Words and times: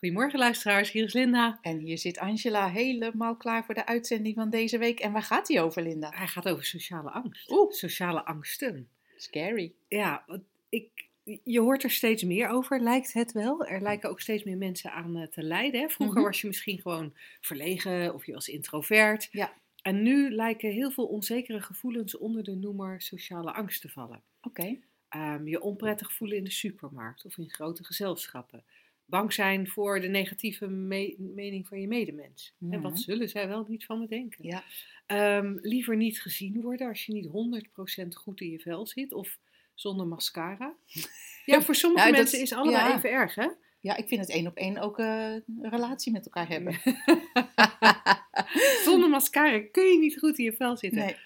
Goedemorgen 0.00 0.38
luisteraars, 0.38 0.92
hier 0.92 1.04
is 1.04 1.12
Linda. 1.12 1.58
En 1.62 1.78
hier 1.78 1.98
zit 1.98 2.18
Angela 2.18 2.68
helemaal 2.68 3.36
klaar 3.36 3.64
voor 3.64 3.74
de 3.74 3.86
uitzending 3.86 4.34
van 4.34 4.50
deze 4.50 4.78
week. 4.78 5.00
En 5.00 5.12
waar 5.12 5.22
gaat 5.22 5.48
hij 5.48 5.62
over, 5.62 5.82
Linda? 5.82 6.10
Hij 6.14 6.26
gaat 6.26 6.48
over 6.48 6.64
sociale 6.64 7.10
angst. 7.10 7.50
Oeh. 7.50 7.72
Sociale 7.72 8.24
angsten. 8.24 8.88
Scary. 9.16 9.72
Ja, 9.88 10.24
want 10.26 10.42
ik, 10.68 11.08
je 11.44 11.60
hoort 11.60 11.82
er 11.82 11.90
steeds 11.90 12.22
meer 12.24 12.48
over, 12.48 12.80
lijkt 12.80 13.12
het 13.12 13.32
wel. 13.32 13.66
Er 13.66 13.80
lijken 13.82 14.10
ook 14.10 14.20
steeds 14.20 14.44
meer 14.44 14.56
mensen 14.56 14.92
aan 14.92 15.16
eh, 15.16 15.26
te 15.26 15.42
lijden. 15.42 15.80
hè. 15.80 15.88
Vroeger 15.88 16.16
Mhm. 16.16 16.26
was 16.26 16.40
je 16.40 16.46
misschien 16.46 16.80
gewoon 16.80 17.14
verlegen 17.40 18.14
of 18.14 18.26
je 18.26 18.32
was 18.32 18.48
introvert. 18.48 19.28
Ja. 19.32 19.52
En 19.82 20.02
nu 20.02 20.30
lijken 20.30 20.70
heel 20.70 20.90
veel 20.90 21.06
onzekere 21.06 21.60
gevoelens 21.60 22.16
onder 22.18 22.44
de 22.44 22.54
noemer 22.54 23.00
sociale 23.00 23.52
angst 23.52 23.80
te 23.80 23.88
vallen. 23.88 24.22
Oké. 24.42 24.76
Ehm, 25.08 25.46
je 25.46 25.60
onprettig 25.60 26.12
voelen 26.12 26.36
in 26.36 26.44
de 26.44 26.50
supermarkt 26.50 27.24
of 27.24 27.38
in 27.38 27.50
grote 27.50 27.84
gezelschappen. 27.84 28.64
Bang 29.10 29.32
zijn 29.32 29.68
voor 29.68 30.00
de 30.00 30.08
negatieve 30.08 30.66
me- 30.68 31.14
mening 31.18 31.66
van 31.68 31.80
je 31.80 31.88
medemens. 31.88 32.54
En 32.60 32.66
Mhm. 32.66 32.80
wat 32.80 33.00
zullen 33.00 33.28
zij 33.28 33.48
wel 33.48 33.64
niet 33.68 33.84
van 33.84 33.98
me 33.98 34.06
denken? 34.06 34.46
Ja. 34.46 34.62
Ehm, 35.06 35.56
liever 35.60 35.96
niet 35.96 36.20
gezien 36.20 36.60
worden 36.60 36.88
als 36.88 37.06
je 37.06 37.12
niet 37.12 37.26
100% 37.26 38.16
goed 38.16 38.40
in 38.40 38.50
je 38.50 38.58
vel 38.58 38.86
zit 38.86 39.12
of 39.12 39.38
zonder 39.74 40.06
mascara. 40.06 40.74
Ja, 41.44 41.62
voor 41.62 41.74
sommige 41.74 42.04
Nou, 42.04 42.16
mensen 42.16 42.40
is 42.40 42.50
ja. 42.50 42.96
even 42.96 43.10
erg, 43.10 43.34
hè? 43.34 43.48
Ja, 43.80 43.96
ik 43.96 44.08
vind 44.08 44.20
het 44.20 44.30
één 44.30 44.46
op 44.46 44.56
één 44.56 44.78
ook 44.78 44.98
eh, 44.98 45.32
een 45.32 45.70
relatie 45.70 46.12
met 46.12 46.24
elkaar 46.24 46.48
hebben. 46.48 46.80
Zonder 48.84 49.08
mascara 49.08 49.60
kun 49.72 49.84
je 49.92 49.98
niet 49.98 50.18
goed 50.18 50.38
in 50.38 50.44
je 50.44 50.52
vel 50.52 50.76
zitten. 50.76 51.00
Nee. 51.00 51.16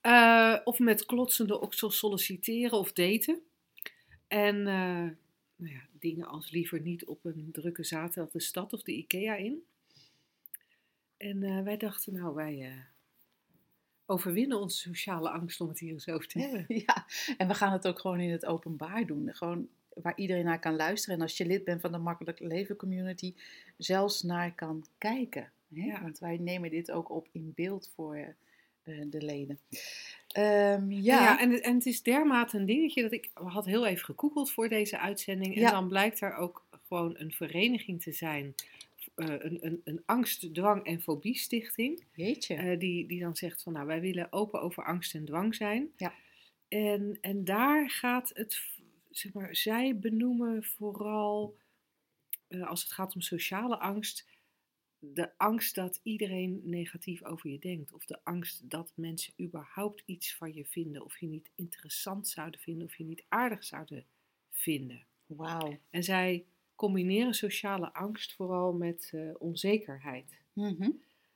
Eh, 0.00 0.56
of 0.64 0.78
met 0.78 1.06
klotsende 1.06 1.60
oksels 1.60 1.98
solliciteren 1.98 2.78
of 2.78 2.92
daten. 2.92 3.40
En 4.28 4.56
eh, 4.66 5.02
nou 5.56 5.72
ja, 5.72 5.80
dingen 6.10 6.26
als 6.26 6.50
liever 6.50 6.80
niet 6.80 7.04
op 7.04 7.24
een 7.24 7.48
drukke 7.52 7.84
zaterdag 7.84 8.32
de 8.32 8.40
stad 8.40 8.72
of 8.72 8.82
de 8.82 8.92
IKEA 8.92 9.34
in. 9.34 9.64
En 11.16 11.42
eh, 11.42 11.62
wij 11.62 11.76
dachten, 11.76 12.12
nou, 12.12 12.34
wij 12.34 12.62
eh, 12.62 12.84
overwinnen 14.06 14.60
onze 14.60 14.76
sociale 14.76 15.30
angst 15.30 15.60
om 15.60 15.68
het 15.68 15.78
hier 15.78 15.92
eens 15.92 16.08
over 16.08 16.28
te 16.28 16.38
hebben. 16.42 16.64
Ja, 16.68 17.06
en 17.36 17.48
we 17.48 17.54
gaan 17.54 17.72
het 17.72 17.88
ook 17.88 17.98
gewoon 17.98 18.20
in 18.20 18.30
het 18.30 18.46
openbaar 18.46 19.06
doen. 19.06 19.34
Gewoon 19.34 19.68
waar 20.02 20.16
iedereen 20.16 20.44
naar 20.44 20.60
kan 20.60 20.76
luisteren. 20.76 21.16
En 21.16 21.22
als 21.22 21.36
je 21.36 21.46
lid 21.46 21.64
bent 21.64 21.80
van 21.80 21.92
de 21.92 21.98
Makkelijk 21.98 22.40
Leven 22.40 22.76
Community, 22.76 23.34
zelfs 23.76 24.22
naar 24.22 24.54
kan 24.54 24.86
kijken. 24.98 25.52
Hè? 25.74 25.84
Ja. 25.84 26.02
Want 26.02 26.18
wij 26.18 26.36
nemen 26.36 26.70
dit 26.70 26.90
ook 26.90 27.10
op 27.10 27.28
in 27.32 27.52
beeld 27.54 27.92
voor 27.94 28.14
eh, 28.14 28.28
de 28.86 29.22
leden. 29.22 29.58
Ehm, 30.28 30.90
ja, 30.90 31.22
Ja, 31.22 31.40
en, 31.40 31.50
het- 31.50 31.60
en 31.60 31.74
het 31.74 31.86
is 31.86 32.02
dermate 32.02 32.58
een 32.58 32.66
dingetje 32.66 33.02
dat 33.02 33.12
ik 33.12 33.30
had 33.34 33.64
heel 33.64 33.86
even 33.86 34.04
gegoogeld 34.04 34.50
voor 34.50 34.68
deze 34.68 34.98
uitzending. 34.98 35.54
En 35.54 35.60
Ja. 35.60 35.70
dan 35.70 35.88
blijkt 35.88 36.20
er 36.20 36.34
ook 36.34 36.66
gewoon 36.88 37.14
een 37.18 37.32
vereniging 37.32 38.02
te 38.02 38.12
zijn. 38.12 38.54
eh, 39.14 39.26
een, 39.28 39.58
een, 39.66 39.80
een 39.84 40.02
angst, 40.06 40.54
dwang 40.54 40.84
en 40.84 41.02
fobie 41.02 41.38
stichting. 41.38 42.04
jeetje. 42.14 42.54
eh, 42.54 42.78
die, 42.78 43.06
die 43.06 43.20
dan 43.20 43.36
zegt 43.36 43.62
van 43.62 43.72
nou 43.72 43.86
wij 43.86 44.00
willen 44.00 44.32
open 44.32 44.60
over 44.60 44.84
angst 44.84 45.14
en 45.14 45.24
dwang 45.24 45.54
zijn. 45.54 45.88
Ja. 45.96 46.12
En, 46.68 47.18
en 47.20 47.44
daar 47.44 47.90
gaat 47.90 48.30
het, 48.34 48.60
zeg 49.10 49.32
maar, 49.32 49.56
zij 49.56 49.98
benoemen 49.98 50.64
vooral 50.64 51.56
eh, 52.48 52.66
als 52.68 52.82
het 52.82 52.92
gaat 52.92 53.14
om 53.14 53.20
sociale 53.20 53.76
angst. 53.78 54.26
De 54.98 55.30
angst 55.36 55.74
dat 55.74 56.00
iedereen 56.02 56.60
negatief 56.64 57.24
over 57.24 57.50
je 57.50 57.58
denkt. 57.58 57.92
Of 57.92 58.04
de 58.04 58.18
angst 58.24 58.70
dat 58.70 58.92
mensen 58.94 59.32
überhaupt 59.40 60.02
iets 60.04 60.34
van 60.34 60.54
je 60.54 60.64
vinden. 60.64 61.04
Of 61.04 61.18
je 61.18 61.26
niet 61.26 61.50
interessant 61.54 62.28
zouden 62.28 62.60
vinden. 62.60 62.86
Of 62.86 62.96
je 62.96 63.04
niet 63.04 63.24
aardig 63.28 63.64
zouden 63.64 64.04
vinden. 64.50 65.06
Wauw. 65.26 65.78
En 65.90 66.04
zij 66.04 66.44
combineren 66.74 67.34
sociale 67.34 67.92
angst 67.92 68.32
vooral 68.32 68.72
met 68.72 69.10
eh, 69.14 69.30
onzekerheid. 69.38 70.38
Mhm. 70.52 70.90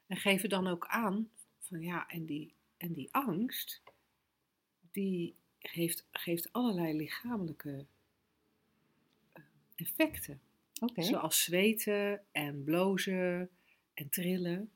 En 0.07 0.17
geven 0.17 0.49
dan 0.49 0.67
ook 0.67 0.87
aan 0.87 1.31
van 1.59 1.81
ja, 1.81 2.09
en 2.09 2.27
die, 2.27 2.55
en 2.77 2.93
die 2.93 3.09
angst, 3.11 3.83
die 4.91 5.35
heeft, 5.59 6.07
geeft 6.11 6.53
allerlei 6.53 6.97
lichamelijke 6.97 7.87
eh, 9.33 9.43
effecten. 9.75 10.41
Zoals 10.95 11.43
zweten 11.43 12.23
en 12.33 12.65
blozen 12.65 13.51
en 13.95 14.09
trillen. 14.09 14.71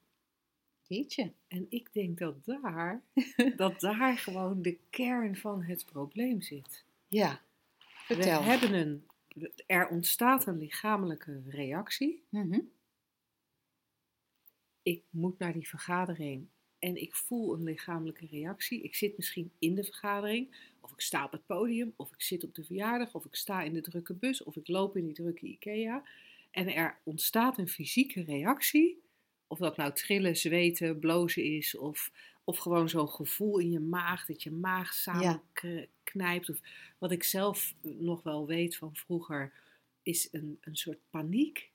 jeetje. 0.87 1.33
En 1.49 1.67
ik 1.69 1.93
denk 1.93 2.19
dat 2.19 2.45
daar, 2.45 3.03
dat 3.57 3.81
daar 3.81 4.19
gewoon 4.19 4.63
de 4.63 4.79
kern 4.91 5.37
van 5.37 5.63
het 5.63 5.85
probleem 5.85 6.43
zit. 6.43 6.85
Ja, 7.09 7.41
vertel. 7.79 8.43
We 8.43 8.49
hebben 8.49 8.75
een, 8.75 9.07
er 9.67 9.89
ontstaat 9.89 10.47
een 10.47 10.59
lichamelijke 10.59 11.43
reactie. 11.49 12.25
Mhm. 12.29 12.61
ik 14.83 15.03
moet 15.11 15.39
naar 15.39 15.53
die 15.53 15.69
vergadering 15.69 16.49
en 16.85 16.97
ik 16.97 17.15
voel 17.15 17.55
een 17.55 17.63
lichamelijke 17.63 18.27
reactie. 18.31 18.83
Ik 18.83 18.95
zit 18.95 19.17
misschien 19.17 19.51
in 19.59 19.75
de 19.75 19.85
vergadering, 19.85 20.57
of 20.81 20.93
ik 20.93 21.01
sta 21.01 21.25
op 21.25 21.33
het 21.33 21.47
podium, 21.47 21.93
of 21.97 22.13
ik 22.13 22.23
zit 22.23 22.45
op 22.45 22.55
de 22.55 22.65
verjaardag, 22.65 23.15
of 23.15 23.25
ik 23.25 23.35
sta 23.35 23.63
in 23.63 23.73
de 23.73 23.81
drukke 23.81 24.15
bus, 24.15 24.43
of 24.43 24.57
ik 24.57 24.69
loop 24.69 24.97
in 24.97 25.05
die 25.05 25.15
drukke 25.15 25.47
IKEA. 25.47 26.05
En 26.51 26.75
er 26.75 26.99
ontstaat 27.05 27.59
een 27.59 27.69
fysieke 27.69 28.23
reactie, 28.23 29.03
of 29.47 29.59
dat 29.59 29.77
nou 29.77 29.93
trillen, 29.93 30.37
zweten, 30.37 30.99
blozen 30.99 31.45
is, 31.45 31.77
of, 31.77 32.13
of 32.45 32.59
gewoon 32.59 32.89
zo'n 32.89 33.09
gevoel 33.09 33.59
in 33.59 33.71
je 33.71 33.81
maag, 33.81 34.27
dat 34.27 34.43
je 34.43 34.51
maag 34.51 34.95
samenknijpt. 34.95 36.51
Of 36.51 36.61
wat 36.99 37.11
ik 37.11 37.23
zelf 37.23 37.75
nog 37.81 38.23
wel 38.23 38.47
weet 38.47 38.77
van 38.77 38.97
vroeger, 38.97 39.53
is 40.03 40.29
een, 40.33 40.59
een 40.61 40.77
soort 40.77 40.99
paniek 41.11 41.71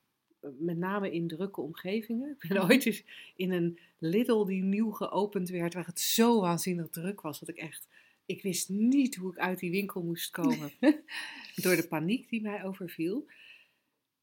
met 0.58 0.78
name 0.78 1.12
in 1.12 1.28
drukke 1.28 1.62
omgevingen. 1.62 2.36
Ik 2.40 2.50
ben 2.50 2.64
ooit 2.64 2.86
eens 2.86 3.04
in 3.36 3.52
een 3.52 3.80
Lidl 3.98 4.44
die 4.46 4.64
nieuw 4.64 4.92
geopend 4.92 5.50
werd, 5.50 5.74
waar 5.74 5.86
het 5.86 6.00
zo 6.00 6.42
waanzinnig 6.42 6.90
druk 6.90 7.22
was, 7.22 7.40
dat 7.40 7.50
ik 7.50 7.58
echt, 7.58 7.88
ik 8.26 8.42
wist 8.42 8.70
niet 8.70 9.16
hoe 9.16 9.32
ik 9.32 9.38
uit 9.38 9.60
die 9.60 9.72
winkel 9.72 10.04
moest 10.04 10.30
komen 10.32 10.72
door 11.64 11.76
de 11.76 11.88
paniek 11.90 12.30
die 12.30 12.42
mij 12.42 12.64
overviel. 12.66 13.28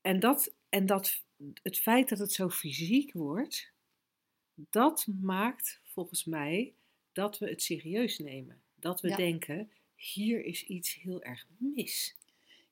En 0.00 0.20
dat, 0.20 0.54
en 0.68 0.86
dat, 0.86 1.22
het 1.62 1.78
feit 1.78 2.08
dat 2.08 2.18
het 2.18 2.32
zo 2.32 2.48
fysiek 2.48 3.12
wordt, 3.12 3.72
dat 4.54 5.06
maakt 5.20 5.80
volgens 5.84 6.24
mij 6.24 6.74
dat 7.12 7.38
we 7.38 7.48
het 7.48 7.62
serieus 7.62 8.18
nemen. 8.18 8.60
Dat 8.74 9.00
we 9.00 9.08
Ja. 9.08 9.16
denken, 9.16 9.70
hier 9.96 10.44
is 10.44 10.64
iets 10.66 10.94
heel 10.94 11.22
erg 11.22 11.46
mis. 11.58 12.16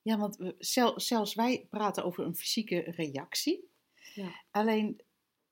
Ja, 0.04 0.18
want 0.18 0.36
we, 0.36 0.54
zel- 0.58 1.00
zelfs 1.00 1.34
wij 1.34 1.66
praten 1.70 2.04
over 2.04 2.24
een 2.24 2.36
fysieke 2.36 2.78
reactie. 2.78 3.68
Ja. 4.14 4.42
Alleen 4.50 5.00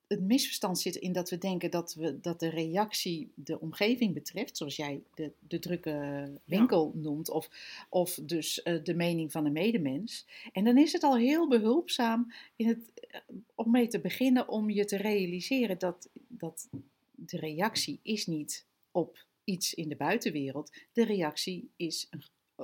het 0.07 0.21
misverstand 0.21 0.79
zit 0.79 0.97
in 0.97 1.13
dat 1.13 1.31
we 1.31 1.39
denken 1.39 1.71
dat, 1.71 1.95
we, 1.95 2.21
dat 2.21 2.41
de 2.41 2.49
reactie 2.49 3.33
de 3.35 3.61
omgeving 3.61 4.15
betreft, 4.15 4.57
zoals 4.57 4.77
jij 4.77 5.03
de, 5.15 5.33
de 5.39 5.59
drukke 5.59 6.31
winkel 6.45 6.93
noemt, 6.95 7.31
of, 7.31 7.51
of 7.89 8.15
dus 8.23 8.63
eh, 8.63 8.83
de 8.83 8.95
mening 8.95 9.33
van 9.33 9.47
een 9.47 9.53
medemens. 9.53 10.27
En 10.53 10.65
dan 10.65 10.79
is 10.79 10.93
het 10.93 11.03
al 11.03 11.17
heel 11.17 11.49
behulpzaam 11.49 12.33
in 12.57 12.69
het, 12.69 12.93
eh, 12.95 13.21
om 13.55 13.71
mee 13.71 13.89
te 13.89 14.01
beginnen 14.01 14.49
om 14.49 14.71
je 14.71 14.85
te 14.85 14.97
realiseren 14.97 15.79
dat, 15.79 16.09
dat 16.29 16.69
de 17.11 17.37
reactie 17.37 18.01
is 18.03 18.27
niet 18.27 18.67
op 18.91 19.27
iets 19.45 19.75
in 19.75 19.89
de 19.89 19.97
buitenwereld. 19.97 20.73
De 20.93 21.05
reactie 21.05 21.71
is 21.77 22.07
een, 22.11 22.23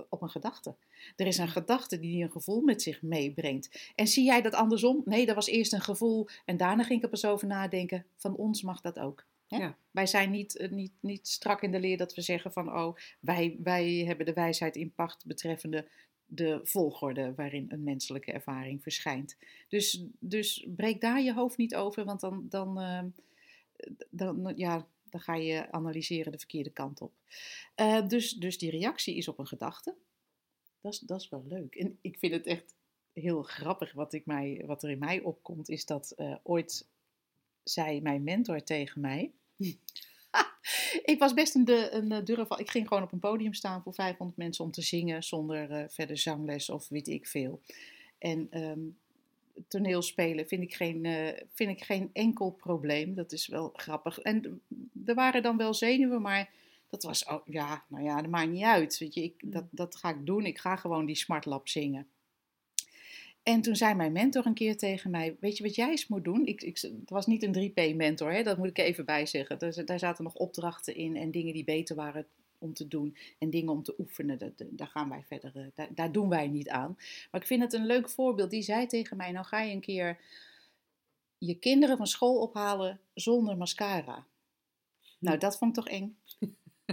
op 0.09 0.23
een 0.23 0.31
gedachte. 0.31 0.77
Er 1.17 1.27
is 1.27 1.39
een 1.39 1.49
gedachte 1.49 1.99
die 1.99 2.23
een 2.23 2.31
gevoel 2.31 2.61
met 2.61 2.83
zich 2.83 3.03
meebrengt. 3.03 3.93
En 3.95 4.07
zie 4.07 4.25
jij 4.25 4.43
dat 4.43 4.55
andersom? 4.55 5.03
Nee, 5.05 5.27
dat 5.27 5.35
was 5.35 5.47
eerst 5.47 5.73
een 5.73 5.81
gevoel 5.81 6.29
en 6.45 6.57
daarna 6.57 6.83
ging 6.83 6.99
ik 6.99 7.05
er 7.05 7.11
pas 7.11 7.25
over 7.25 7.47
nadenken. 7.47 8.07
Van 8.17 8.37
ons 8.37 8.63
mag 8.63 8.81
dat 8.81 8.99
ook. 8.99 9.27
Ja. 9.47 9.77
Wij 9.91 10.07
zijn 10.07 10.31
niet, 10.31 10.57
eh, 10.57 10.71
niet, 10.71 10.93
niet 11.01 11.29
strak 11.29 11.63
in 11.63 11.71
de 11.71 11.81
leer 11.81 11.97
dat 11.97 12.15
we 12.15 12.21
zeggen 12.21 12.53
van 12.53 12.73
oh, 12.73 12.97
wij, 13.21 13.57
wij 13.63 14.05
hebben 14.07 14.27
de 14.27 14.33
wijsheid 14.33 14.77
in 14.77 14.93
pacht 14.93 15.27
betreffende 15.27 15.89
de 16.31 16.61
volgorde 16.63 17.35
waarin 17.35 17.67
een 17.69 17.83
menselijke 17.83 18.33
ervaring 18.33 18.83
verschijnt. 18.83 19.37
Dus, 19.69 20.05
dus 20.19 20.67
breek 20.77 21.01
daar 21.01 21.23
je 21.23 21.35
hoofd 21.35 21.57
niet 21.57 21.75
over, 21.75 22.05
want 22.05 22.21
dan, 22.21 22.47
dan, 22.49 22.81
eh, 22.81 23.03
dan, 24.11 24.53
ja, 24.57 24.87
dan 25.11 25.21
ga 25.21 25.35
je 25.35 25.73
analyseren 25.73 26.33
de 26.33 26.39
verkeerde 26.39 26.71
kant 26.71 27.01
op. 27.01 27.13
Eh, 27.75 28.07
dus, 28.07 28.33
dus 28.33 28.59
die 28.59 28.71
reactie 28.71 29.17
is 29.17 29.29
op 29.29 29.39
een 29.39 29.47
gedachte. 29.47 29.95
Dat 30.81 31.21
is, 31.21 31.29
wel 31.29 31.45
leuk. 31.49 31.75
En 31.75 31.99
ik 32.01 32.19
vind 32.19 32.33
het 32.33 32.47
echt 32.47 32.75
heel 33.13 33.43
grappig 33.43 33.93
wat, 33.93 34.13
ik 34.13 34.27
mij, 34.27 34.63
wat 34.67 34.83
er 34.83 34.91
in 34.91 34.99
mij 34.99 35.21
opkomt, 35.21 35.69
is 35.69 35.87
dat 35.87 36.11
eh, 36.11 36.35
ooit 36.43 36.87
zei 37.63 38.01
mijn 38.01 38.23
mentor 38.23 38.63
tegen 38.63 39.01
mij. 39.01 39.33
ik 41.13 41.17
was 41.19 41.35
best 41.35 41.55
een, 41.55 41.65
de, 41.65 41.89
een 41.93 42.13
eh, 42.13 42.25
durf. 42.25 42.59
Ik 42.59 42.71
ging 42.71 42.89
gewoon 42.89 43.03
op 43.03 43.13
een 43.13 43.19
podium 43.19 43.55
staan 43.55 43.83
voor 43.83 43.95
500 43.95 44.39
mensen 44.39 44.65
om 44.65 44.71
te 44.71 44.83
zingen 44.83 45.23
zonder 45.23 45.71
eh, 45.71 45.85
verder 45.89 46.19
zangles 46.19 46.71
of 46.71 46.89
weet 46.89 47.09
ik 47.09 47.27
veel. 47.27 47.61
En 48.19 48.47
ehm, 48.51 48.81
toneelspelen 49.69 50.47
vind 50.47 50.63
ik, 50.63 50.75
geen, 50.75 51.07
vind 51.53 51.71
ik 51.71 51.85
geen 51.85 52.11
enkel 52.13 52.51
probleem. 52.51 53.15
Dat 53.15 53.33
is 53.33 53.47
wel 53.47 53.71
grappig. 53.73 54.19
En 54.19 54.63
er 55.05 55.15
waren 55.15 55.43
dan 55.43 55.57
wel 55.57 55.75
zenuwen, 55.75 56.23
maar 56.23 56.51
dat 56.89 57.03
was, 57.03 57.25
oh, 57.25 57.47
ja, 57.47 57.85
nou 57.89 58.05
ja, 58.05 58.23
dat 58.23 58.31
maakt 58.31 58.51
niet 58.51 58.63
uit. 58.63 58.99
Weet 58.99 59.15
je, 59.15 59.23
ik, 59.23 59.35
dat, 59.45 59.65
dat 59.71 59.97
ga 59.97 60.11
ik 60.11 60.27
doen. 60.27 60.47
Ik 60.47 60.59
ga 60.59 60.77
gewoon 60.77 61.07
die 61.07 61.17
smartlap 61.17 61.69
zingen. 61.69 62.09
En 63.43 63.61
toen 63.61 63.77
zei 63.77 63.95
mijn 63.95 64.13
mentor 64.13 64.47
een 64.47 64.55
keer 64.55 64.77
tegen 64.77 65.11
mij: 65.11 65.37
Weet 65.41 65.57
je 65.57 65.63
wat 65.63 65.75
jij 65.75 65.91
eens 65.91 66.07
moet 66.07 66.25
doen? 66.25 66.47
Ik, 66.47 66.63
ik, 66.63 66.79
het 66.81 67.11
was 67.11 67.27
niet 67.27 67.43
een 67.43 67.71
3P-mentor, 67.71 68.33
hè, 68.33 68.43
dat 68.43 68.59
moet 68.59 68.69
ik 68.69 68.79
even 68.79 69.05
bijzeggen. 69.05 69.59
Daar, 69.59 69.85
daar 69.85 69.99
zaten 69.99 70.25
nog 70.25 70.35
opdrachten 70.35 70.95
in 70.95 71.17
en 71.17 71.31
dingen 71.31 71.53
die 71.53 71.65
beter 71.65 71.97
waren 71.97 72.27
om 72.59 72.75
te 72.75 72.89
doen 72.89 73.17
en 73.39 73.51
dingen 73.51 73.73
om 73.73 73.83
te 73.83 73.95
oefenen. 73.99 74.39
Dat, 74.39 74.53
daar 74.57 74.87
gaan 74.87 75.09
wij 75.09 75.25
verder, 75.27 75.53
eh, 75.57 75.67
daar, 75.75 75.89
daar, 75.95 76.13
doen 76.13 76.29
wij 76.29 76.49
niet 76.49 76.69
aan. 76.69 76.95
Maar 77.31 77.41
ik 77.41 77.47
vind 77.47 77.63
het 77.63 77.73
een 77.73 77.87
leuk 77.87 78.11
voorbeeld. 78.11 78.51
Die 78.51 78.63
zei 78.63 78.87
tegen 78.87 79.17
mij: 79.17 79.33
Nou 79.33 79.47
ga 79.47 79.61
je 79.61 79.73
een 79.73 79.81
keer 79.81 80.19
je 81.39 81.55
kinderen 81.55 81.97
van 81.97 82.07
school 82.07 82.41
ophalen 82.41 83.01
zonder 83.15 83.57
mascara. 83.57 84.27
Nou, 85.19 85.39
dat 85.39 85.59
vond 85.59 85.77
ik 85.77 85.85
toch 85.85 85.93
eng. 85.93 86.18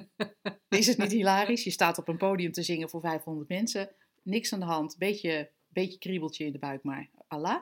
Is 0.69 0.87
het 0.87 0.97
niet 0.97 1.11
hilarisch? 1.11 1.63
Je 1.63 1.71
staat 1.71 1.97
op 1.97 2.07
een 2.07 2.17
podium 2.17 2.51
te 2.51 2.63
zingen 2.63 2.89
voor 2.89 3.01
500 3.01 3.49
mensen, 3.49 3.89
niks 4.23 4.53
aan 4.53 4.59
de 4.59 4.65
hand, 4.65 4.97
beetje 4.97 5.49
beetje 5.75 5.97
kriebeltje 5.97 6.45
in 6.45 6.51
de 6.51 6.59
buik, 6.59 6.83
maar 6.83 7.09
Allah. 7.27 7.61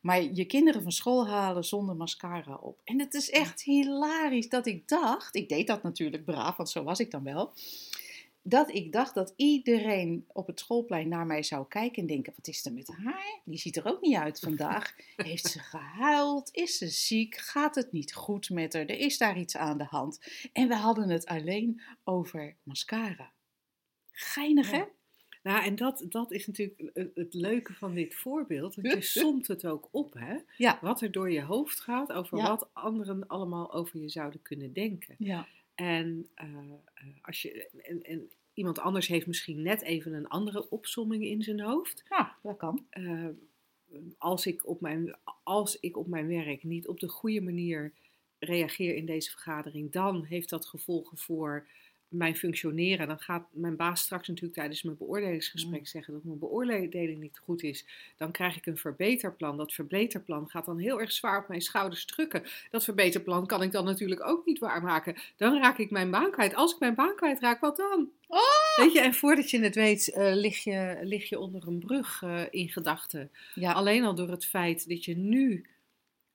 Maar 0.00 0.22
je 0.22 0.44
kinderen 0.44 0.82
van 0.82 0.92
school 0.92 1.28
halen 1.28 1.64
zonder 1.64 1.96
mascara 1.96 2.54
op. 2.54 2.80
En 2.84 3.00
het 3.00 3.14
is 3.14 3.30
echt 3.30 3.62
hilarisch 3.62 4.48
dat 4.48 4.66
ik 4.66 4.88
dacht, 4.88 5.36
ik 5.36 5.48
deed 5.48 5.66
dat 5.66 5.82
natuurlijk 5.82 6.24
braaf, 6.24 6.56
want 6.56 6.70
zo 6.70 6.82
was 6.82 7.00
ik 7.00 7.10
dan 7.10 7.22
wel. 7.22 7.52
Dat 8.42 8.74
ik 8.74 8.92
dacht 8.92 9.14
dat 9.14 9.32
iedereen 9.36 10.24
op 10.32 10.46
het 10.46 10.60
schoolplein 10.60 11.08
naar 11.08 11.26
mij 11.26 11.42
zou 11.42 11.68
kijken 11.68 12.02
en 12.02 12.08
denken: 12.08 12.32
wat 12.36 12.46
is 12.46 12.64
er 12.64 12.72
met 12.72 12.88
haar? 12.88 13.40
Die 13.44 13.58
ziet 13.58 13.76
er 13.76 13.86
ook 13.86 14.00
niet 14.00 14.16
uit 14.16 14.40
vandaag. 14.40 14.94
Heeft 15.16 15.46
ze 15.46 15.58
gehuild? 15.58 16.48
Is 16.52 16.78
ze 16.78 16.88
ziek? 16.88 17.36
Gaat 17.36 17.74
het 17.74 17.92
niet 17.92 18.14
goed 18.14 18.50
met 18.50 18.72
haar? 18.72 18.86
Er 18.86 18.98
is 18.98 19.18
daar 19.18 19.38
iets 19.38 19.56
aan 19.56 19.78
de 19.78 19.84
hand. 19.84 20.20
En 20.52 20.68
we 20.68 20.74
hadden 20.74 21.08
het 21.08 21.26
alleen 21.26 21.82
over 22.04 22.56
mascara. 22.62 23.32
Geinig, 24.10 24.70
hè? 24.70 24.82
Nou, 25.42 25.64
en 25.64 25.76
dat, 25.76 26.04
dat 26.08 26.32
is 26.32 26.46
natuurlijk 26.46 26.90
het 27.14 27.34
leuke 27.34 27.74
van 27.74 27.94
dit 27.94 28.14
voorbeeld. 28.14 28.74
Want 28.74 28.94
je 28.94 29.02
somt 29.20 29.46
het 29.46 29.66
ook 29.66 29.88
op, 29.90 30.14
hè? 30.14 30.36
Ja. 30.56 30.78
Wat 30.82 31.00
er 31.00 31.12
door 31.12 31.30
je 31.30 31.42
hoofd 31.42 31.80
gaat 31.80 32.12
over 32.12 32.38
wat 32.38 32.68
anderen 32.72 33.26
allemaal 33.26 33.72
over 33.72 34.00
je 34.00 34.08
zouden 34.08 34.42
kunnen 34.42 34.72
denken. 34.72 35.14
Ja. 35.18 35.46
En, 35.80 36.30
uh, 36.42 36.72
als 37.22 37.42
je, 37.42 37.68
en, 37.82 38.02
en, 38.02 38.30
iemand 38.54 38.78
anders 38.78 39.06
heeft 39.06 39.26
misschien 39.26 39.62
net 39.62 39.82
even 39.82 40.12
een 40.12 40.28
andere 40.28 40.68
opsomming 40.70 41.24
in 41.24 41.42
zijn 41.42 41.60
hoofd. 41.60 42.04
Ja, 42.08 42.36
dat 42.42 42.56
kan. 42.56 42.86
Uh, 42.92 43.28
als, 44.18 44.46
ik 44.46 44.66
op 44.66 44.80
mijn, 44.80 45.16
als 45.42 45.80
ik 45.80 45.96
op 45.96 46.06
mijn 46.06 46.26
werk 46.26 46.62
niet 46.62 46.88
op 46.88 47.00
de 47.00 47.08
goede 47.08 47.40
manier 47.40 47.92
reageer 48.38 48.94
in 48.94 49.06
deze 49.06 49.30
vergadering, 49.30 49.92
dan 49.92 50.24
heeft 50.24 50.48
dat 50.48 50.66
gevolgen 50.66 51.18
voor 51.18 51.68
mijn 52.10 52.36
functioneren, 52.36 53.06
dan 53.06 53.18
gaat 53.18 53.46
mijn 53.50 53.76
baas 53.76 54.00
straks 54.00 54.28
natuurlijk 54.28 54.54
tijdens 54.54 54.82
mijn 54.82 54.96
beoordelingsgesprek 54.96 55.80
mm. 55.80 55.86
zeggen 55.86 56.12
dat 56.12 56.24
mijn 56.24 56.38
beoordeling 56.38 57.20
niet 57.20 57.38
goed 57.38 57.62
is. 57.62 57.86
Dan 58.16 58.30
krijg 58.30 58.56
ik 58.56 58.66
een 58.66 58.76
verbeterplan. 58.76 59.56
Dat 59.56 59.72
verbeterplan 59.72 60.48
gaat 60.48 60.64
dan 60.64 60.78
heel 60.78 61.00
erg 61.00 61.12
zwaar 61.12 61.42
op 61.42 61.48
mijn 61.48 61.60
schouders 61.60 62.04
drukken. 62.04 62.42
Dat 62.70 62.84
verbeterplan 62.84 63.46
kan 63.46 63.62
ik 63.62 63.72
dan 63.72 63.84
natuurlijk 63.84 64.26
ook 64.26 64.46
niet 64.46 64.58
waarmaken. 64.58 65.16
Dan 65.36 65.58
raak 65.58 65.78
ik 65.78 65.90
mijn 65.90 66.10
baan 66.10 66.30
kwijt. 66.30 66.54
Als 66.54 66.72
ik 66.72 66.78
mijn 66.78 66.94
baan 66.94 67.14
kwijtraak, 67.16 67.60
wat 67.60 67.76
dan? 67.76 68.10
Oh! 68.26 68.76
Weet 68.76 68.92
je, 68.92 69.00
en 69.00 69.14
voordat 69.14 69.50
je 69.50 69.60
het 69.60 69.74
weet, 69.74 70.08
uh, 70.08 70.34
lig, 70.34 70.64
je, 70.64 70.98
lig 71.02 71.28
je 71.28 71.38
onder 71.38 71.66
een 71.66 71.78
brug 71.78 72.22
uh, 72.22 72.42
in 72.50 72.68
gedachten. 72.68 73.30
Ja. 73.54 73.72
Alleen 73.72 74.04
al 74.04 74.14
door 74.14 74.30
het 74.30 74.46
feit 74.46 74.88
dat 74.88 75.04
je 75.04 75.16
nu 75.16 75.64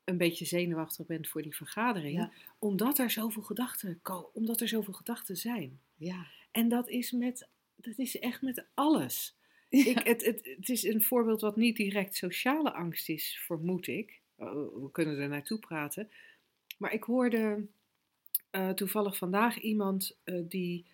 een 0.06 0.18
beetje 0.18 0.46
zenuwachtig 0.46 1.06
bent 1.06 1.28
voor 1.28 1.42
die 1.42 1.56
vergadering. 1.56 2.32
Omdat 2.60 2.98
er 2.98 3.10
zoveel 3.10 3.42
gedachten 3.42 4.00
komen, 4.02 4.34
omdat 4.34 4.62
er 4.62 4.68
zoveel 4.68 4.94
gedachten 4.94 5.38
zijn. 5.38 5.80
Ja. 5.96 6.28
En 6.52 6.70
dat 6.70 6.90
is, 6.90 7.12
met, 7.12 7.48
dat 7.76 7.98
is 7.98 8.20
echt 8.20 8.42
met 8.42 8.66
alles. 8.74 9.36
Ik, 9.70 10.00
het, 10.04 10.26
het, 10.26 10.56
het 10.58 10.70
is 10.70 10.84
een 10.84 11.04
voorbeeld 11.04 11.42
wat 11.42 11.56
niet 11.56 11.76
direct 11.76 12.16
sociale 12.16 12.74
angst 12.74 13.10
is, 13.10 13.42
vermoed 13.46 13.88
ik. 13.88 14.22
Oh, 14.36 14.84
we 14.84 14.92
kunnen 14.92 15.18
er 15.18 15.30
naartoe 15.30 15.60
praten. 15.60 16.10
Maar 16.78 16.94
ik 16.94 17.04
hoorde 17.04 17.68
uh, 18.52 18.70
toevallig 18.70 19.18
vandaag 19.18 19.60
iemand 19.60 20.18
uh, 20.26 20.44
die, 20.48 20.86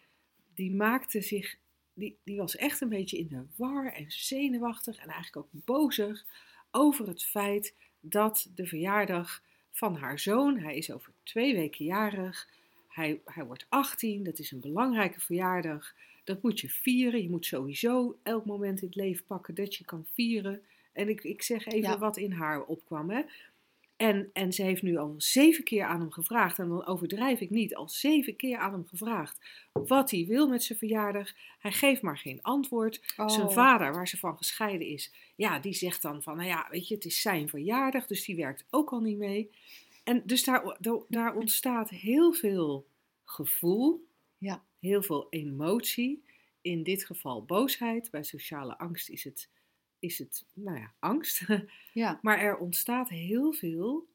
die 0.54 0.72
maakte 0.72 1.22
zich, 1.22 1.58
die, 1.94 2.18
die 2.24 2.38
was 2.38 2.56
echt 2.56 2.82
een 2.82 2.90
beetje 2.90 3.18
in 3.18 3.28
de 3.28 3.46
war 3.56 3.94
en 3.94 4.12
zenuwachtig 4.12 4.98
en 4.98 5.10
eigenlijk 5.10 5.38
ook 5.38 5.66
bozig 5.66 6.26
over 6.72 7.08
het 7.08 7.24
feit 7.24 7.76
dat 8.02 8.50
de 8.56 8.66
verjaardag 8.66 9.44
van 9.72 9.96
haar 9.96 10.20
zoon, 10.20 10.58
hij 10.58 10.78
is 10.78 10.92
over 10.92 11.12
twee 11.24 11.54
weken 11.54 11.86
jarig, 11.86 12.48
hij, 12.88 13.22
hij 13.26 13.46
wordt 13.46 13.66
18, 13.70 14.24
dat 14.24 14.40
is 14.40 14.52
een 14.52 14.60
belangrijke 14.60 15.20
verjaardag, 15.20 15.94
dat 16.24 16.42
moet 16.42 16.60
je 16.60 16.70
vieren. 16.70 17.22
Je 17.22 17.30
moet 17.30 17.46
sowieso 17.46 18.18
elk 18.24 18.46
moment 18.46 18.82
in 18.82 18.88
het 18.88 18.96
leven 18.96 19.26
pakken 19.26 19.56
dat 19.56 19.76
je 19.76 19.86
kan 19.86 20.06
vieren. 20.14 20.62
En 20.94 21.10
ik, 21.10 21.24
ik 21.24 21.42
zeg 21.42 21.66
even 21.66 22.00
wat 22.00 22.18
in 22.18 22.32
haar 22.32 22.64
opkwam. 22.64 23.10
Hè. 23.10 23.22
En, 24.02 24.30
en 24.34 24.54
ze 24.54 24.64
heeft 24.64 24.82
nu 24.82 24.98
al 24.98 25.14
zeven 25.18 25.64
keer 25.64 25.84
aan 25.86 26.00
hem 26.00 26.12
gevraagd, 26.12 26.60
en 26.60 26.68
dan 26.68 26.86
overdrijf 26.86 27.40
ik 27.40 27.50
niet, 27.50 27.76
al 27.76 27.90
zeven 27.90 28.36
keer 28.36 28.58
aan 28.58 28.72
hem 28.72 28.86
gevraagd 28.88 29.40
wat 29.72 30.12
hij 30.12 30.26
wil 30.28 30.48
met 30.48 30.64
zijn 30.64 30.78
verjaardag. 30.80 31.32
Hij 31.60 31.72
geeft 31.72 32.02
maar 32.02 32.18
geen 32.18 32.42
antwoord. 32.42 33.14
Zijn 33.26 33.48
Oh. 33.48 33.52
vader, 33.54 33.94
waar 33.94 34.08
ze 34.08 34.18
van 34.18 34.38
gescheiden 34.38 34.88
is, 34.88 35.14
ja, 35.36 35.60
die 35.60 35.74
zegt 35.74 36.02
dan 36.02 36.24
van, 36.24 36.36
nou 36.38 36.48
ja, 36.50 36.68
weet 36.70 36.88
je, 36.88 36.96
het 36.96 37.06
is 37.06 37.22
zijn 37.22 37.50
verjaardag, 37.50 38.08
dus 38.08 38.26
die 38.26 38.36
werkt 38.36 38.66
ook 38.70 38.90
al 38.92 39.00
niet 39.00 39.18
mee. 39.18 39.50
En 40.04 40.22
dus 40.26 40.44
daar, 40.44 40.78
daar- 40.80 41.02
daar 41.08 41.36
ontstaat 41.36 41.90
heel 41.90 42.34
veel 42.34 42.86
gevoel, 43.26 44.06
Ja. 44.38 44.64
heel 44.80 45.04
veel 45.04 45.28
emotie. 45.30 46.24
In 46.62 46.84
dit 46.84 47.06
geval 47.06 47.46
boosheid. 47.46 48.12
Bij 48.12 48.24
sociale 48.24 48.78
angst 48.78 49.10
is 49.10 49.24
het, 49.24 49.50
is 50.02 50.18
het 50.18 50.46
nou 50.54 50.78
ja, 50.78 50.94
angst. 51.00 51.46
Ja. 51.94 52.20
Maar 52.22 52.40
er 52.40 52.58
ontstaat 52.58 53.10
heel 53.10 53.52
veel 53.54 54.08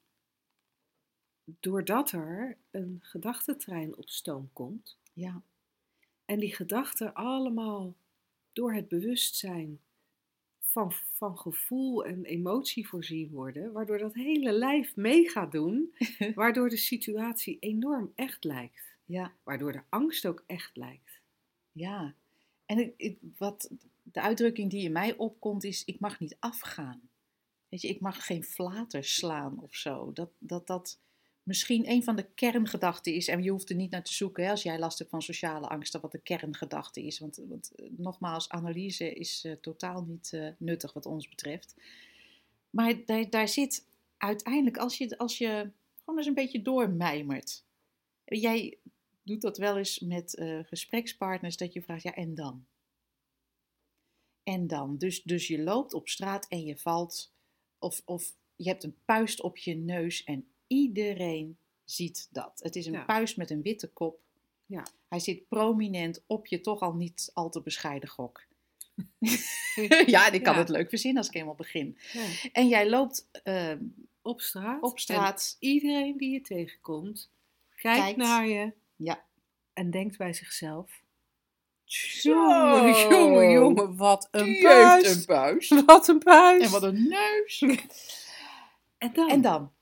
doordat 1.45 2.13
er 2.13 2.57
een 2.71 2.99
gedachtentrein 3.03 3.97
op 3.97 4.09
stoom 4.09 4.51
komt. 4.53 4.97
Ja. 5.13 5.43
En 6.25 6.39
die 6.39 6.55
gedachten 6.55 7.15
allemaal 7.15 7.95
door 8.53 8.73
het 8.75 8.89
bewustzijn 8.89 9.81
van, 10.61 10.93
van 11.13 11.39
gevoel 11.39 12.05
en 12.05 12.25
emotie 12.25 12.89
voorzien 12.89 13.31
worden, 13.31 13.73
waardoor 13.73 13.99
dat 13.99 14.15
hele 14.15 14.53
lijf 14.53 14.97
mee 14.97 15.29
gaat 15.31 15.53
doen, 15.53 15.95
waardoor 16.35 16.69
de 16.69 16.77
situatie 16.77 17.57
enorm 17.61 18.13
echt 18.15 18.45
lijkt. 18.45 18.95
Ja. 19.05 19.33
Waardoor 19.43 19.73
de 19.73 19.83
angst 19.89 20.27
ook 20.27 20.43
echt 20.47 20.77
lijkt. 20.77 21.21
Ja. 21.73 22.15
En 22.67 22.79
ik, 22.79 22.95
ik- 22.97 23.19
wat 23.39 23.71
de 24.13 24.21
uitdrukking 24.21 24.71
die 24.71 24.85
in 24.85 24.93
mij 24.93 25.17
opkomt 25.17 25.65
is: 25.65 25.85
ik 25.85 26.01
mag 26.01 26.21
niet 26.21 26.37
afgaan. 26.39 27.01
Weet 27.69 27.81
je, 27.81 27.89
ik 27.89 28.01
mag 28.01 28.27
geen 28.27 28.45
flater 28.45 29.05
slaan 29.05 29.63
of 29.63 29.75
zo. 29.75 30.13
Dat 30.13 30.31
dat, 30.39 30.67
dat 30.67 30.99
misschien 31.47 31.91
een 31.91 32.05
van 32.05 32.17
de 32.17 32.27
kerngedachten 32.35 33.15
is. 33.15 33.29
En 33.29 33.43
je 33.43 33.51
hoeft 33.51 33.71
er 33.71 33.77
niet 33.77 33.91
naar 33.91 34.03
te 34.03 34.13
zoeken 34.13 34.45
hè, 34.45 34.51
als 34.51 34.63
jij 34.63 34.79
last 34.79 34.99
hebt 34.99 35.11
van 35.11 35.23
sociale 35.23 35.69
angsten, 35.69 36.01
wat 36.01 36.13
de 36.13 36.19
kerngedachte 36.19 37.03
is. 37.03 37.19
Want, 37.19 37.41
want 37.49 37.73
eh, 37.75 37.87
nogmaals, 37.97 38.49
analyse 38.49 39.15
is 39.15 39.45
eh, 39.45 39.53
totaal 39.53 40.03
niet 40.03 40.33
eh, 40.33 40.49
nuttig 40.59 40.93
wat 40.93 41.07
ons 41.07 41.29
betreft. 41.29 41.75
Maar 42.71 43.05
daar, 43.05 43.31
daar 43.31 43.49
zit 43.49 43.87
uiteindelijk, 44.17 44.77
als 44.77 44.99
je, 44.99 45.19
als 45.19 45.39
je 45.39 45.71
gewoon 45.99 46.19
eens 46.19 46.29
een 46.29 46.35
beetje 46.35 46.63
doormijmert. 46.63 47.65
Jij 48.25 48.79
doet 49.23 49.41
dat 49.41 49.59
wel 49.59 49.79
eens 49.79 49.99
met 49.99 50.43
gesprekspartners, 50.63 51.57
dat 51.57 51.73
je 51.73 51.83
vraagt, 51.83 52.03
ja, 52.03 52.15
en 52.15 52.35
dan? 52.35 52.67
En 54.47 54.67
dan? 54.67 54.97
Dus, 54.99 55.23
dus 55.23 55.47
je 55.47 55.63
loopt 55.63 55.95
op 55.95 56.09
straat 56.09 56.49
en 56.49 56.65
je 56.65 56.77
valt, 56.77 57.33
of, 57.79 58.03
of 58.05 58.35
je 58.57 58.69
hebt 58.69 58.85
een 58.85 58.97
puist 59.05 59.41
op 59.41 59.57
je 59.57 59.75
neus 59.75 60.25
en 60.25 60.49
iedereen 60.67 61.59
ziet 61.85 62.29
dat. 62.31 62.61
Het 62.63 62.77
is 62.77 62.87
een 62.87 62.93
Ja. 62.93 63.05
puist 63.05 63.37
met 63.37 63.51
een 63.51 63.63
witte 63.63 63.89
kop. 63.89 64.21
Ja. 64.67 64.87
Hij 65.09 65.19
zit 65.21 65.49
prominent 65.49 66.25
op 66.27 66.47
je 66.47 66.61
toch 66.61 66.81
al 66.81 66.95
niet 66.95 67.31
al 67.35 67.51
te 67.51 67.63
bescheiden 67.63 68.09
gok. 68.09 68.47
ja, 70.07 70.31
ik 70.31 70.43
kan 70.43 70.53
Ja. 70.55 70.59
het 70.59 70.69
leuk 70.69 70.89
verzinnen 70.89 71.19
als 71.19 71.29
ik 71.29 71.35
eenmaal 71.35 71.55
begin. 71.55 71.99
Ja. 72.13 72.27
En 72.53 72.69
jij 72.69 72.89
loopt 72.89 73.29
eh, 73.43 73.73
Op 74.23 74.41
straat. 74.41 74.83
op 74.83 74.99
straat. 74.99 75.57
En 75.61 75.69
iedereen 75.69 76.17
die 76.17 76.31
je 76.31 76.41
tegenkomt, 76.41 77.31
kijkt, 77.77 78.01
Kijkt. 78.01 78.19
naar 78.19 78.49
je 78.49 78.73
Ja. 78.97 79.25
en 79.73 79.91
denkt 79.91 80.19
bij 80.19 80.33
zichzelf. 80.33 81.03
Zo. 81.87 82.31
Jongen, 82.31 83.09
jongen, 83.09 83.51
jongen, 83.51 83.97
wat 83.97 84.29
een 84.31 84.45
Die 84.45 84.69
heeft 84.69 85.29
een. 85.29 85.85
Wat 85.87 86.09
een 86.09 86.19
puist. 86.19 86.65
En 86.65 86.71
wat 86.71 86.83
een 86.83 87.09
neus. 87.09 87.61
En 88.99 89.13
dan? 89.13 89.29
En 89.29 89.41
dan? 89.41 89.73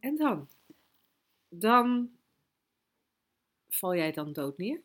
En 0.00 0.16
dan? 0.16 0.48
Dan 1.48 2.10
val 3.68 3.94
jij 3.94 4.12
dan 4.12 4.32
dood 4.32 4.58
neer? 4.58 4.80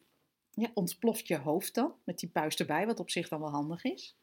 Ja, 0.54 0.72
ontploft 0.74 1.28
je 1.28 1.38
hoofd 1.38 1.74
dan, 1.74 1.94
met 2.04 2.20
die 2.20 2.30
puist 2.30 2.60
erbij, 2.60 2.86
wat 2.86 3.00
op 3.00 3.10
zich 3.10 3.28
dan 3.28 3.40
wel 3.40 3.50
handig 3.50 3.84
is. 3.84 4.16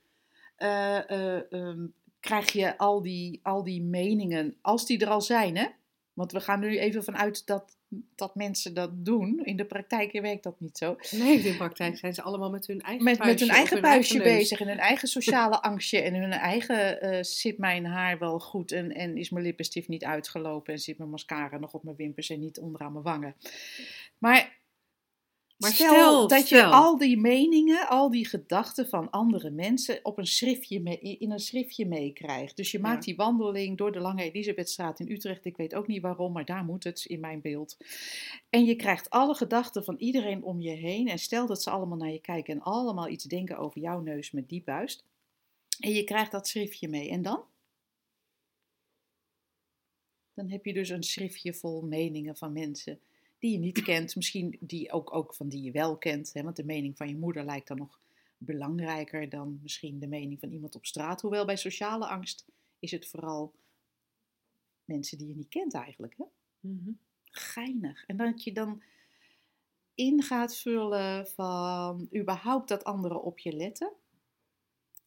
Eh, 0.56 1.10
eh, 1.10 1.52
ehm, 1.52 1.86
krijg 2.20 2.52
je 2.52 2.78
al 2.78 3.02
die, 3.02 3.40
al 3.42 3.64
die 3.64 3.82
meningen, 3.82 4.56
als 4.60 4.86
die 4.86 4.98
er 4.98 5.10
al 5.10 5.20
zijn, 5.20 5.56
hè? 5.56 5.66
Want 6.12 6.32
we 6.32 6.40
gaan 6.40 6.60
nu 6.60 6.78
even 6.78 7.04
vanuit 7.04 7.46
dat, 7.46 7.77
dat 8.14 8.34
mensen 8.34 8.74
dat 8.74 9.04
doen. 9.04 9.40
In 9.44 9.56
de 9.56 9.64
praktijk 9.64 10.12
werkt 10.12 10.42
dat 10.42 10.60
niet 10.60 10.78
zo. 10.78 10.96
Nee, 11.10 11.36
in 11.36 11.42
de 11.42 11.56
praktijk 11.56 11.98
zijn 11.98 12.14
ze 12.14 12.22
allemaal 12.22 12.50
met 12.50 12.66
hun 12.66 12.80
eigen 12.80 13.04
Met, 13.04 13.18
met 13.18 13.40
hun 13.40 13.48
eigen 13.48 13.72
hun 13.72 13.82
puistje 13.82 14.18
neus. 14.18 14.26
bezig 14.26 14.60
en 14.60 14.68
hun 14.68 14.78
eigen 14.78 15.08
sociale 15.08 15.62
angstje 15.62 16.00
en 16.00 16.14
hun 16.14 16.32
eigen 16.32 17.00
eh, 17.00 17.22
zit 17.22 17.58
mijn 17.58 17.84
haar 17.84 18.18
wel 18.18 18.38
goed 18.38 18.72
en, 18.72 18.94
en 18.94 19.16
is 19.16 19.30
mijn 19.30 19.44
lippenstift 19.44 19.88
niet 19.88 20.04
uitgelopen 20.04 20.72
en 20.72 20.78
zit 20.78 20.98
mijn 20.98 21.10
mascara 21.10 21.58
nog 21.58 21.72
op 21.72 21.82
mijn 21.82 21.96
wimpers 21.96 22.30
en 22.30 22.40
niet 22.40 22.58
onderaan 22.58 22.92
mijn 22.92 23.04
wangen. 23.04 23.34
Maar, 24.18 24.57
Maar 25.58 25.72
stel, 25.72 25.88
stel, 25.94 26.28
dat 26.28 26.48
je 26.48 26.64
al 26.64 26.98
die 26.98 27.16
meningen, 27.16 27.88
al 27.88 28.10
die 28.10 28.26
gedachten 28.26 28.88
van 28.88 29.10
andere 29.10 29.50
mensen 29.50 30.00
op 30.02 30.18
een 30.18 30.26
schriftje 30.26 30.80
mee, 30.80 30.98
in 30.98 31.30
een 31.30 31.38
schriftje 31.38 31.86
meekrijgt. 31.86 32.56
Dus 32.56 32.70
je 32.70 32.78
maakt 32.78 33.04
Ja. 33.04 33.10
die 33.12 33.16
wandeling 33.16 33.76
door 33.76 33.92
de 33.92 33.98
Lange 33.98 34.22
Elisabethstraat 34.22 35.00
in 35.00 35.10
Utrecht. 35.10 35.44
Ik 35.44 35.56
weet 35.56 35.74
ook 35.74 35.86
niet 35.86 36.02
waarom, 36.02 36.32
maar 36.32 36.44
daar 36.44 36.64
moet 36.64 36.84
het 36.84 37.04
in 37.04 37.20
mijn 37.20 37.40
beeld. 37.40 37.76
En 38.50 38.64
je 38.64 38.76
krijgt 38.76 39.10
alle 39.10 39.34
gedachten 39.34 39.84
van 39.84 39.96
iedereen 39.96 40.42
om 40.42 40.60
je 40.60 40.70
heen. 40.70 41.08
En 41.08 41.18
stel 41.18 41.46
dat 41.46 41.62
ze 41.62 41.70
allemaal 41.70 41.98
naar 41.98 42.12
je 42.12 42.20
kijken 42.20 42.54
en 42.54 42.62
allemaal 42.62 43.08
iets 43.08 43.24
denken 43.24 43.58
over 43.58 43.80
jouw 43.80 44.00
neus 44.00 44.30
met 44.30 44.48
die 44.48 44.62
buist. 44.64 45.04
En 45.80 45.92
je 45.92 46.04
krijgt 46.04 46.32
dat 46.32 46.48
schriftje 46.48 46.88
mee. 46.88 47.10
En 47.10 47.22
dan? 47.22 47.42
Dan 50.34 50.50
heb 50.50 50.64
je 50.64 50.72
dus 50.72 50.88
een 50.88 51.02
schriftje 51.02 51.54
vol 51.54 51.82
meningen 51.82 52.36
van 52.36 52.52
mensen 52.52 53.00
die 53.38 53.52
je 53.52 53.58
niet 53.58 53.82
kent. 53.82 54.16
Misschien 54.16 54.56
die 54.60 54.92
ook, 54.92 55.14
ook 55.14 55.34
van 55.34 55.48
die 55.48 55.62
je 55.62 55.70
wel 55.70 55.98
kent. 55.98 56.32
Hè? 56.32 56.42
Want 56.42 56.56
de 56.56 56.64
mening 56.64 56.96
van 56.96 57.08
je 57.08 57.16
moeder 57.16 57.44
lijkt 57.44 57.68
dan 57.68 57.76
nog 57.76 58.00
belangrijker 58.38 59.28
dan 59.28 59.58
misschien 59.62 59.98
de 59.98 60.06
mening 60.06 60.40
van 60.40 60.50
iemand 60.50 60.74
op 60.74 60.86
straat. 60.86 61.20
Hoewel 61.20 61.44
bij 61.44 61.56
sociale 61.56 62.06
angst 62.06 62.46
is 62.78 62.90
het 62.90 63.06
vooral 63.06 63.54
mensen 64.84 65.18
die 65.18 65.28
je 65.28 65.34
niet 65.34 65.48
kent 65.48 65.74
eigenlijk. 65.74 66.14
Hè? 66.16 66.24
Mhm. 66.60 66.90
geinig. 67.24 68.04
En 68.06 68.16
dat 68.16 68.44
je 68.44 68.52
dan 68.52 68.82
in 69.94 70.22
gaat 70.22 70.56
vullen 70.56 71.26
van 71.26 72.08
überhaupt 72.16 72.68
dat 72.68 72.84
anderen 72.84 73.22
op 73.22 73.38
je 73.38 73.52
letten. 73.52 73.92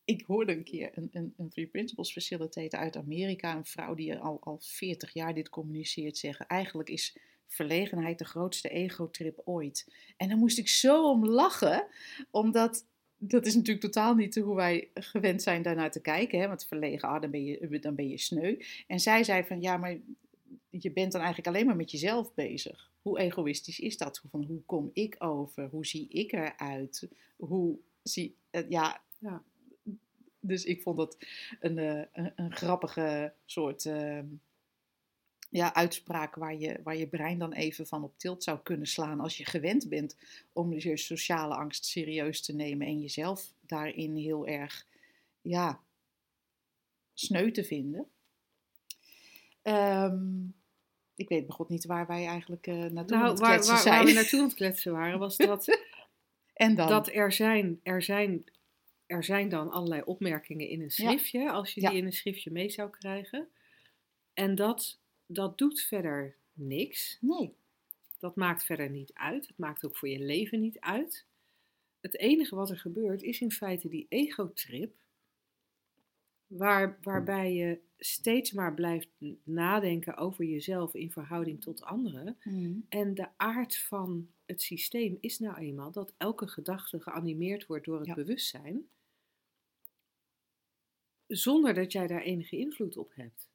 Ik 0.03 0.21
hoorde 0.21 0.55
een 0.55 0.63
keer 0.63 0.97
een, 0.97 1.09
een, 1.11 1.33
een 1.37 1.49
Three 1.49 1.67
Principles 1.67 2.11
facilitator 2.11 2.79
uit 2.79 2.95
Amerika, 2.95 3.55
een 3.55 3.65
vrouw 3.65 3.93
die 3.93 4.17
al, 4.17 4.37
al 4.41 4.59
40 4.59 5.13
jaar 5.13 5.33
dit 5.33 5.49
communiceert, 5.49 6.17
zeggen: 6.17 6.47
Eigenlijk 6.47 6.89
is 6.89 7.17
verlegenheid 7.53 8.17
de 8.17 8.25
grootste 8.25 8.69
ego-trip 8.69 9.41
ooit. 9.45 9.87
En 10.17 10.29
dan 10.29 10.37
moest 10.37 10.57
ik 10.57 10.67
zo 10.67 11.09
om 11.09 11.25
lachen, 11.25 11.87
omdat 12.29 12.85
dat 13.17 13.45
is 13.45 13.55
natuurlijk 13.55 13.85
totaal 13.85 14.15
niet 14.15 14.35
hoe 14.35 14.55
wij 14.55 14.89
gewend 14.93 15.41
zijn 15.41 15.61
daarnaar 15.61 15.91
te 15.91 16.01
kijken. 16.01 16.39
Hè? 16.39 16.47
Want 16.47 16.65
verlegen, 16.65 17.09
ah, 17.09 17.21
dan, 17.21 17.31
ben 17.31 17.45
je, 17.45 17.79
dan 17.79 17.95
ben 17.95 18.09
je 18.09 18.17
sneu. 18.17 18.57
En 18.87 18.99
zij 18.99 19.23
zei 19.23 19.43
van 19.43 19.61
ja, 19.61 19.77
maar 19.77 19.97
je 20.69 20.91
bent 20.91 21.11
dan 21.11 21.21
eigenlijk 21.21 21.47
alleen 21.47 21.65
maar 21.65 21.75
met 21.75 21.91
jezelf 21.91 22.33
bezig. 22.33 22.91
Hoe 23.01 23.19
egoïstisch 23.19 23.79
is 23.79 23.97
dat? 23.97 24.23
Van 24.29 24.43
hoe 24.43 24.61
kom 24.65 24.89
ik 24.93 25.15
over? 25.19 25.67
Hoe 25.69 25.85
zie 25.85 26.07
ik 26.07 26.31
eruit? 26.31 27.07
Hoe 27.35 27.77
zie 28.03 28.35
eh, 28.49 28.69
ja, 28.69 29.01
Ja. 29.17 29.43
Dus 30.43 30.63
ik 30.65 30.81
vond 30.81 30.97
dat 30.97 31.17
een, 31.59 31.77
eh, 31.77 32.03
een, 32.13 32.31
een 32.35 32.55
grappige 32.55 33.33
soort 33.45 33.85
ja, 35.51 35.73
uitspraak 35.73 36.35
waar 36.35 36.55
je, 36.55 36.79
waar 36.83 36.97
je 36.97 37.07
brein 37.07 37.39
dan 37.39 37.53
even 37.53 37.87
van 37.87 38.03
op 38.03 38.17
tilt 38.17 38.43
zou 38.43 38.59
kunnen 38.63 38.87
slaan 38.87 39.19
als 39.19 39.37
je 39.37 39.45
gewend 39.45 39.89
bent 39.89 40.15
om 40.53 40.73
je 40.73 40.97
sociale 40.97 41.55
angst 41.55 41.85
serieus 41.85 42.41
te 42.41 42.53
nemen 42.55 42.87
en 42.87 42.99
jezelf 43.01 43.53
daarin 43.59 44.15
heel 44.15 44.47
erg 44.47 44.87
ja, 45.41 45.81
sneu 47.13 47.51
te 47.51 47.63
vinden. 47.63 48.07
Ehm, 49.61 50.43
ik 51.15 51.29
weet 51.29 51.45
begot 51.45 51.69
niet 51.69 51.85
waar 51.85 52.07
wij 52.07 52.25
eigenlijk 52.25 52.67
eh 52.67 52.75
naartoe 52.75 53.15
aan 53.17 53.21
Nou, 53.21 53.29
het 53.29 53.39
waar, 53.39 53.49
kletsen 53.51 53.73
waar, 53.73 53.81
zijn. 53.83 53.95
waar 53.95 54.05
we 54.05 54.13
naartoe 54.19 54.39
aan 54.39 54.45
het 54.45 54.55
kletsen 54.55 54.91
waren, 54.91 55.19
was 55.19 55.37
dat, 55.37 55.79
en 56.53 56.75
dan? 56.75 56.87
dat 56.87 57.07
er, 57.13 57.31
zijn, 57.31 57.79
er, 57.83 58.01
zijn, 58.01 58.43
er 59.05 59.23
zijn 59.23 59.49
dan 59.49 59.71
allerlei 59.71 60.01
opmerkingen 60.05 60.67
in 60.69 60.81
een 60.81 60.91
schriftje, 60.91 61.51
als 61.51 61.73
je 61.73 61.81
Ja. 61.81 61.89
die 61.89 61.97
in 61.97 62.05
een 62.05 62.13
schriftje 62.13 62.51
mee 62.51 62.69
zou 62.69 62.89
krijgen. 62.89 63.47
En 64.33 64.55
dat, 64.55 65.00
dat 65.33 65.57
doet 65.57 65.81
verder 65.81 66.35
niks. 66.53 67.17
Nee. 67.21 67.55
Dat 68.19 68.35
maakt 68.35 68.63
verder 68.63 68.89
niet 68.89 69.13
uit. 69.13 69.47
Het 69.47 69.57
maakt 69.57 69.85
ook 69.85 69.97
voor 69.97 70.09
je 70.09 70.19
leven 70.19 70.59
niet 70.59 70.79
uit. 70.79 71.25
Het 71.99 72.17
enige 72.17 72.55
wat 72.55 72.69
er 72.69 72.79
gebeurt 72.79 73.21
is 73.21 73.41
in 73.41 73.51
feite 73.51 73.89
die 73.89 74.05
ego-trip, 74.09 74.95
waar, 76.47 76.97
waarbij 77.01 77.53
je 77.53 77.79
steeds 77.97 78.51
maar 78.51 78.73
blijft 78.73 79.07
nadenken 79.43 80.17
over 80.17 80.45
jezelf 80.45 80.93
in 80.93 81.11
verhouding 81.11 81.61
tot 81.61 81.81
anderen. 81.81 82.37
Mm. 82.43 82.85
En 82.89 83.13
de 83.13 83.27
aard 83.37 83.77
van 83.77 84.29
het 84.45 84.61
systeem 84.61 85.17
is 85.19 85.39
nou 85.39 85.57
eenmaal 85.57 85.91
dat 85.91 86.13
elke 86.17 86.47
gedachte 86.47 87.01
geanimeerd 87.01 87.65
wordt 87.65 87.85
door 87.85 87.97
het 87.97 88.07
Ja. 88.07 88.13
bewustzijn, 88.13 88.89
zonder 91.27 91.73
dat 91.73 91.91
jij 91.91 92.07
daar 92.07 92.21
enige 92.21 92.57
invloed 92.57 92.97
op 92.97 93.11
hebt. 93.15 93.50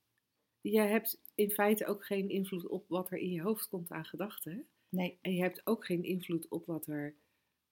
Jij 0.71 0.89
hebt 0.89 1.21
in 1.35 1.51
feite 1.51 1.87
ook 1.87 2.07
geen 2.07 2.29
invloed 2.29 2.67
op 2.67 2.89
wat 2.89 3.11
er 3.11 3.19
in 3.19 3.31
je 3.31 3.43
hoofd 3.43 3.69
komt 3.69 3.91
aan 3.91 4.05
gedachten. 4.05 4.67
Nee. 4.89 5.19
En 5.21 5.35
je 5.35 5.41
hebt 5.43 5.61
ook 5.65 5.85
geen 5.85 6.05
invloed 6.05 6.49
op 6.49 6.67
wat 6.67 6.87
er 6.87 7.15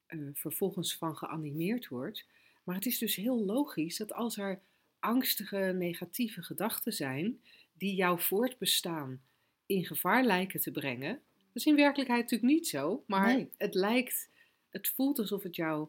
eh, 0.07 0.19
vervolgens 0.33 0.97
van 0.97 1.17
geanimeerd 1.17 1.89
wordt. 1.89 2.27
Maar 2.65 2.75
het 2.75 2.87
is 2.87 2.99
dus 2.99 3.17
heel 3.17 3.45
logisch 3.45 3.97
dat 3.97 4.13
als 4.13 4.39
er 4.39 4.61
angstige, 4.99 5.57
negatieve 5.57 6.43
gedachten 6.43 6.93
zijn 6.93 7.41
die 7.73 7.95
jouw 7.95 8.19
voortbestaan 8.19 9.23
in 9.67 9.85
gevaar 9.85 10.25
lijken 10.25 10.61
te 10.61 10.71
brengen. 10.71 11.13
Dat 11.35 11.63
is 11.63 11.67
in 11.67 11.77
werkelijkheid 11.77 12.23
natuurlijk 12.23 12.53
niet 12.53 12.69
zo, 12.69 13.05
maar 13.07 13.35
Nee. 13.35 13.51
het 13.57 13.75
lijkt, 13.75 14.31
het 14.69 14.89
voelt 14.89 15.19
alsof 15.19 15.43
het, 15.43 15.57
jou, 15.57 15.89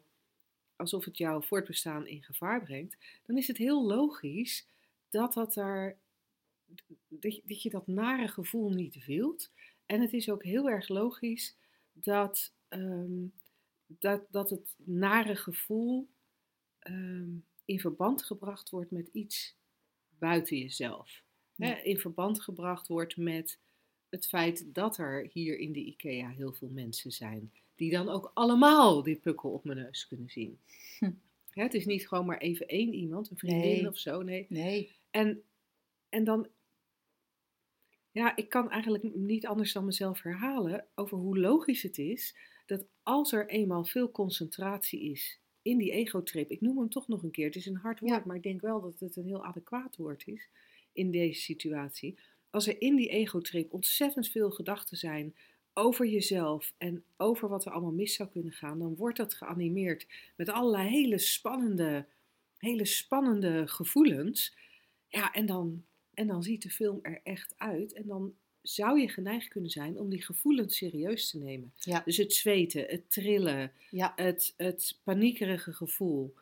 alsof 0.76 1.06
het 1.06 1.18
jouw 1.18 1.42
voortbestaan 1.42 2.08
in 2.08 2.24
gevaar 2.24 2.64
brengt. 2.64 2.98
Dan 3.26 3.38
is 3.38 3.48
het 3.48 3.58
heel 3.58 3.86
logisch 3.86 4.68
dat, 5.10 5.34
dat, 5.34 5.54
daar, 5.54 5.98
dat, 7.08 7.36
je- 7.36 7.41
dat 7.46 7.62
je 7.62 7.70
dat 7.70 7.88
nare 7.88 8.27
gevoel 8.27 8.70
niet 8.70 9.05
wilt. 9.05 9.51
En 9.86 10.01
het 10.01 10.13
is 10.13 10.29
ook 10.29 10.44
heel 10.44 10.70
erg 10.70 10.88
logisch 10.88 11.58
dat, 11.94 12.53
ehm, 12.67 13.25
dat, 13.88 14.25
dat 14.32 14.50
het 14.50 14.75
nare 14.77 15.36
gevoel 15.36 16.10
ehm, 16.79 17.29
in 17.65 17.79
verband 17.79 18.24
gebracht 18.24 18.70
wordt 18.70 18.91
met 18.91 19.10
iets 19.12 19.55
buiten 20.17 20.58
jezelf. 20.58 21.24
In 21.84 21.98
verband 22.00 22.41
gebracht 22.41 22.88
wordt 22.88 23.17
met 23.17 23.60
het 24.10 24.27
feit 24.27 24.74
dat 24.74 24.98
er 24.98 25.29
hier 25.34 25.58
in 25.58 25.72
de 25.72 25.79
IKEA 25.86 26.29
heel 26.29 26.53
veel 26.53 26.70
mensen 26.70 27.12
zijn. 27.12 27.51
Die 27.75 27.91
dan 27.91 28.10
ook 28.10 28.32
allemaal 28.34 29.03
die 29.03 29.15
pukkel 29.15 29.50
op 29.51 29.63
mijn 29.63 29.77
neus 29.77 30.08
kunnen 30.08 30.29
zien. 30.29 30.60
Hm. 31.00 31.12
Het 31.50 31.74
is 31.74 31.86
niet 31.86 32.08
gewoon 32.08 32.25
maar 32.25 32.38
even 32.38 32.67
één 32.67 32.94
iemand, 32.94 33.29
een 33.29 33.38
vriendin 33.38 33.60
Nee. 33.62 33.88
of 33.88 33.98
zo. 33.98 34.22
Nee, 34.22 34.46
Nee. 34.50 34.91
en, 35.10 35.44
en 36.10 36.24
dan, 36.24 36.48
ja, 38.15 38.36
ik 38.36 38.50
kan 38.50 38.72
eigenlijk 38.72 39.15
niet 39.15 39.48
anders 39.48 39.74
dan 39.74 39.86
mezelf 39.86 40.22
herhalen 40.22 40.86
over 40.95 41.17
hoe 41.17 41.39
logisch 41.39 41.81
het 41.81 41.98
is 41.98 42.36
dat 42.65 42.86
als 43.03 43.31
er 43.31 43.48
eenmaal 43.50 43.84
veel 43.86 44.12
concentratie 44.12 45.12
is 45.12 45.39
in 45.62 45.77
die 45.77 45.91
ego-trip, 45.91 46.50
ik 46.50 46.62
noem 46.62 46.77
hem 46.77 46.89
toch 46.89 47.07
nog 47.07 47.24
een 47.24 47.31
keer, 47.31 47.45
het 47.45 47.55
is 47.55 47.65
een 47.65 47.75
hard 47.75 48.00
woord, 48.00 48.13
Ja. 48.13 48.24
maar 48.25 48.36
ik 48.36 48.43
denk 48.43 48.62
wel 48.62 48.81
dat 48.81 49.00
het 49.00 49.15
een 49.15 49.25
heel 49.25 49.45
adequaat 49.45 49.95
woord 49.95 50.27
is 50.27 50.50
in 50.93 51.12
deze 51.12 51.41
situatie. 51.41 52.19
Als 52.50 52.67
er 52.67 52.81
in 52.81 52.95
die 52.95 53.10
ego-trip 53.10 53.74
ontzettend 53.74 54.27
veel 54.27 54.51
gedachten 54.51 54.98
zijn 54.98 55.36
over 55.74 56.05
jezelf 56.07 56.74
en 56.77 57.03
over 57.17 57.50
wat 57.50 57.65
er 57.65 57.72
allemaal 57.72 57.91
mis 57.91 58.13
zou 58.15 58.29
kunnen 58.29 58.51
gaan, 58.53 58.79
dan 58.79 58.95
wordt 58.95 59.17
dat 59.17 59.34
geanimeerd 59.34 60.07
met 60.36 60.50
allerlei 60.50 60.89
hele 60.89 61.17
spannende, 61.17 62.05
hele 62.57 62.86
spannende 62.86 63.67
gevoelens. 63.67 64.57
Ja, 65.07 65.34
en 65.34 65.45
dan, 65.45 65.86
en 66.15 66.27
dan 66.27 66.43
ziet 66.43 66.62
de 66.62 66.69
film 66.69 67.00
er 67.01 67.19
echt 67.24 67.53
uit. 67.57 67.93
En 67.93 68.07
dan 68.07 68.34
zou 68.62 69.00
je 69.00 69.10
geneigd 69.10 69.48
kunnen 69.48 69.69
zijn 69.69 70.00
om 70.00 70.10
die 70.10 70.22
gevoelens 70.24 70.77
serieus 70.77 71.29
te 71.29 71.38
nemen. 71.38 71.74
Ja. 71.79 72.01
Dus 72.05 72.17
het 72.17 72.34
zweten, 72.34 72.86
het 72.88 73.12
trillen, 73.12 73.72
Ja. 73.89 74.13
het, 74.15 74.53
het 74.57 75.00
paniekerige 75.03 75.74
gevoel. 75.74 76.34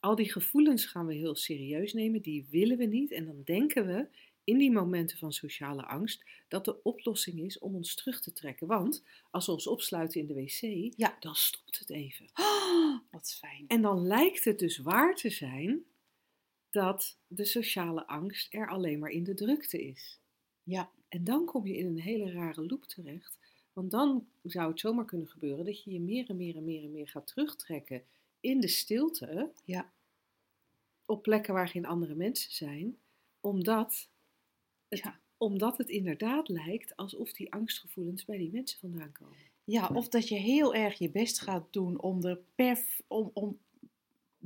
Al 0.00 0.14
die 0.14 0.32
gevoelens 0.32 0.84
gaan 0.86 1.06
we 1.06 1.14
heel 1.14 1.34
serieus 1.34 1.92
nemen, 1.92 2.20
die 2.22 2.46
willen 2.50 2.76
we 2.76 2.84
niet. 2.84 3.10
En 3.12 3.24
dan 3.24 3.42
denken 3.44 3.86
we 3.86 4.06
in 4.44 4.58
die 4.58 4.70
momenten 4.70 5.18
van 5.18 5.32
sociale 5.32 5.82
angst 5.86 6.24
dat 6.48 6.64
de 6.64 6.82
oplossing 6.82 7.40
is 7.40 7.58
om 7.58 7.74
ons 7.74 7.94
terug 7.94 8.20
te 8.20 8.32
trekken. 8.32 8.66
Want 8.66 9.02
als 9.30 9.46
we 9.46 9.52
ons 9.52 9.66
opsluiten 9.66 10.20
in 10.20 10.26
de 10.26 10.34
wc, 10.34 10.92
Ja. 10.96 11.16
dan 11.20 11.34
stopt 11.34 11.78
het 11.78 11.90
even. 11.90 12.26
Oh, 12.34 12.98
wat 13.10 13.36
fijn. 13.40 13.64
En 13.66 13.82
dan 13.82 14.06
lijkt 14.06 14.44
het 14.44 14.58
dus 14.58 14.78
waar 14.78 15.14
te 15.14 15.30
zijn 15.30 15.84
dat 16.70 17.18
de 17.26 17.44
sociale 17.44 18.06
angst 18.06 18.54
er 18.54 18.68
alleen 18.68 18.98
maar 18.98 19.10
in 19.10 19.24
de 19.24 19.34
drukte 19.34 19.82
is. 19.82 20.20
Ja. 20.62 20.90
En 21.08 21.24
dan 21.24 21.44
kom 21.44 21.66
je 21.66 21.76
in 21.76 21.86
een 21.86 22.00
hele 22.00 22.32
rare 22.32 22.66
loop 22.66 22.84
terecht, 22.84 23.38
Want 23.72 23.90
dan 23.90 24.26
zou 24.42 24.70
het 24.70 24.80
zomaar 24.80 25.04
kunnen 25.04 25.28
gebeuren 25.28 25.64
dat 25.64 25.82
je 25.84 25.90
je 25.92 26.00
meer 26.00 26.28
en 26.28 26.36
meer 26.36 26.56
en 26.56 26.64
meer 26.64 26.84
en 26.84 26.90
meer 26.90 27.08
gaat 27.08 27.26
terugtrekken 27.26 28.02
in 28.40 28.60
de 28.60 28.68
stilte. 28.68 29.52
Ja. 29.64 29.92
Op 31.06 31.22
plekken 31.22 31.54
waar 31.54 31.68
geen 31.68 31.86
andere 31.86 32.14
mensen 32.14 32.52
zijn. 32.52 32.98
Omdat 33.40 34.08
het, 34.88 35.00
Ja. 35.00 35.20
omdat 35.36 35.78
het 35.78 35.88
inderdaad 35.88 36.48
lijkt 36.48 36.96
alsof 36.96 37.32
die 37.32 37.52
angstgevoelens 37.52 38.24
bij 38.24 38.38
die 38.38 38.50
mensen 38.50 38.78
vandaan 38.78 39.12
komen. 39.12 39.36
Ja, 39.64 39.88
of 39.94 40.08
dat 40.08 40.28
je 40.28 40.34
heel 40.34 40.74
erg 40.74 40.98
je 40.98 41.10
best 41.10 41.40
gaat 41.40 41.72
doen 41.72 42.00
om 42.00 42.24
er, 42.24 42.40
perf, 42.54 43.02
om, 43.06 43.30
om 43.34 43.58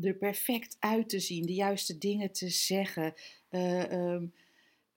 er 0.03 0.15
perfect 0.15 0.77
uit 0.79 1.09
te 1.09 1.21
zien, 1.21 1.47
de 1.47 1.55
juiste 1.55 1.99
dingen 1.99 2.33
te 2.33 2.49
zeggen, 2.49 3.15
eh, 3.49 3.93
ehm, 3.93 4.27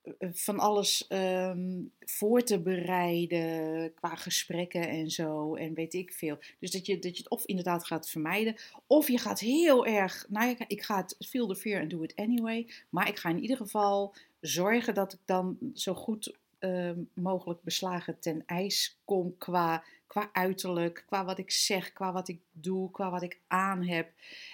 eh, 0.02 0.28
van 0.32 0.58
alles 0.58 1.06
ehm, 1.06 1.82
voor 1.98 2.42
te 2.42 2.60
bereiden 2.60 3.94
qua 3.94 4.14
gesprekken 4.14 4.88
en 4.88 5.10
zo 5.10 5.54
en 5.54 5.74
weet 5.74 5.94
ik 5.94 6.12
veel. 6.12 6.38
Dus 6.58 6.70
dat 6.70 6.86
je, 6.86 6.98
dat 6.98 7.16
je 7.16 7.22
het 7.22 7.30
of 7.30 7.46
inderdaad 7.46 7.86
gaat 7.86 8.10
vermijden, 8.10 8.56
of 8.86 9.08
je 9.08 9.18
gaat 9.18 9.40
heel 9.40 9.86
erg, 9.86 10.26
nou 10.28 10.48
ik, 10.48 10.64
ik 10.66 10.82
ga 10.82 10.96
het 10.96 11.16
feel 11.18 11.46
the 11.46 11.56
fear 11.56 11.80
and 11.80 11.90
do 11.90 12.02
it 12.02 12.16
anyway, 12.16 12.68
maar 12.88 13.08
ik 13.08 13.18
ga 13.18 13.28
in 13.28 13.40
ieder 13.40 13.56
geval 13.56 14.14
zorgen 14.40 14.94
dat 14.94 15.12
ik 15.12 15.20
dan 15.24 15.58
zo 15.74 15.94
goed 15.94 16.38
ehm, 16.58 17.02
mogelijk 17.14 17.62
beslagen 17.62 18.18
ten 18.18 18.42
ijs 18.46 18.98
kom 19.04 19.38
qua 19.38 19.84
qua 20.08 20.28
uiterlijk, 20.32 21.04
qua 21.06 21.24
wat 21.24 21.38
ik 21.38 21.50
zeg, 21.50 21.92
qua 21.92 22.12
wat 22.12 22.28
ik 22.28 22.40
doe, 22.50 22.90
qua 22.90 23.10
wat 23.10 23.22
ik 23.22 23.40
aan 23.46 23.84
heb. 23.84 24.12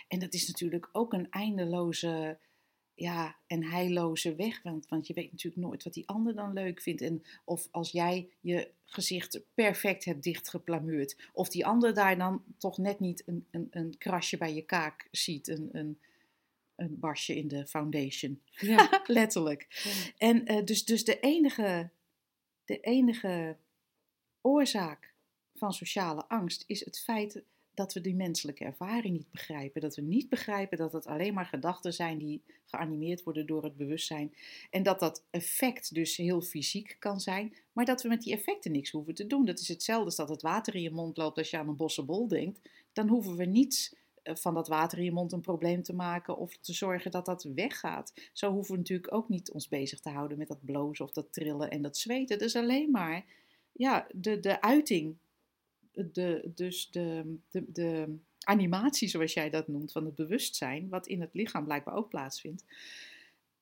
En 0.08 0.18
dat 0.18 0.34
is 0.34 0.46
natuurlijk 0.46 0.88
ook 0.92 1.12
een 1.12 1.30
eindeloze 1.30 2.38
ja, 2.94 3.37
en 3.46 3.64
heilloze 3.64 4.34
weg. 4.34 4.62
Want, 4.62 4.88
want 4.88 5.06
je 5.06 5.14
weet 5.14 5.30
natuurlijk 5.30 5.66
nooit 5.66 5.84
wat 5.84 5.92
die 5.92 6.08
ander 6.08 6.34
dan 6.34 6.52
leuk 6.52 6.80
vindt. 6.80 7.02
En 7.02 7.23
of 7.44 7.68
als 7.70 7.90
jij 7.90 8.28
je 8.40 8.70
gezicht 8.84 9.40
perfect 9.54 10.04
hebt 10.04 10.23
dichtgeplamuurd, 10.23 11.16
of 11.32 11.49
die 11.49 11.66
ander 11.66 11.94
daar 11.94 12.18
dan 12.18 12.42
toch 12.58 12.78
net 12.78 13.00
niet 13.00 13.23
een, 13.26 13.46
een, 13.50 13.68
een 13.70 13.94
krasje 13.99 14.37
bij 14.37 14.54
je 14.54 14.62
kaak 14.62 15.08
ziet. 15.11 15.49
Een, 15.49 15.68
een, 15.73 15.99
een 16.76 16.99
barsje 16.99 17.37
in 17.37 17.49
de 17.49 17.66
foundation. 17.66 18.40
Ja, 18.50 19.02
Letterlijk. 19.07 19.85
En 20.19 20.47
eh, 20.47 20.64
dus, 20.64 20.85
dus 20.85 21.04
de 21.04 21.21
enige, 21.21 21.90
de 22.64 22.81
enige 22.81 23.57
oorzaak 24.40 25.14
van 25.54 25.73
sociale 25.73 26.28
angst 26.28 26.64
is 26.66 26.85
het 26.85 27.00
feit 27.00 27.43
dat 27.75 27.93
we 27.93 28.00
die 28.00 28.14
menselijke 28.14 28.64
ervaring 28.64 29.16
niet 29.16 29.31
begrijpen. 29.31 29.81
Dat 29.81 29.97
we 29.97 30.02
niet 30.02 30.28
begrijpen 30.28 30.78
dat 30.78 30.93
het 30.93 31.07
alleen 31.07 31.35
maar 31.35 31.47
gedachten 31.47 31.93
zijn 31.93 32.19
die 32.19 32.43
geanimeerd 32.64 33.23
worden 33.23 33.47
door 33.47 33.64
het 33.64 33.76
bewustzijn. 33.76 34.35
En 34.71 34.83
dat 34.83 35.00
dat 35.00 35.25
effect 35.31 35.95
dus 35.95 36.16
heel 36.16 36.43
fysiek 36.43 36.97
kan 36.99 37.21
zijn, 37.21 37.54
maar 37.73 37.85
dat 37.85 38.02
we 38.02 38.09
met 38.09 38.23
die 38.23 38.33
effecten 38.33 38.73
niks 38.73 38.90
hoeven 38.90 39.14
te 39.14 39.26
doen. 39.26 39.45
Dat 39.45 39.61
is 39.61 39.69
hetzelfde 39.69 40.04
als 40.04 40.16
dat 40.16 40.28
het 40.28 40.43
water 40.43 40.75
in 40.75 40.83
je 40.83 40.90
mond 40.90 41.16
loopt 41.16 41.38
als 41.38 41.50
je 41.50 41.59
aan 41.59 41.69
een 41.69 41.76
bossenbol 41.76 42.28
denkt. 42.28 42.61
Dan 42.93 43.09
hoeven 43.09 43.37
we 43.37 43.45
niets 43.45 43.95
van 44.25 44.54
dat 44.54 44.69
water 44.69 44.99
in 44.99 45.04
je 45.04 45.12
mond 45.12 45.33
een 45.33 45.40
probleem 45.40 45.83
te 45.83 45.95
maken 45.95 46.37
of 46.37 46.57
te 46.57 46.73
zorgen 46.73 47.11
dat 47.11 47.26
dat 47.26 47.43
weggaat. 47.54 48.12
Zo 48.33 48.52
hoeven 48.52 48.73
we 48.73 48.78
natuurlijk 48.78 49.14
ook 49.14 49.28
niet 49.28 49.50
ons 49.50 49.69
bezig 49.69 50.00
te 50.00 50.11
houden 50.11 50.38
met 50.38 50.49
dat 50.49 50.64
blozen 50.64 51.04
of 51.04 51.12
dat 51.12 51.33
trillen 51.33 51.71
en 51.71 51.83
dat 51.83 51.97
zweten. 51.97 52.38
Is 52.38 52.57
alleen 52.57 52.90
maar 52.90 53.25
ja, 53.73 54.07
de, 54.14 54.40
de 54.40 54.61
uiting, 54.61 55.16
de, 55.93 56.50
dus 56.54 56.90
de, 56.90 57.37
de, 57.50 57.64
de 57.73 58.16
animatie 58.40 59.09
zoals 59.09 59.33
jij 59.33 59.50
dat 59.50 59.69
noemt 59.69 59.93
van 59.93 60.04
het 60.04 60.14
bewustzijn, 60.14 60.88
wat 60.88 61.07
in 61.07 61.21
het 61.21 61.35
lichaam 61.35 61.64
blijkbaar 61.64 61.95
ook 61.95 62.09
plaatsvindt, 62.09 62.64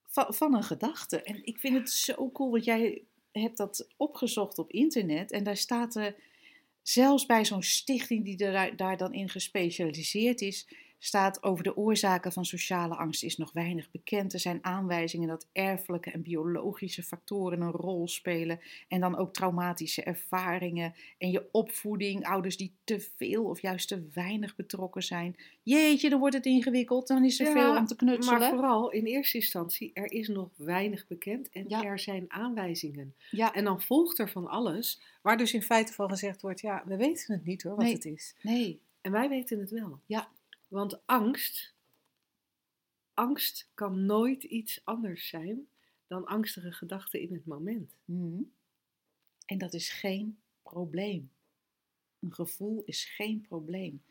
van, 0.07 0.35
van 0.35 0.55
een 0.55 0.63
gedachte. 0.63 1.23
En 1.23 1.47
ik 1.47 1.59
vind 1.59 1.75
het 1.79 1.91
zo 1.91 2.31
cool, 2.31 2.51
want 2.51 2.65
jij 2.65 3.03
hebt 3.33 3.57
dat 3.57 3.89
opgezocht 3.97 4.59
op 4.59 4.71
internet 4.71 5.31
en 5.31 5.45
daar 5.45 5.57
staat 5.57 5.95
er 5.95 6.15
zelfs 6.83 7.27
bij 7.27 7.45
zo'n 7.45 7.63
stichting 7.63 8.25
die 8.25 8.47
er 8.47 8.77
daar, 8.77 8.97
dan 8.97 9.13
in 9.13 9.29
gespecialiseerd 9.29 10.41
is, 10.41 10.69
staat 11.05 11.43
over 11.43 11.65
de 11.65 11.77
oorzaken 11.77 12.33
van 12.33 12.45
sociale 12.45 12.95
angst 12.95 13.23
is 13.23 13.37
nog 13.37 13.53
weinig 13.53 13.91
bekend. 13.91 14.33
Er 14.33 14.41
zijn 14.41 14.65
aanwijzingen 14.65 15.29
dat 15.29 15.47
erfelijke 15.53 16.11
en 16.11 16.23
biologische 16.23 17.03
factoren 17.03 17.61
een 17.61 17.71
rol 17.71 18.09
spelen. 18.09 18.61
En 18.89 19.01
dan 19.01 19.17
ook 19.17 19.33
traumatische 19.33 20.03
ervaringen 20.03 20.95
en 21.19 21.31
je 21.31 21.49
opvoeding, 21.53 22.27
ouders 22.27 22.57
die 22.57 22.75
te 22.85 23.11
veel 23.17 23.45
of 23.45 23.61
juist 23.63 23.89
te 23.89 24.09
weinig 24.13 24.57
betrokken 24.57 25.03
zijn. 25.03 25.37
Jeetje, 25.63 26.11
dan 26.11 26.19
wordt 26.21 26.35
het 26.35 26.47
ingewikkeld, 26.47 27.07
dan 27.09 27.25
is 27.25 27.41
er 27.41 27.47
Ja, 27.47 27.53
veel 27.53 27.77
om 27.77 27.87
te 27.87 27.97
knutselen. 27.97 28.39
maar 28.41 28.51
vooral 28.51 28.91
in 28.91 29.05
eerste 29.05 29.37
instantie, 29.37 29.91
er 29.95 30.13
is 30.13 30.29
nog 30.29 30.49
weinig 30.57 31.07
bekend 31.07 31.49
en 31.51 31.65
Ja. 31.69 31.85
er 31.85 31.99
zijn 31.99 32.25
aanwijzingen. 32.29 33.15
Ja, 33.31 33.55
En 33.55 33.65
dan 33.65 33.81
volgt 33.83 34.19
er 34.19 34.31
van 34.31 34.47
alles, 34.47 35.01
waar 35.23 35.37
dus 35.37 35.53
in 35.55 35.63
feite 35.63 35.93
van 35.93 36.09
gezegd 36.09 36.43
wordt, 36.43 36.61
ja, 36.61 36.83
we 36.87 36.97
weten 36.97 37.35
het 37.35 37.45
niet 37.45 37.63
hoor, 37.63 37.75
wat 37.77 37.85
Nee. 37.85 37.93
het 37.95 38.05
is. 38.05 38.35
nee, 38.43 38.81
En 39.01 39.13
wij 39.13 39.29
weten 39.29 39.59
het 39.61 39.71
wel. 39.71 40.01
Ja. 40.07 40.29
Want 40.73 41.07
angst, 41.07 41.75
angst 43.15 43.71
kan 43.75 44.07
nooit 44.07 44.43
iets 44.43 44.81
anders 44.85 45.29
zijn 45.29 45.69
dan 46.07 46.27
angstige 46.27 46.73
gedachten 46.73 47.21
in 47.21 47.33
het 47.33 47.47
moment. 47.47 47.97
Mhm. 48.05 48.43
En 49.47 49.59
dat 49.59 49.75
is 49.75 49.91
geen 49.91 50.39
probleem. 50.63 51.31
Een 52.21 52.33
gevoel 52.33 52.83
is 52.85 53.05
geen 53.05 53.41
probleem. 53.41 54.03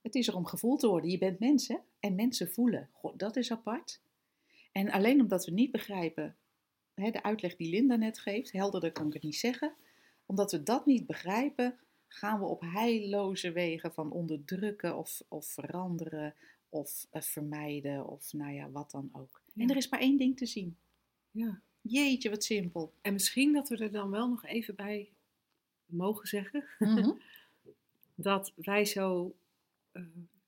Het 0.00 0.14
is 0.14 0.28
er 0.28 0.36
om 0.36 0.46
gevoeld 0.46 0.80
te 0.80 0.88
worden. 0.88 1.10
Je 1.10 1.18
bent 1.18 1.38
mens, 1.38 1.68
hè? 1.68 1.76
En 2.00 2.14
mensen 2.14 2.50
voelen. 2.50 2.88
God, 2.92 3.18
dat 3.18 3.36
is 3.36 3.50
apart. 3.50 4.00
En 4.72 4.90
alleen 4.90 5.20
omdat 5.20 5.44
we 5.44 5.52
niet 5.52 5.70
begrijpen, 5.70 6.36
hè, 6.94 7.10
de 7.10 7.22
uitleg 7.22 7.56
die 7.56 7.70
Linda 7.70 7.96
net 7.96 8.18
geeft, 8.18 8.52
helderder 8.52 8.92
kan 8.92 9.06
ik 9.06 9.12
het 9.12 9.22
niet 9.22 9.36
zeggen. 9.36 9.74
Omdat 10.26 10.52
we 10.52 10.62
dat 10.62 10.86
niet 10.86 11.06
begrijpen, 11.06 11.78
gaan 12.08 12.38
we 12.40 12.44
op 12.46 12.60
heilloze 12.60 13.52
wegen 13.52 13.92
van 13.92 14.10
onderdrukken 14.10 14.96
of, 14.96 15.22
of 15.28 15.46
veranderen 15.46 16.34
of 16.68 17.06
eh, 17.10 17.22
vermijden 17.22 18.06
of 18.06 18.32
nou 18.32 18.52
ja, 18.52 18.70
wat 18.70 18.90
dan 18.90 19.08
ook. 19.12 19.42
En 19.56 19.70
er 19.70 19.76
is 19.76 19.88
maar 19.88 20.00
één 20.00 20.16
ding 20.18 20.36
te 20.36 20.46
zien. 20.46 20.76
Ja. 21.30 21.60
Jeetje, 21.80 22.30
wat 22.30 22.44
simpel. 22.44 22.92
En 23.02 23.12
misschien 23.12 23.52
dat 23.52 23.68
we 23.68 23.76
er 23.76 23.90
dan 23.92 24.10
wel 24.10 24.28
nog 24.28 24.44
even 24.44 24.74
bij 24.74 25.08
mogen 25.86 26.28
zeggen 26.28 26.64
Mhm. 26.78 27.10
dat 28.14 28.52
wij 28.56 28.84
zo 28.84 29.34
eh, 29.92 30.02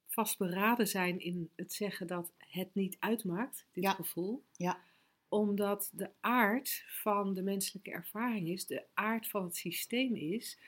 vastberaden 0.07 0.88
zijn 0.88 1.20
in 1.20 1.51
het 1.57 1.73
zeggen 1.73 2.07
dat 2.07 2.31
het 2.38 2.75
niet 2.75 2.96
uitmaakt, 2.99 3.66
dit 3.73 3.85
Ja. 3.85 3.90
gevoel. 3.92 4.42
Ja. 4.57 4.81
Omdat 5.29 5.90
de 5.94 6.11
aard 6.20 6.85
van 6.87 7.35
de 7.35 7.42
menselijke 7.42 7.90
ervaring 7.90 8.49
is, 8.49 8.66
de 8.66 8.85
aard 8.94 9.29
van 9.29 9.44
het 9.44 9.57
systeem 9.57 10.14
is, 10.14 10.59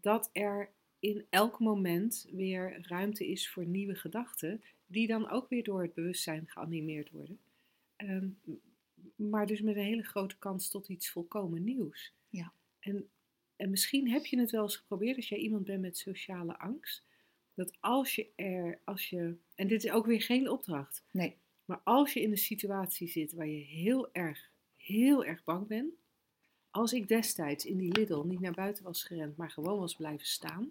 dat 0.00 0.30
er 0.32 0.70
in 0.98 1.26
elk 1.30 1.58
moment 1.58 2.26
weer 2.32 2.78
ruimte 2.88 3.28
is 3.28 3.50
voor 3.50 3.66
nieuwe 3.66 3.94
gedachten, 3.94 4.62
die 4.86 5.06
dan 5.06 5.30
ook 5.30 5.48
weer 5.48 5.62
door 5.62 5.82
het 5.82 5.94
bewustzijn 5.94 6.46
geanimeerd 6.46 7.10
worden. 7.10 7.38
Ehm, 7.96 8.28
maar 9.16 9.46
dus 9.46 9.60
met 9.60 9.76
een 9.76 9.82
hele 9.82 10.02
grote 10.02 10.38
kans 10.38 10.68
tot 10.68 10.88
iets 10.88 11.10
volkomen 11.10 11.64
nieuws. 11.64 12.12
Ja. 12.28 12.52
En, 12.80 13.08
en 13.56 13.70
misschien 13.70 14.10
heb 14.10 14.26
je 14.26 14.38
het 14.38 14.50
wel 14.50 14.62
eens 14.62 14.76
geprobeerd 14.76 15.16
als 15.16 15.28
jij 15.28 15.38
iemand 15.38 15.64
bent 15.64 15.80
met 15.80 15.98
sociale 15.98 16.58
angst. 16.58 17.04
Dat 17.54 17.76
als 17.80 18.14
je 18.14 18.28
er, 18.36 18.80
als 18.84 19.10
je, 19.10 19.36
en 19.54 19.68
dit 19.68 19.84
is 19.84 19.90
ook 19.90 20.06
weer 20.06 20.22
geen 20.22 20.48
opdracht, 20.50 21.04
Nee. 21.10 21.36
maar 21.64 21.80
als 21.84 22.12
je 22.12 22.20
in 22.20 22.30
een 22.30 22.36
situatie 22.36 23.08
zit 23.08 23.32
waar 23.32 23.46
je 23.48 23.64
heel 23.64 24.12
erg, 24.12 24.50
heel 24.76 25.24
erg 25.24 25.44
bang 25.44 25.66
bent. 25.66 25.92
Als 26.70 26.92
ik 26.92 27.08
destijds 27.08 27.64
in 27.64 27.76
die 27.76 27.92
Lidl 27.92 28.22
niet 28.22 28.40
naar 28.40 28.54
buiten 28.54 28.84
was 28.84 29.02
gerend, 29.02 29.36
maar 29.36 29.50
gewoon 29.50 29.78
was 29.78 29.94
blijven 29.94 30.26
staan, 30.26 30.70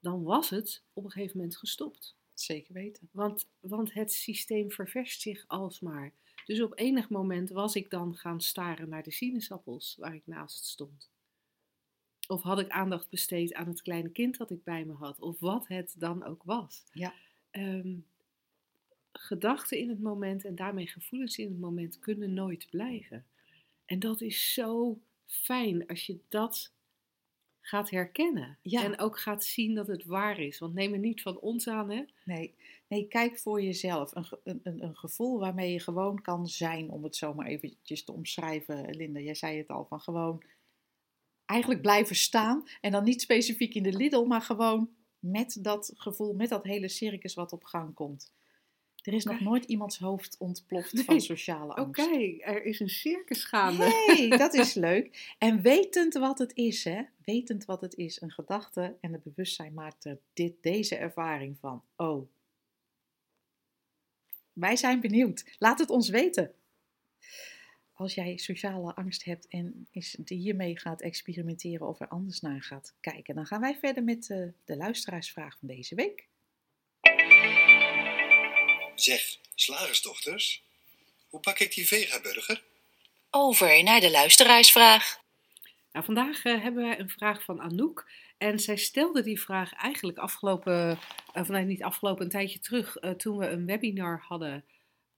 dan 0.00 0.22
was 0.22 0.50
het 0.50 0.82
op 0.92 1.04
een 1.04 1.10
gegeven 1.10 1.36
moment 1.36 1.56
gestopt. 1.56 2.14
Zeker 2.34 2.72
weten. 2.72 3.08
Want, 3.10 3.46
want 3.60 3.92
het 3.92 4.12
systeem 4.12 4.70
ververst 4.70 5.20
zich 5.20 5.44
alsmaar. 5.46 6.12
Dus 6.46 6.60
op 6.60 6.78
enig 6.78 7.08
moment 7.08 7.50
was 7.50 7.74
ik 7.74 7.90
dan 7.90 8.16
gaan 8.16 8.40
staren 8.40 8.88
naar 8.88 9.02
de 9.02 9.10
sinaasappels 9.10 9.96
waar 9.98 10.14
ik 10.14 10.26
naast 10.26 10.64
stond. 10.64 11.10
Of 12.28 12.42
had 12.42 12.60
ik 12.60 12.68
aandacht 12.68 13.10
besteed 13.10 13.54
aan 13.54 13.68
het 13.68 13.82
kleine 13.82 14.10
kind 14.10 14.36
dat 14.36 14.50
ik 14.50 14.64
bij 14.64 14.84
me 14.84 14.92
had, 14.92 15.20
of 15.20 15.40
wat 15.40 15.68
het 15.68 15.94
dan 15.98 16.24
ook 16.24 16.42
was. 16.42 16.84
Ja. 16.92 17.14
Ehm, 17.50 17.94
gedachten 19.12 19.78
in 19.78 19.88
het 19.88 20.00
moment 20.00 20.44
en 20.44 20.54
daarmee 20.54 20.86
gevoelens 20.86 21.38
in 21.38 21.48
het 21.48 21.60
moment 21.60 21.98
kunnen 21.98 22.34
nooit 22.34 22.66
blijven. 22.70 23.24
En 23.86 23.98
dat 23.98 24.20
is 24.20 24.52
zo 24.52 24.98
fijn 25.26 25.86
als 25.86 26.06
je 26.06 26.18
dat 26.28 26.74
gaat 27.60 27.90
herkennen. 27.90 28.58
Ja. 28.62 28.84
En 28.84 28.98
ook 28.98 29.18
gaat 29.18 29.44
zien 29.44 29.74
dat 29.74 29.86
het 29.86 30.04
waar 30.04 30.38
is. 30.38 30.58
Want 30.58 30.74
neem 30.74 30.92
er 30.92 30.98
niet 30.98 31.22
van 31.22 31.40
ons 31.40 31.68
aan, 31.68 31.90
hè? 31.90 32.04
Nee, 32.24 32.54
nee 32.88 33.08
kijk 33.08 33.38
voor 33.38 33.62
jezelf. 33.62 34.14
Een, 34.14 34.60
een, 34.62 34.82
een 34.84 34.96
gevoel 34.96 35.38
waarmee 35.38 35.72
je 35.72 35.80
gewoon 35.80 36.22
kan 36.22 36.46
zijn, 36.46 36.90
om 36.90 37.04
het 37.04 37.16
zo 37.16 37.34
maar 37.34 37.46
eventjes 37.46 38.04
te 38.04 38.12
omschrijven. 38.12 38.96
Linda, 38.96 39.20
jij 39.20 39.34
zei 39.34 39.58
het 39.58 39.68
al, 39.68 39.84
van 39.84 40.00
gewoon 40.00 40.42
eigenlijk 41.44 41.82
blijven 41.82 42.16
staan. 42.16 42.64
En 42.80 42.92
dan 42.92 43.04
niet 43.04 43.20
specifiek 43.20 43.74
in 43.74 43.82
de 43.82 43.92
Lidl, 43.92 44.24
maar 44.24 44.42
gewoon 44.42 44.90
met 45.18 45.58
dat 45.60 45.92
gevoel, 45.96 46.34
met 46.34 46.48
dat 46.48 46.64
hele 46.64 46.88
circus 46.88 47.34
wat 47.34 47.52
op 47.52 47.64
gang 47.64 47.94
komt. 47.94 48.32
Er 49.06 49.12
is 49.12 49.24
nog 49.24 49.34
Oké. 49.34 49.44
nooit 49.44 49.64
iemands 49.64 49.98
hoofd 49.98 50.36
ontploft 50.38 50.92
Nee. 50.92 51.04
van 51.04 51.20
sociale 51.20 51.70
Oké, 51.76 51.80
angst. 52.02 52.40
er 52.40 52.64
is 52.64 52.80
een 52.80 52.88
circus 52.88 53.44
gaande. 53.44 53.84
hey, 54.06 54.28
dat 54.38 54.54
is 54.54 54.74
leuk. 54.74 55.34
En 55.38 55.60
wetend 55.62 56.14
wat 56.14 56.38
het 56.38 56.54
is, 56.54 56.84
hè? 56.84 57.02
Wetend 57.24 57.64
wat 57.64 57.80
het 57.80 57.94
is, 57.94 58.20
een 58.20 58.30
gedachte 58.30 58.96
en 59.00 59.12
het 59.12 59.22
bewustzijn 59.22 59.74
maakt 59.74 60.04
er 60.04 60.18
dit, 60.32 60.62
deze 60.62 60.96
ervaring 60.96 61.58
van. 61.58 61.82
Oh. 61.96 62.28
Wij 64.52 64.76
zijn 64.76 65.00
benieuwd. 65.00 65.56
Laat 65.58 65.78
het 65.78 65.90
ons 65.90 66.08
weten. 66.08 66.54
Als 67.92 68.14
jij 68.14 68.36
sociale 68.36 68.94
angst 68.94 69.24
hebt 69.24 69.48
en 69.48 69.86
is 69.90 70.18
hiermee 70.24 70.78
gaat 70.78 71.00
experimenteren 71.00 71.88
of 71.88 72.00
er 72.00 72.08
anders 72.08 72.40
naar 72.40 72.62
gaat 72.62 72.94
kijken, 73.00 73.34
dan 73.34 73.46
gaan 73.46 73.60
wij 73.60 73.76
verder 73.76 74.04
met 74.04 74.30
eh, 74.30 74.46
de 74.64 74.76
luisteraarsvraag 74.76 75.58
van 75.58 75.68
deze 75.68 75.94
week. 75.94 76.28
Zeg, 78.96 79.38
slagersdochters, 79.54 80.62
hoe 81.28 81.40
pak 81.40 81.58
ik 81.58 81.74
die 81.74 81.86
vegaburger? 81.86 82.62
Over 83.30 83.82
naar 83.82 84.00
de 84.00 84.10
luisteraarsvraag. 84.10 85.20
Nou, 85.92 86.04
vandaag 86.04 86.44
eh, 86.44 86.62
hebben 86.62 86.82
wij 86.82 86.98
een 86.98 87.08
vraag 87.08 87.42
van 87.42 87.60
Anouk. 87.60 88.10
En 88.38 88.58
zij 88.58 88.76
stelde 88.76 89.22
die 89.22 89.40
vraag 89.40 89.72
eigenlijk 89.72 90.18
afgelopen, 90.18 90.98
eh 91.32 91.44
vanuit 91.44 91.66
niet 91.66 91.82
afgelopen, 91.82 92.24
een 92.24 92.30
tijdje 92.30 92.58
terug, 92.58 92.96
eh, 92.96 93.10
toen 93.10 93.38
we 93.38 93.48
een 93.48 93.66
webinar 93.66 94.24
hadden 94.28 94.64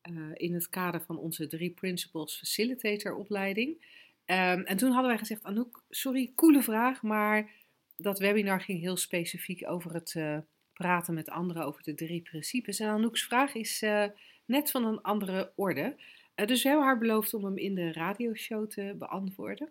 eh, 0.00 0.14
in 0.34 0.54
het 0.54 0.68
kader 0.68 1.02
van 1.02 1.18
onze 1.18 1.46
Drie 1.46 1.70
Principles 1.70 2.36
Facilitator 2.36 3.14
opleiding. 3.14 3.84
Ehm, 4.24 4.60
en 4.60 4.76
toen 4.76 4.90
hadden 4.90 5.10
wij 5.10 5.18
gezegd, 5.18 5.42
Anouk, 5.42 5.82
sorry, 5.90 6.32
coole 6.34 6.62
vraag, 6.62 7.02
maar 7.02 7.50
dat 7.96 8.18
webinar 8.18 8.60
ging 8.60 8.80
heel 8.80 8.96
specifiek 8.96 9.68
over 9.68 9.94
het 9.94 10.14
eh, 10.14 10.38
praten 10.78 11.14
met 11.14 11.30
anderen 11.30 11.64
over 11.64 11.82
de 11.82 11.94
drie 11.94 12.22
principes. 12.22 12.80
En 12.80 12.88
Anouk's 12.88 13.24
vraag 13.24 13.54
is 13.54 13.82
eh, 13.82 14.04
net 14.44 14.70
van 14.70 14.84
een 14.84 15.02
andere 15.02 15.52
orde. 15.54 15.96
Eh, 16.34 16.46
dus 16.46 16.62
we 16.62 16.68
hebben 16.68 16.86
haar 16.86 16.98
beloofd 16.98 17.34
om 17.34 17.44
hem 17.44 17.58
in 17.58 17.74
de 17.74 17.92
radioshow 17.92 18.70
te 18.70 18.94
beantwoorden. 18.98 19.68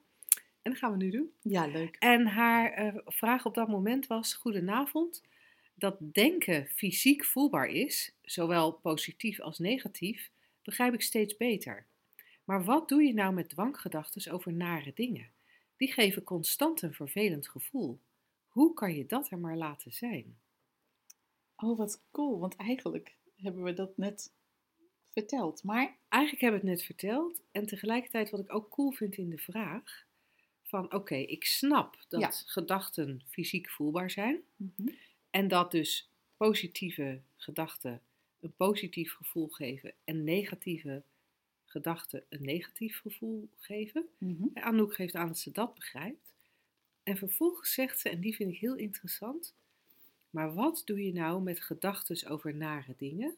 En 0.62 0.72
dat 0.72 0.78
gaan 0.78 0.92
we 0.92 0.98
nu 0.98 1.10
doen. 1.10 1.32
Ja, 1.42 1.68
leuk. 1.68 1.96
En 2.00 2.26
haar 2.26 2.72
eh, 2.72 2.96
vraag 3.06 3.46
op 3.46 3.56
dat 3.56 3.68
moment 3.68 4.08
was: 4.08 4.34
Goedenavond. 4.34 5.24
Dat 5.74 5.98
denken 6.00 6.68
fysiek 6.68 7.26
voelbaar 7.26 7.68
is, 7.68 8.14
zowel 8.22 8.72
positief 8.72 9.40
als 9.40 9.60
negatief, 9.60 10.30
begrijp 10.64 10.94
ik 10.94 11.02
steeds 11.02 11.38
beter. 11.38 11.86
Maar 12.44 12.64
wat 12.64 12.90
doe 12.90 13.04
je 13.04 13.14
nou 13.14 13.34
met 13.34 13.50
dwanggedachten 13.50 14.32
over 14.32 14.54
nare 14.54 14.92
dingen? 14.96 15.30
Die 15.76 15.94
geven 15.94 16.24
constant 16.24 16.82
een 16.82 16.94
vervelend 16.94 17.48
gevoel. 17.48 18.00
Hoe 18.48 18.74
kan 18.74 18.96
je 18.96 19.06
dat 19.06 19.32
er 19.32 19.38
maar 19.38 19.58
laten 19.58 19.94
zijn? 19.94 20.38
Oh, 21.58 21.78
wat 21.78 22.04
cool, 22.12 22.40
want 22.40 22.56
eigenlijk 22.56 23.16
hebben 23.36 23.64
we 23.64 23.74
dat 23.74 23.98
net 23.98 24.34
verteld. 25.12 25.64
Maar 25.64 25.98
Eigenlijk 26.10 26.42
hebben 26.44 26.62
we 26.62 26.68
het 26.68 26.78
net 26.78 26.86
verteld. 26.86 27.42
En 27.52 27.66
tegelijkertijd 27.66 28.30
wat 28.30 28.40
ik 28.40 28.54
ook 28.54 28.70
cool 28.70 28.92
vind 28.92 29.18
in 29.18 29.30
de 29.30 29.38
vraag: 29.38 30.06
van 30.64 30.94
oké, 30.94 31.16
ik 31.16 31.46
snap 31.46 32.06
dat 32.08 32.22
Ja. 32.22 32.32
gedachten 32.32 33.22
fysiek 33.30 33.70
voelbaar 33.70 34.12
zijn. 34.12 34.42
Mhm. 34.56 34.90
En 35.30 35.48
dat 35.48 35.72
dus 35.72 36.10
positieve 36.38 37.22
gedachten 37.36 38.02
een 38.40 38.54
positief 38.56 39.14
gevoel 39.14 39.48
geven 39.48 39.94
en 40.04 40.24
negatieve 40.24 41.04
gedachten 41.66 42.24
een 42.30 42.42
negatief 42.42 43.00
gevoel 43.00 43.50
geven. 43.58 44.06
En 44.54 44.64
Anouk 44.64 44.94
geeft 44.96 45.16
aan 45.16 45.28
dat 45.28 45.38
ze 45.38 45.52
dat 45.52 45.74
begrijpt. 45.76 46.34
En 47.04 47.18
vervolgens 47.18 47.74
zegt 47.74 48.00
ze, 48.00 48.10
en 48.10 48.22
die 48.22 48.36
vind 48.36 48.52
ik 48.54 48.60
heel 48.60 48.76
interessant, 48.76 49.56
maar 50.38 50.54
wat 50.54 50.82
doe 50.86 51.06
je 51.06 51.14
nou 51.14 51.42
met 51.42 51.60
gedachten 51.60 52.30
over 52.30 52.56
nare 52.56 52.94
dingen? 52.98 53.38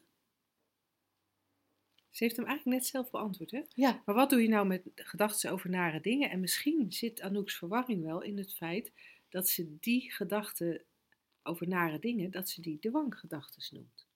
Ze 2.10 2.24
heeft 2.24 2.36
hem 2.36 2.46
eigenlijk 2.46 2.78
net 2.78 2.86
zelf 2.86 3.10
beantwoord, 3.10 3.50
hè? 3.50 3.62
ja, 3.74 4.02
Maar 4.04 4.14
wat 4.14 4.30
doe 4.30 4.42
je 4.42 4.48
nou 4.48 4.66
met 4.66 4.82
gedachten 4.94 5.50
over 5.50 5.70
nare 5.70 6.00
dingen? 6.00 6.30
En 6.30 6.40
misschien 6.40 6.92
zit 6.92 7.20
Anouk's 7.20 7.56
verwarring 7.56 8.02
wel 8.02 8.22
in 8.22 8.38
het 8.38 8.54
feit 8.54 8.92
dat 9.28 9.48
ze 9.48 9.78
die 9.78 10.12
gedachten 10.12 10.84
over 11.42 11.68
nare 11.68 11.98
dingen, 11.98 12.30
dat 12.30 12.48
ze 12.48 12.60
die 12.60 12.78
dwanggedachten 12.78 13.74
noemt. 13.76 14.06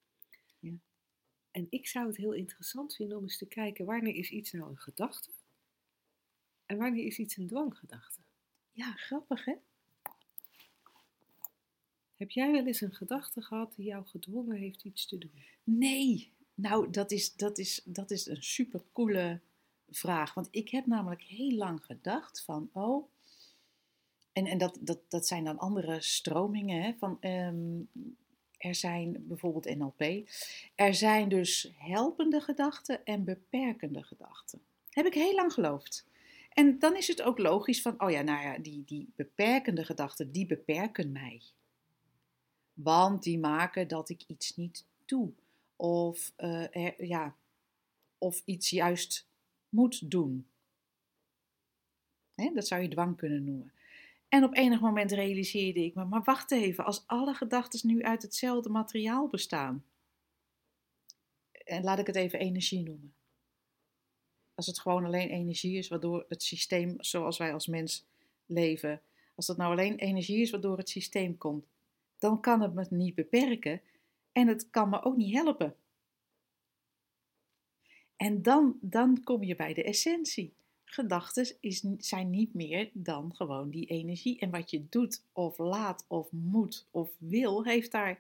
Ja. 0.58 0.74
En 1.50 1.66
ik 1.70 1.86
zou 1.86 2.06
het 2.06 2.16
heel 2.16 2.32
interessant 2.32 2.94
vinden 2.94 3.16
om 3.16 3.22
eens 3.22 3.38
te 3.38 3.48
kijken 3.48 3.84
wanneer 3.84 4.14
is 4.14 4.30
iets 4.30 4.52
nou 4.52 4.70
een 4.70 4.78
gedachte 4.78 5.30
en 6.66 6.76
wanneer 6.76 7.04
is 7.04 7.18
iets 7.18 7.36
een 7.36 7.46
dwanggedachte. 7.46 8.20
ja, 8.72 8.92
grappig 8.92 9.44
hè? 9.44 9.54
Heb 12.16 12.30
jij 12.30 12.52
wel 12.52 12.66
eens 12.66 12.80
een 12.80 12.94
gedachte 12.94 13.42
gehad 13.42 13.74
die 13.76 13.86
jou 13.86 14.06
gedwongen 14.06 14.56
heeft 14.56 14.84
iets 14.84 15.06
te 15.06 15.18
doen? 15.18 15.42
Nee, 15.64 16.32
nou 16.54 16.90
dat 16.90 17.10
is, 17.10 17.36
dat 17.36 17.58
is, 17.58 17.80
dat 17.84 18.10
is 18.10 18.26
een 18.26 18.42
super 18.42 18.82
coole 18.92 19.40
vraag. 19.90 20.34
Want 20.34 20.48
ik 20.50 20.68
heb 20.68 20.86
namelijk 20.86 21.22
heel 21.22 21.52
lang 21.52 21.84
gedacht 21.84 22.42
van, 22.42 22.70
oh, 22.72 23.08
en, 24.32 24.46
en 24.46 24.58
dat, 24.58 24.78
dat, 24.80 24.98
dat 25.08 25.26
zijn 25.26 25.44
dan 25.44 25.58
andere 25.58 26.00
stromingen, 26.00 26.82
hè, 26.82 26.92
van 26.98 27.16
ehm, 27.20 27.80
er 28.58 28.74
zijn 28.74 29.24
bijvoorbeeld 29.28 29.76
NLP, 29.76 30.28
er 30.74 30.94
zijn 30.94 31.28
dus 31.28 31.72
helpende 31.76 32.40
gedachten 32.40 33.04
en 33.04 33.24
beperkende 33.24 34.02
gedachten. 34.02 34.62
Heb 34.90 35.06
ik 35.06 35.14
heel 35.14 35.34
lang 35.34 35.52
geloofd. 35.52 36.06
En 36.52 36.78
dan 36.78 36.96
is 36.96 37.08
het 37.08 37.22
ook 37.22 37.38
logisch 37.38 37.82
van, 37.82 38.02
oh 38.02 38.10
ja, 38.10 38.22
nou 38.22 38.42
ja, 38.42 38.58
die, 38.58 38.82
die 38.86 39.12
beperkende 39.16 39.84
gedachten, 39.84 40.32
die 40.32 40.46
beperken 40.46 41.12
mij. 41.12 41.42
Want 42.74 43.22
die 43.22 43.38
maken 43.38 43.88
dat 43.88 44.08
ik 44.08 44.22
iets 44.26 44.56
niet 44.56 44.84
doe. 45.04 45.32
Of, 45.76 46.32
eh, 46.36 46.98
ja, 46.98 47.34
of 48.18 48.42
iets 48.44 48.70
juist 48.70 49.26
moet 49.68 50.10
doen. 50.10 50.46
Hè, 52.34 52.50
dat 52.54 52.66
zou 52.66 52.82
je 52.82 52.88
dwang 52.88 53.16
kunnen 53.16 53.44
noemen. 53.44 53.72
En 54.28 54.44
op 54.44 54.54
enig 54.54 54.80
moment 54.80 55.12
realiseerde 55.12 55.84
ik 55.84 55.94
me, 55.94 56.04
maar 56.04 56.22
wacht 56.22 56.50
even, 56.50 56.84
als 56.84 57.02
alle 57.06 57.34
gedachten 57.34 57.88
nu 57.88 58.02
uit 58.02 58.22
hetzelfde 58.22 58.68
materiaal 58.68 59.28
bestaan. 59.28 59.84
En 61.52 61.82
laat 61.82 61.98
ik 61.98 62.06
het 62.06 62.16
even 62.16 62.38
energie 62.38 62.82
noemen. 62.82 63.14
Als 64.54 64.66
het 64.66 64.80
gewoon 64.80 65.04
alleen 65.04 65.28
energie 65.28 65.78
is, 65.78 65.88
waardoor 65.88 66.24
het 66.28 66.42
systeem 66.42 66.94
zoals 66.98 67.38
wij 67.38 67.52
als 67.52 67.66
mens 67.66 68.04
leven, 68.46 69.02
als 69.34 69.46
dat 69.46 69.56
nou 69.56 69.72
alleen 69.72 69.96
energie 69.96 70.40
is 70.40 70.50
waardoor 70.50 70.78
het 70.78 70.88
systeem 70.88 71.38
komt, 71.38 71.66
dan 72.24 72.40
kan 72.40 72.60
het 72.60 72.74
me 72.74 72.86
niet 72.90 73.14
beperken 73.14 73.80
en 74.32 74.46
het 74.46 74.70
kan 74.70 74.88
me 74.88 75.02
ook 75.02 75.16
niet 75.16 75.34
helpen. 75.34 75.76
En 78.16 78.42
dan, 78.42 78.78
dan 78.80 79.22
kom 79.22 79.42
je 79.42 79.56
bij 79.56 79.74
de 79.74 79.82
essentie. 79.84 80.54
Gedachten 80.84 81.56
zijn 81.98 82.30
niet 82.30 82.54
meer 82.54 82.90
dan 82.92 83.34
gewoon 83.34 83.70
die 83.70 83.86
energie. 83.86 84.38
En 84.38 84.50
wat 84.50 84.70
je 84.70 84.88
doet, 84.88 85.22
of 85.32 85.58
laat, 85.58 86.04
of 86.08 86.32
moet, 86.32 86.86
of 86.90 87.10
wil, 87.18 87.64
heeft 87.64 87.92
daar. 87.92 88.14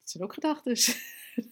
Dat 0.00 0.10
zijn 0.10 0.24
ook 0.24 0.34
gedachten. 0.34 0.76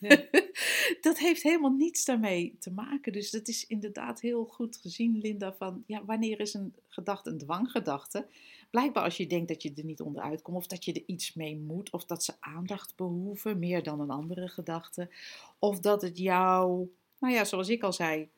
Ja. 0.00 0.28
dat 1.06 1.18
heeft 1.18 1.42
helemaal 1.42 1.72
niets 1.72 2.04
daarmee 2.04 2.56
te 2.58 2.70
maken. 2.70 3.12
Dus 3.12 3.30
dat 3.30 3.48
is 3.48 3.66
inderdaad 3.66 4.20
heel 4.20 4.44
goed 4.44 4.76
gezien, 4.76 5.18
Linda. 5.18 5.52
Van 5.52 5.84
ja, 5.86 6.04
wanneer 6.04 6.40
is 6.40 6.54
een 6.54 6.74
gedachte 6.88 7.30
een 7.30 7.38
dwanggedachte? 7.38 8.26
Blijkbaar 8.70 9.04
als 9.04 9.16
je 9.16 9.26
denkt 9.26 9.48
dat 9.48 9.62
je 9.62 9.72
er 9.74 9.84
niet 9.84 10.00
onderuit 10.00 10.42
komt, 10.42 10.56
of 10.56 10.66
dat 10.66 10.84
je 10.84 10.92
er 10.92 11.02
iets 11.06 11.34
mee 11.34 11.56
moet, 11.56 11.90
of 11.90 12.04
dat 12.04 12.24
ze 12.24 12.34
aandacht 12.40 12.96
behoeven, 12.96 13.58
meer 13.58 13.82
dan 13.82 14.00
een 14.00 14.10
andere 14.10 14.48
gedachte. 14.48 15.10
Of 15.58 15.80
dat 15.80 16.02
het 16.02 16.18
jou, 16.18 16.90
nou 17.18 17.34
ja, 17.34 17.44
zoals 17.44 17.68
ik 17.68 17.82
al 17.82 17.92
zei, 17.92 18.28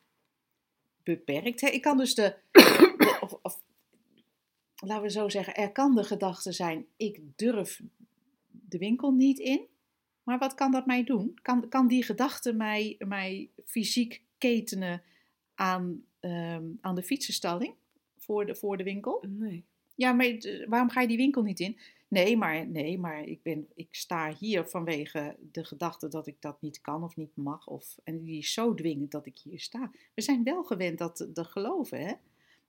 beperkt. 1.02 1.62
Ik 1.62 1.82
kan 1.82 1.96
dus 1.96 2.14
de, 2.14 2.36
de- 2.50 3.18
of, 3.20 3.38
of 3.42 3.62
laten 4.74 5.02
we 5.02 5.10
zo 5.10 5.28
zeggen, 5.28 5.54
er 5.54 5.72
kan 5.72 5.94
de 5.94 6.04
gedachte 6.04 6.52
zijn, 6.52 6.86
ik 6.96 7.20
durf 7.36 7.80
de 8.50 8.78
winkel 8.78 9.10
niet 9.10 9.38
in. 9.38 9.66
Maar 10.22 10.38
wat 10.38 10.54
kan 10.54 10.72
dat 10.72 10.86
mij 10.86 11.04
doen? 11.04 11.38
Kan, 11.42 11.68
kan 11.68 11.88
die 11.88 12.02
gedachte 12.02 12.52
mij, 12.52 12.96
mij 12.98 13.50
fysiek 13.64 14.22
ketenen 14.38 15.02
aan, 15.54 16.04
ehm, 16.20 16.64
aan 16.80 16.94
de 16.94 17.02
fietsenstalling 17.02 17.74
voor 18.18 18.46
de, 18.46 18.54
voor 18.54 18.76
de 18.76 18.84
winkel? 18.84 19.24
Nee. 19.28 19.64
Ja, 20.02 20.12
maar 20.12 20.38
waarom 20.68 20.90
ga 20.90 21.00
je 21.00 21.08
die 21.08 21.16
winkel 21.16 21.42
niet 21.42 21.60
in? 21.60 21.78
Nee, 22.08 22.36
maar, 22.36 22.66
nee, 22.66 22.98
maar 22.98 23.22
ik, 23.24 23.42
ben, 23.42 23.68
ik 23.74 23.88
sta 23.90 24.34
hier 24.34 24.64
vanwege 24.64 25.36
de 25.52 25.64
gedachte 25.64 26.08
dat 26.08 26.26
ik 26.26 26.36
dat 26.40 26.62
niet 26.62 26.80
kan 26.80 27.02
of 27.04 27.16
niet 27.16 27.36
mag. 27.36 27.66
Of, 27.66 27.98
en 28.04 28.22
die 28.22 28.38
is 28.38 28.52
zo 28.52 28.74
dwingend 28.74 29.10
dat 29.10 29.26
ik 29.26 29.38
hier 29.38 29.60
sta. 29.60 29.90
We 30.14 30.22
zijn 30.22 30.42
wel 30.42 30.64
gewend 30.64 30.98
dat 30.98 31.16
te 31.16 31.44
geloven, 31.44 32.00
hè? 32.06 32.12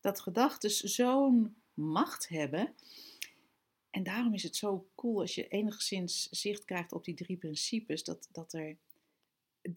Dat 0.02 0.19
gedachten 0.19 0.69
zo'n 0.69 1.56
macht 1.74 2.30
hebben. 2.30 2.74
En 3.89 4.04
daarom 4.04 4.34
is 4.34 4.43
het 4.43 4.56
zo 4.56 4.88
cool 4.96 5.19
als 5.19 5.36
je 5.36 5.48
enigszins 5.48 6.30
zicht 6.30 6.65
krijgt 6.65 6.91
op 6.91 7.04
die 7.06 7.15
drie 7.15 7.38
principes. 7.38 8.04
Dat, 8.04 8.30
dat 8.32 8.54
er, 8.54 8.78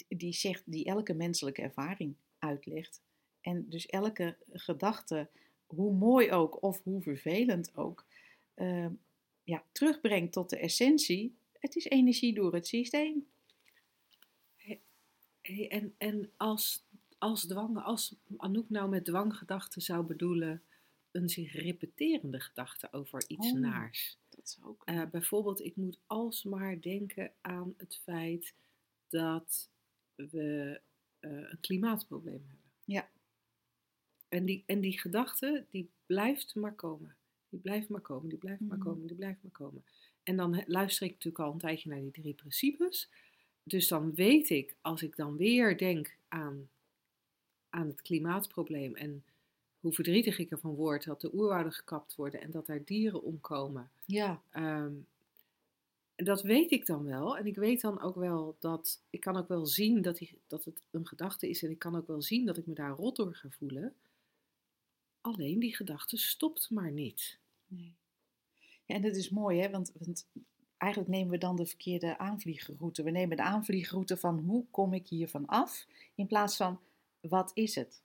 die 0.08 0.32
zegt, 0.32 0.62
die 0.64 0.84
elke 0.84 1.14
menselijke 1.14 1.62
ervaring 1.62 2.14
uitlegt. 2.38 3.00
En 3.40 3.68
dus 3.68 3.86
elke 3.86 4.36
gedachte 4.52 5.28
hoe 5.66 5.92
mooi 5.94 6.30
ook 6.32 6.62
of 6.62 6.82
hoe 6.82 7.02
vervelend 7.02 7.76
ook, 7.76 8.04
eh, 8.54 8.86
ja, 9.44 9.64
terugbrengt 9.72 10.32
tot 10.32 10.50
de 10.50 10.58
essentie. 10.58 11.36
Het 11.58 11.76
is 11.76 11.84
energie 11.84 12.34
door 12.34 12.54
het 12.54 12.66
systeem. 12.66 13.26
Hey, 15.42 15.68
en, 15.68 15.94
en 15.98 16.30
als, 16.36 16.84
als 17.18 17.46
dwang, 17.46 17.78
als 17.78 18.14
Anouk 18.36 18.70
nou 18.70 18.88
met 18.88 19.04
dwanggedachten 19.04 19.82
zou 19.82 20.04
bedoelen 20.06 20.62
een 21.10 21.28
zich 21.28 21.52
repeterende 21.52 22.40
gedachte 22.40 22.92
over 22.92 23.24
iets 23.28 23.52
Oh. 23.52 23.58
naars. 23.58 24.18
Dat 24.28 24.44
is 24.46 24.58
ook. 24.62 24.82
Eh, 24.84 25.02
bijvoorbeeld, 25.10 25.60
ik 25.60 25.76
moet 25.76 25.98
alsmaar 26.06 26.80
denken 26.80 27.32
aan 27.40 27.74
het 27.76 28.00
feit 28.02 28.54
dat 29.08 29.68
we 30.14 30.80
eh, 31.20 31.30
een 31.30 31.60
klimaatprobleem 31.60 32.44
hebben. 32.46 32.70
Ja. 32.84 33.08
En 34.36 34.44
die, 34.44 34.62
en 34.66 34.80
die 34.80 35.00
gedachte, 35.00 35.64
die 35.70 35.88
blijft 36.06 36.54
maar 36.54 36.74
komen. 36.74 37.14
Die 37.48 37.60
blijft 37.60 37.88
maar 37.88 38.00
komen, 38.00 38.28
die 38.28 38.38
blijft 38.38 38.60
maar 38.60 38.76
Mhm. 38.78 38.86
komen, 38.86 39.06
die 39.06 39.16
blijft 39.16 39.42
maar 39.42 39.52
komen. 39.52 39.84
En 40.22 40.36
dan 40.36 40.62
luister 40.66 41.06
ik 41.06 41.12
natuurlijk 41.12 41.44
al 41.44 41.52
een 41.52 41.58
tijdje 41.58 41.88
naar 41.90 42.00
die 42.00 42.10
drie 42.10 42.34
principes. 42.34 43.08
Dus 43.62 43.88
dan 43.88 44.14
weet 44.14 44.50
ik, 44.50 44.74
als 44.80 45.02
ik 45.02 45.16
dan 45.16 45.36
weer 45.36 45.76
denk 45.78 46.16
aan, 46.28 46.68
aan 47.70 47.86
het 47.86 48.02
klimaatprobleem 48.02 48.94
en 48.96 49.24
hoe 49.80 49.92
verdrietig 49.92 50.38
ik 50.38 50.50
ervan 50.50 50.74
word 50.74 51.04
dat 51.04 51.20
de 51.20 51.34
oerwouden 51.34 51.72
gekapt 51.72 52.14
worden 52.14 52.40
en 52.40 52.50
dat 52.50 52.66
daar 52.66 52.84
dieren 52.84 53.22
omkomen. 53.22 53.90
ja, 54.04 54.42
Ehm, 54.50 54.92
dat 56.16 56.42
weet 56.42 56.70
ik 56.70 56.86
dan 56.86 57.04
wel. 57.04 57.36
En 57.36 57.46
ik 57.46 57.56
weet 57.56 57.80
dan 57.80 58.00
ook 58.00 58.14
wel 58.14 58.56
dat. 58.58 59.00
Ik 59.10 59.20
kan 59.20 59.36
ook 59.36 59.48
wel 59.48 59.66
zien 59.66 60.02
dat, 60.02 60.16
die, 60.18 60.38
dat 60.46 60.64
het 60.64 60.80
een 60.90 61.06
gedachte 61.06 61.48
is. 61.48 61.62
En 61.62 61.70
ik 61.70 61.78
kan 61.78 61.96
ook 61.96 62.06
wel 62.06 62.22
zien 62.22 62.46
dat 62.46 62.56
ik 62.56 62.66
me 62.66 62.74
daar 62.74 62.90
rot 62.90 63.16
door 63.16 63.34
ga 63.34 63.48
voelen. 63.50 63.94
Alleen 65.26 65.58
die 65.58 65.76
gedachte 65.76 66.16
stopt 66.16 66.70
maar 66.70 66.90
niet. 66.90 67.38
nee. 67.66 67.94
Ja, 68.84 68.94
en 68.94 69.02
dat 69.02 69.16
is 69.16 69.30
mooi, 69.30 69.60
hè? 69.60 69.70
Want, 69.70 69.92
want 69.98 70.26
eigenlijk 70.76 71.12
nemen 71.12 71.30
we 71.30 71.38
dan 71.38 71.56
de 71.56 71.66
verkeerde 71.66 72.18
aanvliegroute. 72.18 73.02
We 73.02 73.10
nemen 73.10 73.36
de 73.36 73.42
aanvliegroute 73.42 74.16
van 74.16 74.38
hoe 74.38 74.64
kom 74.70 74.92
ik 74.94 75.08
hiervan 75.08 75.46
af, 75.46 75.86
in 76.14 76.26
plaats 76.26 76.56
van 76.56 76.80
wat 77.20 77.50
is 77.54 77.74
het? 77.74 78.02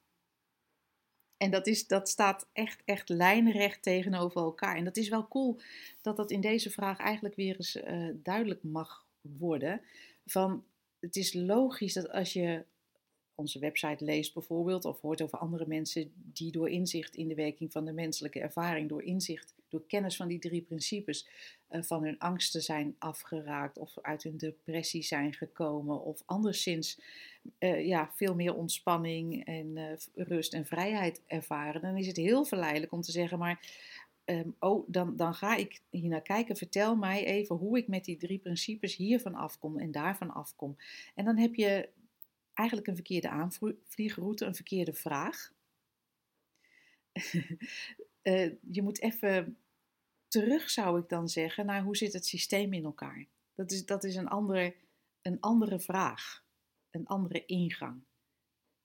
En 1.38 1.52
dat, 1.52 1.68
is, 1.68 1.88
dat 1.88 2.10
staat 2.10 2.48
echt, 2.54 2.82
echt 2.86 3.10
lijnrecht 3.10 3.82
tegenover 3.82 4.42
elkaar. 4.42 4.76
En 4.76 4.84
dat 4.84 4.98
is 4.98 5.10
wel 5.10 5.28
cool 5.28 5.60
dat 6.02 6.18
dat 6.18 6.32
in 6.32 6.42
deze 6.42 6.70
vraag 6.70 6.98
eigenlijk 6.98 7.36
weer 7.36 7.56
eens 7.56 7.76
eh, 7.76 8.08
duidelijk 8.14 8.64
mag 8.64 9.06
worden. 9.22 9.82
Van, 10.26 10.64
het 11.00 11.16
is 11.16 11.34
logisch 11.34 11.94
dat 11.94 12.10
als 12.10 12.34
je 12.34 12.66
onze 13.36 13.60
website 13.60 14.06
leest 14.06 14.34
bijvoorbeeld, 14.34 14.86
of 14.86 15.02
hoort 15.02 15.22
over 15.22 15.38
andere 15.38 15.68
mensen 15.68 16.12
die 16.16 16.52
door 16.52 16.70
inzicht 16.70 17.16
in 17.16 17.28
de 17.28 17.36
werking 17.36 17.72
van 17.72 17.86
de 17.86 17.94
menselijke 17.94 18.40
ervaring, 18.40 18.90
door 18.90 19.04
inzicht, 19.04 19.54
door 19.70 19.84
kennis 19.88 20.16
van 20.16 20.28
die 20.28 20.40
drie 20.40 20.62
principes, 20.62 21.28
eh, 21.68 21.82
van 21.82 22.04
hun 22.04 22.20
angsten 22.20 22.62
zijn 22.62 22.96
afgeraakt, 23.00 23.78
of 23.78 23.98
uit 24.02 24.24
hun 24.24 24.38
depressie 24.38 25.04
zijn 25.04 25.34
gekomen, 25.34 26.04
of 26.04 26.24
anderszins 26.26 27.00
eh, 27.58 27.88
ja, 27.88 28.12
veel 28.16 28.36
meer 28.36 28.56
ontspanning 28.56 29.46
en 29.46 29.78
eh, 29.78 30.26
rust 30.28 30.54
en 30.54 30.66
vrijheid 30.66 31.22
ervaren, 31.28 31.82
dan 31.82 31.98
is 31.98 32.08
het 32.08 32.18
heel 32.18 32.46
verleidelijk 32.46 32.92
om 32.92 33.02
te 33.02 33.12
zeggen, 33.12 33.38
maar 33.40 33.66
ehm, 34.26 34.50
oh, 34.60 34.88
dan, 34.88 35.16
dan 35.16 35.34
ga 35.34 35.56
ik 35.56 35.82
hier 35.90 36.10
naar 36.10 36.22
kijken. 36.22 36.56
Vertel 36.56 36.96
mij 36.96 37.26
even 37.26 37.56
hoe 37.56 37.78
ik 37.78 37.88
met 37.88 38.06
die 38.06 38.18
drie 38.18 38.40
principes 38.40 38.96
hiervan 38.96 39.36
afkom 39.36 39.80
en 39.80 39.92
daarvan 39.92 40.34
afkom. 40.34 40.78
En 41.16 41.26
dan 41.26 41.38
heb 41.38 41.56
je 41.56 41.90
eigenlijk 42.54 42.88
een 42.88 42.96
verkeerde 42.96 43.30
aanvliegroute, 43.30 44.46
een 44.46 44.56
verkeerde 44.56 44.94
vraag. 44.94 45.52
Eh, 48.22 48.52
je 48.72 48.82
moet 48.82 49.02
even 49.02 49.58
terug, 50.28 50.70
zou 50.70 51.00
ik 51.00 51.10
dan 51.10 51.30
zeggen, 51.30 51.66
naar 51.66 51.84
hoe 51.84 51.98
zit 51.98 52.14
het 52.14 52.26
systeem 52.26 52.74
in 52.74 52.84
elkaar. 52.84 53.28
Dat 53.56 53.72
is, 53.72 53.86
dat 53.86 54.04
is 54.04 54.16
een, 54.16 54.28
andere, 54.28 54.76
een 55.22 55.40
andere 55.40 55.80
vraag, 55.80 56.46
een 56.90 57.08
andere 57.08 57.46
ingang. 57.46 58.02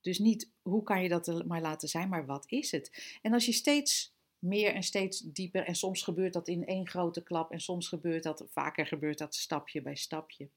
Dus 0.01 0.19
niet 0.19 0.51
hoe 0.63 0.83
kan 0.83 1.03
je 1.03 1.09
dat 1.09 1.45
maar 1.47 1.61
laten 1.61 1.89
zijn, 1.89 2.09
maar 2.09 2.27
wat 2.27 2.45
is 2.49 2.71
het? 2.71 3.19
En 3.23 3.33
als 3.33 3.47
je 3.47 3.53
steeds 3.53 4.15
meer 4.39 4.75
en 4.75 4.83
steeds 4.83 5.21
dieper, 5.21 5.65
en 5.65 5.75
soms 5.75 6.03
gebeurt 6.03 6.33
dat 6.33 6.49
in 6.49 6.67
één 6.67 6.89
grote 6.89 7.23
klap, 7.23 7.51
en 7.51 7.61
soms 7.61 7.89
gebeurt 7.89 8.23
dat, 8.23 8.45
vaker 8.49 8.87
gebeurt 8.87 9.19
dat 9.19 9.35
stapje 9.35 9.83
bij 9.83 9.97
stapje. 9.97 10.49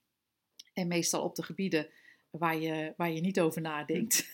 En 0.74 0.88
meestal 0.88 1.24
op 1.24 1.36
de 1.36 1.44
gebieden 1.44 1.90
waar 2.32 2.60
je, 2.60 2.94
waar 2.98 3.12
je 3.12 3.22
niet 3.22 3.40
over 3.40 3.62
nadenkt. 3.62 4.30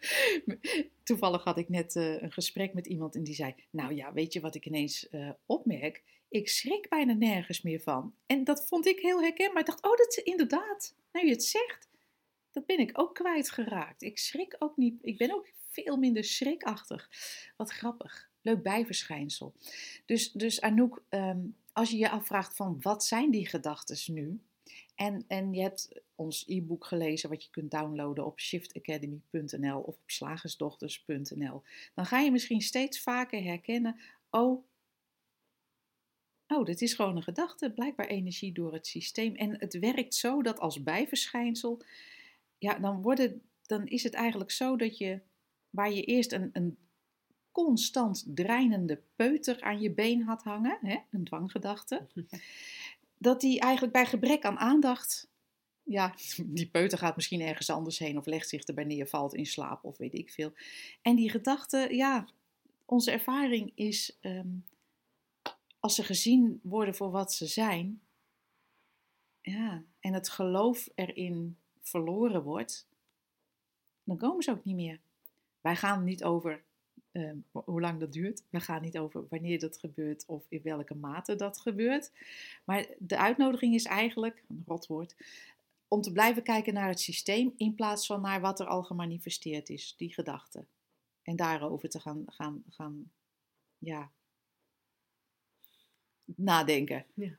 Toevallig 1.02 1.44
had 1.44 1.58
ik 1.58 1.68
net 1.68 1.96
eh, 1.96 2.22
een 2.22 2.32
gesprek 2.32 2.74
met 2.74 2.86
iemand 2.86 3.14
en 3.14 3.22
die 3.22 3.34
zei: 3.34 3.54
Nou 3.70 3.94
ja, 3.94 4.12
weet 4.12 4.32
je 4.32 4.40
wat 4.40 4.54
ik 4.54 4.66
ineens 4.66 5.08
eh, 5.08 5.30
opmerk? 5.46 6.02
Ik 6.28 6.48
schrik 6.48 6.88
bijna 6.88 7.12
nergens 7.12 7.62
meer 7.62 7.80
van. 7.80 8.14
En 8.26 8.44
dat 8.44 8.66
vond 8.66 8.86
ik 8.86 9.00
heel 9.00 9.22
herkenbaar. 9.22 9.60
Ik 9.60 9.66
dacht: 9.66 9.84
Oh, 9.84 9.96
dat 9.96 10.08
is 10.08 10.22
inderdaad, 10.22 10.94
nou 11.12 11.26
je 11.26 11.32
het 11.32 11.44
zegt, 11.44 11.88
dat 12.50 12.66
ben 12.66 12.78
ik 12.78 12.90
ook 12.92 13.14
kwijtgeraakt. 13.14 14.02
Ik 14.02 14.18
schrik 14.18 14.56
ook 14.58 14.76
niet, 14.76 14.98
ik 15.02 15.18
ben 15.18 15.34
ook 15.34 15.48
veel 15.70 15.96
minder 15.96 16.24
schrikachtig. 16.24 17.10
Wat 17.56 17.70
grappig, 17.70 18.30
leuk 18.42 18.62
bijverschijnsel. 18.62 19.54
Dus, 20.06 20.32
dus 20.32 20.60
Anouk, 20.60 21.02
ehm, 21.08 21.40
als 21.72 21.90
je 21.90 21.96
je 21.96 22.10
afvraagt 22.10 22.56
van 22.56 22.76
wat 22.80 23.04
zijn 23.04 23.30
die 23.30 23.46
gedachten 23.46 24.14
nu? 24.14 24.40
En, 24.96 25.24
en 25.28 25.52
je 25.52 25.60
hebt 25.60 26.02
ons 26.14 26.44
e-book 26.46 26.84
gelezen 26.84 27.28
wat 27.28 27.44
je 27.44 27.50
kunt 27.50 27.70
downloaden 27.70 28.26
op 28.26 28.40
shiftacademy.nl 28.40 29.80
of 29.80 29.94
op 29.94 30.10
slagersdochters.nl. 30.10 31.62
Dan 31.94 32.06
ga 32.06 32.18
je 32.18 32.30
misschien 32.30 32.60
steeds 32.60 33.00
vaker 33.00 33.42
herkennen, 33.42 34.00
oh, 34.30 34.64
oh, 36.46 36.64
dit 36.64 36.82
is 36.82 36.94
gewoon 36.94 37.16
een 37.16 37.22
gedachte, 37.22 37.72
blijkbaar 37.72 38.06
energie 38.06 38.52
door 38.52 38.72
het 38.72 38.86
systeem. 38.86 39.34
En 39.34 39.58
het 39.58 39.78
werkt 39.78 40.14
zo 40.14 40.42
dat 40.42 40.60
als 40.60 40.82
bijverschijnsel, 40.82 41.82
ja, 42.58 42.78
dan, 42.78 43.02
worden, 43.02 43.42
dan 43.62 43.86
is 43.86 44.02
het 44.02 44.14
eigenlijk 44.14 44.50
zo 44.50 44.76
dat 44.76 44.98
je, 44.98 45.20
waar 45.70 45.92
je 45.92 46.02
eerst 46.02 46.32
een, 46.32 46.50
een 46.52 46.78
constant 47.52 48.24
dreinende 48.26 49.02
peuter 49.14 49.60
aan 49.60 49.80
je 49.80 49.90
been 49.90 50.22
had 50.22 50.42
hangen, 50.42 50.78
hè, 50.80 50.96
een 51.10 51.24
dwanggedachte, 51.24 52.06
dat 53.26 53.40
die 53.40 53.60
eigenlijk 53.60 53.92
bij 53.92 54.06
gebrek 54.06 54.44
aan 54.44 54.58
aandacht, 54.58 55.30
ja, 55.82 56.14
die 56.58 56.70
peuter 56.70 56.98
gaat 56.98 57.16
misschien 57.16 57.40
ergens 57.40 57.70
anders 57.70 57.98
heen 57.98 58.18
of 58.18 58.26
legt 58.26 58.48
zich 58.48 58.62
erbij 58.62 58.84
neer, 58.84 59.06
valt 59.06 59.34
in 59.34 59.46
slaap 59.46 59.84
of 59.84 59.96
weet 59.96 60.14
ik 60.14 60.30
veel. 60.30 60.52
En 61.02 61.16
die 61.16 61.30
gedachte, 61.30 61.88
ja, 61.90 62.28
onze 62.84 63.10
ervaring 63.10 63.72
is, 63.74 64.18
ehm, 64.20 64.48
als 65.80 65.94
ze 65.94 66.02
gezien 66.02 66.60
worden 66.62 66.94
voor 66.94 67.10
wat 67.10 67.32
ze 67.32 67.46
zijn, 67.46 68.00
ja, 69.40 69.84
en 70.00 70.12
het 70.12 70.28
geloof 70.28 70.88
erin 70.94 71.56
verloren 71.80 72.42
wordt, 72.42 72.88
dan 74.04 74.16
komen 74.16 74.42
ze 74.42 74.50
ook 74.50 74.64
niet 74.64 74.76
meer. 74.76 75.00
Wij 75.60 75.76
gaan 75.76 76.04
niet 76.04 76.24
over 76.24 76.64
um, 77.16 77.44
hoe 77.50 77.80
lang 77.80 78.00
dat 78.00 78.12
duurt. 78.12 78.42
We 78.50 78.60
gaan 78.60 78.82
niet 78.82 78.98
over 78.98 79.26
wanneer 79.28 79.58
dat 79.58 79.78
gebeurt 79.78 80.24
of 80.26 80.46
in 80.48 80.60
welke 80.62 80.94
mate 80.94 81.36
dat 81.36 81.60
gebeurt. 81.60 82.12
Maar 82.64 82.86
de 82.98 83.18
uitnodiging 83.18 83.74
is 83.74 83.84
eigenlijk, 83.84 84.44
een 84.48 84.62
rotwoord, 84.66 85.16
om 85.88 86.00
te 86.00 86.12
blijven 86.12 86.42
kijken 86.42 86.74
naar 86.74 86.88
het 86.88 87.00
systeem 87.00 87.54
in 87.56 87.74
plaats 87.74 88.06
van 88.06 88.20
naar 88.20 88.40
wat 88.40 88.60
er 88.60 88.66
al 88.66 88.82
gemanifesteerd 88.82 89.68
is, 89.68 89.94
die 89.96 90.12
gedachte. 90.12 90.64
En 91.22 91.36
daarover 91.36 91.88
te 91.88 92.00
gaan, 92.00 92.24
gaan, 92.26 92.62
gaan 92.68 93.10
ja, 93.78 94.10
nadenken. 96.24 97.06
Ja. 97.14 97.36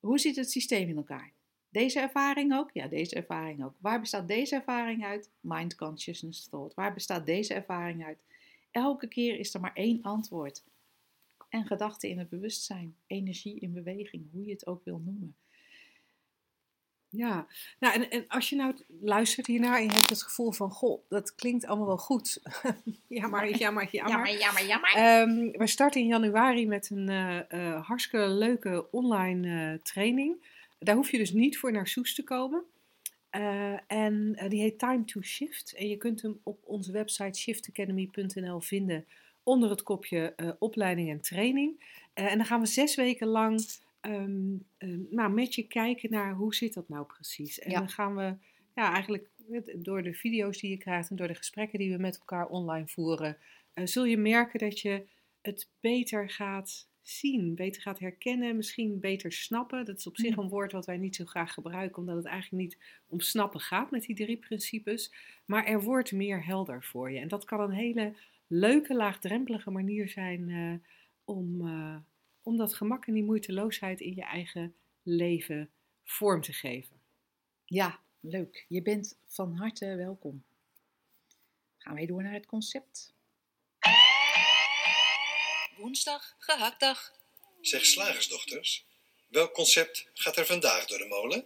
Hoe 0.00 0.18
zit 0.18 0.36
het 0.36 0.50
systeem 0.50 0.88
in 0.88 0.96
elkaar? 0.96 1.32
Deze 1.68 2.00
ervaring 2.00 2.54
ook? 2.54 2.70
Ja, 2.72 2.86
deze 2.86 3.14
ervaring 3.14 3.64
ook. 3.64 3.74
Waar 3.78 4.00
bestaat 4.00 4.28
deze 4.28 4.54
ervaring 4.54 5.04
uit? 5.04 5.30
Mind, 5.40 5.74
consciousness, 5.74 6.48
thought. 6.48 6.74
Waar 6.74 6.94
bestaat 6.94 7.26
deze 7.26 7.54
ervaring 7.54 8.04
uit? 8.04 8.18
Elke 8.74 9.08
keer 9.08 9.38
is 9.38 9.54
er 9.54 9.60
maar 9.60 9.74
één 9.74 10.02
antwoord. 10.02 10.64
En 11.48 11.66
gedachte 11.66 12.08
in 12.08 12.18
het 12.18 12.28
bewustzijn, 12.28 12.96
energie 13.06 13.60
in 13.60 13.72
beweging, 13.72 14.30
hoe 14.32 14.44
je 14.44 14.52
het 14.52 14.66
ook 14.66 14.84
wil 14.84 14.98
noemen. 15.04 15.36
Ja, 17.08 17.46
nou, 17.78 17.94
en, 17.94 18.10
en 18.10 18.24
als 18.28 18.48
je 18.48 18.56
nou 18.56 18.74
luistert 19.00 19.46
hiernaar 19.46 19.76
en 19.76 19.84
je 19.84 19.92
hebt 19.92 20.08
het 20.08 20.22
gevoel 20.22 20.52
van, 20.52 20.70
goh, 20.70 21.02
dat 21.08 21.34
klinkt 21.34 21.66
allemaal 21.66 21.86
wel 21.86 21.98
goed. 21.98 22.40
ja, 23.08 23.26
maar, 23.26 23.58
ja, 23.58 23.70
maar, 23.70 23.88
ja, 23.90 24.08
maar. 24.08 24.32
jammer, 24.32 24.66
jammer. 24.66 24.94
Ehm, 24.94 25.58
we 25.58 25.66
starten 25.66 26.00
in 26.00 26.06
januari 26.06 26.66
met 26.66 26.90
een 26.90 27.08
eh, 27.08 27.86
hartstikke 27.86 28.28
leuke 28.28 28.90
online 28.90 29.72
eh, 29.72 29.82
training. 29.82 30.46
Daar 30.78 30.94
hoef 30.94 31.10
je 31.10 31.18
dus 31.18 31.32
niet 31.32 31.58
voor 31.58 31.72
naar 31.72 31.88
Soes 31.88 32.14
te 32.14 32.24
komen. 32.24 32.64
Uh, 33.36 33.76
en 33.86 34.38
uh, 34.42 34.48
die 34.48 34.60
heet 34.60 34.78
Time 34.78 35.04
to 35.04 35.22
Shift. 35.22 35.74
En 35.76 35.88
je 35.88 35.96
kunt 35.96 36.22
hem 36.22 36.40
op 36.42 36.58
onze 36.64 36.92
website 36.92 37.38
shiftacademy.nl 37.38 38.60
vinden 38.60 39.06
onder 39.42 39.70
het 39.70 39.82
kopje 39.82 40.32
uh, 40.36 40.50
opleiding 40.58 41.10
en 41.10 41.20
training. 41.20 41.84
en 42.14 42.36
dan 42.36 42.46
gaan 42.46 42.60
we 42.60 42.66
zes 42.66 42.94
weken 42.96 43.26
lang 43.26 43.60
um, 44.00 44.66
nou, 45.10 45.32
met 45.32 45.54
je 45.54 45.62
kijken 45.62 46.10
naar 46.10 46.34
hoe 46.34 46.54
zit 46.54 46.74
dat 46.74 46.88
nou 46.88 47.06
precies. 47.06 47.58
En 47.58 47.70
Ja. 47.70 47.78
dan 47.78 47.88
gaan 47.88 48.16
we 48.16 48.36
ja, 48.74 48.92
eigenlijk 48.92 49.28
door 49.76 50.02
de 50.02 50.14
video's 50.14 50.58
die 50.58 50.70
je 50.70 50.76
krijgt 50.76 51.10
en 51.10 51.16
door 51.16 51.28
de 51.28 51.34
gesprekken 51.34 51.78
die 51.78 51.92
we 51.92 51.98
met 51.98 52.18
elkaar 52.18 52.46
online 52.46 52.86
voeren, 52.86 53.36
eh, 53.72 53.86
zul 53.86 54.04
je 54.04 54.16
merken 54.16 54.58
dat 54.58 54.80
je 54.80 55.06
het 55.42 55.68
beter 55.80 56.30
gaat 56.30 56.88
zien, 57.08 57.54
beter 57.54 57.82
gaat 57.82 57.98
herkennen, 57.98 58.56
misschien 58.56 59.00
beter 59.00 59.32
snappen. 59.32 59.84
Dat 59.84 59.98
is 59.98 60.06
op 60.06 60.16
zich 60.16 60.34
Ja. 60.36 60.42
een 60.42 60.48
woord 60.48 60.72
wat 60.72 60.86
wij 60.86 60.96
niet 60.96 61.16
zo 61.16 61.24
graag 61.24 61.52
gebruiken, 61.52 61.98
omdat 61.98 62.16
het 62.16 62.24
eigenlijk 62.24 62.62
niet 62.62 62.78
om 63.06 63.20
snappen 63.20 63.60
gaat 63.60 63.90
met 63.90 64.02
die 64.02 64.16
drie 64.16 64.36
principes. 64.36 65.14
Maar 65.44 65.64
er 65.64 65.82
wordt 65.82 66.12
meer 66.12 66.44
helder 66.44 66.84
voor 66.84 67.10
je. 67.10 67.18
En 67.18 67.28
dat 67.28 67.44
kan 67.44 67.60
een 67.60 67.70
hele 67.70 68.14
leuke, 68.46 68.94
laagdrempelige 68.94 69.70
manier 69.70 70.08
zijn 70.08 70.48
eh, 70.50 70.88
om, 71.24 71.66
eh, 71.66 71.96
om 72.42 72.56
dat 72.56 72.74
gemak 72.74 73.06
en 73.06 73.14
die 73.14 73.24
moeiteloosheid 73.24 74.00
in 74.00 74.14
je 74.14 74.24
eigen 74.24 74.74
leven 75.02 75.70
vorm 76.04 76.40
te 76.40 76.52
geven. 76.52 76.96
Ja, 77.64 77.98
leuk. 78.20 78.64
Je 78.68 78.82
bent 78.82 79.18
van 79.26 79.56
harte 79.56 79.96
welkom. 79.96 80.42
Gaan 81.78 81.94
wij 81.94 82.06
door 82.06 82.22
naar 82.22 82.32
het 82.32 82.46
concept? 82.46 83.13
Woensdag, 85.76 86.34
gehaktdag. 86.38 87.12
Zeg 87.60 87.84
slagersdochters, 87.84 88.86
welk 89.28 89.52
concept 89.52 90.08
gaat 90.12 90.36
er 90.36 90.46
vandaag 90.46 90.86
door 90.86 90.98
de 90.98 91.06
molen? 91.06 91.44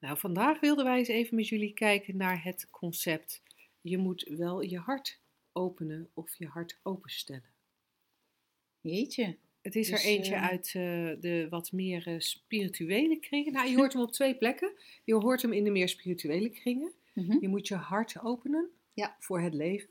Nou, 0.00 0.18
vandaag 0.18 0.60
wilden 0.60 0.84
wij 0.84 0.98
eens 0.98 1.08
even 1.08 1.36
met 1.36 1.48
jullie 1.48 1.72
kijken 1.74 2.16
naar 2.16 2.42
het 2.44 2.66
concept. 2.70 3.42
Je 3.80 3.98
moet 3.98 4.22
wel 4.28 4.60
je 4.60 4.78
hart 4.78 5.18
openen 5.52 6.10
of 6.14 6.34
je 6.38 6.46
hart 6.46 6.78
openstellen. 6.82 7.50
Jeetje. 8.80 9.36
Het 9.62 9.76
is 9.76 9.88
Dus, 9.88 10.04
er 10.04 10.10
eentje 10.10 10.34
eh, 10.34 10.48
uit 10.48 10.66
eh, 10.66 10.72
de 11.20 11.46
wat 11.50 11.72
meer 11.72 12.06
eh, 12.06 12.14
spirituele 12.18 13.16
kringen. 13.16 13.52
Nou, 13.52 13.68
je 13.68 13.76
hoort 13.76 13.92
hem 13.92 14.02
op 14.02 14.12
twee 14.12 14.34
plekken. 14.36 14.72
Je 15.04 15.14
hoort 15.14 15.42
hem 15.42 15.52
in 15.52 15.64
de 15.64 15.70
meer 15.70 15.88
spirituele 15.88 16.48
kringen. 16.50 16.92
Mhm. 17.14 17.38
Je 17.40 17.48
moet 17.48 17.68
je 17.68 17.74
hart 17.74 18.20
openen 18.20 18.70
Ja. 18.94 19.16
voor 19.20 19.40
het 19.40 19.54
leven. 19.54 19.88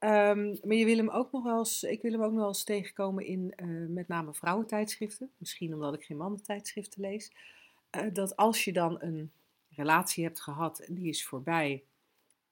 Ehm, 0.00 0.56
maar 0.62 0.76
je 0.76 0.84
wil 0.84 0.96
hem 0.96 1.08
ook 1.10 1.32
nog 1.32 1.42
wel 1.44 1.58
eens, 1.58 1.82
ik 1.82 2.02
wil 2.02 2.12
hem 2.12 2.22
ook 2.22 2.30
nog 2.30 2.38
wel 2.38 2.48
eens 2.48 2.64
tegenkomen 2.64 3.24
in 3.26 3.52
eh, 3.56 3.66
met 3.88 4.08
name 4.08 4.34
vrouwentijdschriften. 4.34 5.30
Misschien 5.36 5.74
omdat 5.74 5.94
ik 5.94 6.04
geen 6.04 6.16
mannentijdschriften 6.16 7.00
lees. 7.00 7.30
Eh, 7.90 8.06
dat 8.12 8.36
als 8.36 8.64
je 8.64 8.72
dan 8.72 9.02
een 9.02 9.32
relatie 9.70 10.24
hebt 10.24 10.40
gehad 10.40 10.78
en 10.78 10.94
die 10.94 11.08
is 11.08 11.24
voorbij, 11.26 11.84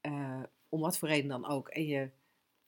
eh, 0.00 0.42
om 0.68 0.80
wat 0.80 0.98
voor 0.98 1.08
reden 1.08 1.28
dan 1.28 1.46
ook, 1.46 1.68
en 1.68 1.86
je 1.86 2.10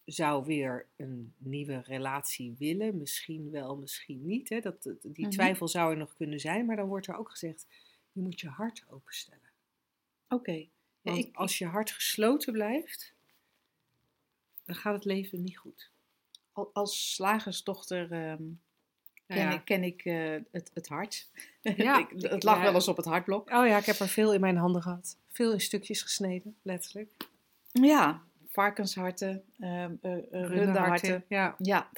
zou 0.04 0.44
weer 0.44 0.86
een 0.96 1.34
nieuwe 1.38 1.80
relatie 1.84 2.54
willen, 2.58 2.96
misschien 2.98 3.50
wel, 3.50 3.76
misschien 3.76 4.26
niet. 4.26 4.48
Hè? 4.48 4.60
Dat, 4.60 4.82
dat- 4.82 5.02
die 5.02 5.24
Mhm. 5.26 5.30
twijfel 5.34 5.68
zou 5.68 5.90
er 5.90 5.96
nog 5.98 6.14
kunnen 6.14 6.40
zijn, 6.40 6.66
maar 6.66 6.76
dan 6.76 6.88
wordt 6.88 7.06
er 7.06 7.16
ook 7.16 7.30
gezegd, 7.30 7.66
je 8.12 8.20
moet 8.20 8.40
je 8.40 8.48
hart 8.48 8.84
openstellen. 8.88 9.50
Oké. 10.28 10.52
Ja, 10.52 10.66
Want 11.02 11.18
ik- 11.18 11.36
als 11.36 11.58
je 11.58 11.66
hart 11.66 11.90
gesloten 11.90 12.52
blijft, 12.52 13.14
dan 14.70 14.78
gaat 14.80 14.94
het 14.94 15.04
leven 15.04 15.42
niet 15.42 15.58
goed. 15.58 15.90
al- 16.52 16.70
als 16.72 17.14
slagersdochter 17.14 18.12
ehm, 18.12 18.42
Nou 19.26 19.40
ken 19.40 19.50
ja. 19.50 19.50
ik, 19.52 19.64
ken 19.64 19.82
ik 19.84 20.04
eh, 20.04 20.36
het, 20.52 20.70
het 20.74 20.88
hart. 20.88 21.28
Ja, 21.76 21.98
Ik- 21.98 22.22
het 22.22 22.42
lag 22.42 22.56
ja. 22.56 22.62
wel 22.62 22.74
eens 22.74 22.88
op 22.88 22.96
het 22.96 23.06
hartblok. 23.06 23.50
Oh 23.50 23.66
ja, 23.66 23.78
ik 23.78 23.84
heb 23.84 23.96
er 23.98 24.08
veel 24.08 24.34
in 24.34 24.40
mijn 24.40 24.56
handen 24.56 24.82
gehad. 24.82 25.16
Veel 25.28 25.52
in 25.52 25.60
stukjes 25.60 26.02
gesneden, 26.02 26.56
letterlijk. 26.62 27.16
Ja, 27.72 28.22
varkensharten, 28.48 29.44
ehm 29.58 29.94
runderharten. 30.30 31.24
Ja. 31.28 31.54
Ja, 31.58 31.90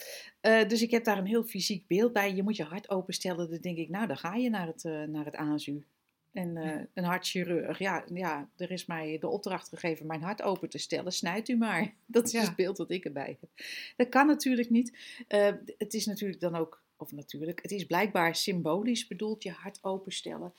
dus 0.64 0.82
ik 0.82 0.90
heb 0.90 1.04
daar 1.04 1.18
een 1.18 1.26
heel 1.26 1.44
fysiek 1.44 1.86
beeld 1.86 2.12
bij. 2.12 2.34
Je 2.34 2.42
moet 2.42 2.56
je 2.56 2.64
hart 2.64 2.90
openstellen. 2.90 3.50
Dan 3.50 3.60
denk 3.60 3.76
ik, 3.78 3.88
nou, 3.88 4.06
dan 4.06 4.16
ga 4.16 4.34
je 4.34 4.50
naar 4.50 4.66
het, 4.66 4.82
naar 5.08 5.24
het 5.24 5.36
ASU. 5.36 5.84
En 6.32 6.56
eh, 6.56 6.80
een 6.94 7.04
hartchirurg, 7.04 7.78
ja, 7.78 8.04
ja, 8.14 8.48
er 8.56 8.70
is 8.70 8.86
mij 8.86 9.18
de 9.18 9.28
opdracht 9.28 9.68
gegeven 9.68 10.06
mijn 10.06 10.22
hart 10.22 10.42
open 10.42 10.68
te 10.68 10.78
stellen. 10.78 11.12
Snijd 11.12 11.48
u 11.48 11.56
maar. 11.56 11.94
Dat 12.06 12.26
is 12.26 12.32
Ja. 12.32 12.40
het 12.40 12.56
beeld 12.56 12.76
dat 12.76 12.90
ik 12.90 13.04
erbij 13.04 13.36
heb. 13.40 13.50
Dat 13.96 14.08
kan 14.08 14.26
natuurlijk 14.26 14.70
niet. 14.70 14.98
Eh, 15.28 15.52
het 15.78 15.94
is 15.94 16.06
natuurlijk 16.06 16.40
dan 16.40 16.54
ook, 16.56 16.82
of 16.96 17.12
natuurlijk, 17.12 17.62
het 17.62 17.70
is 17.70 17.84
blijkbaar 17.86 18.36
symbolisch 18.36 19.06
bedoeld, 19.06 19.42
je 19.42 19.50
hart 19.50 19.78
openstellen. 19.84 20.52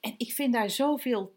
En 0.00 0.14
ik 0.16 0.32
vind 0.32 0.52
daar 0.52 0.70
zoveel, 0.70 1.36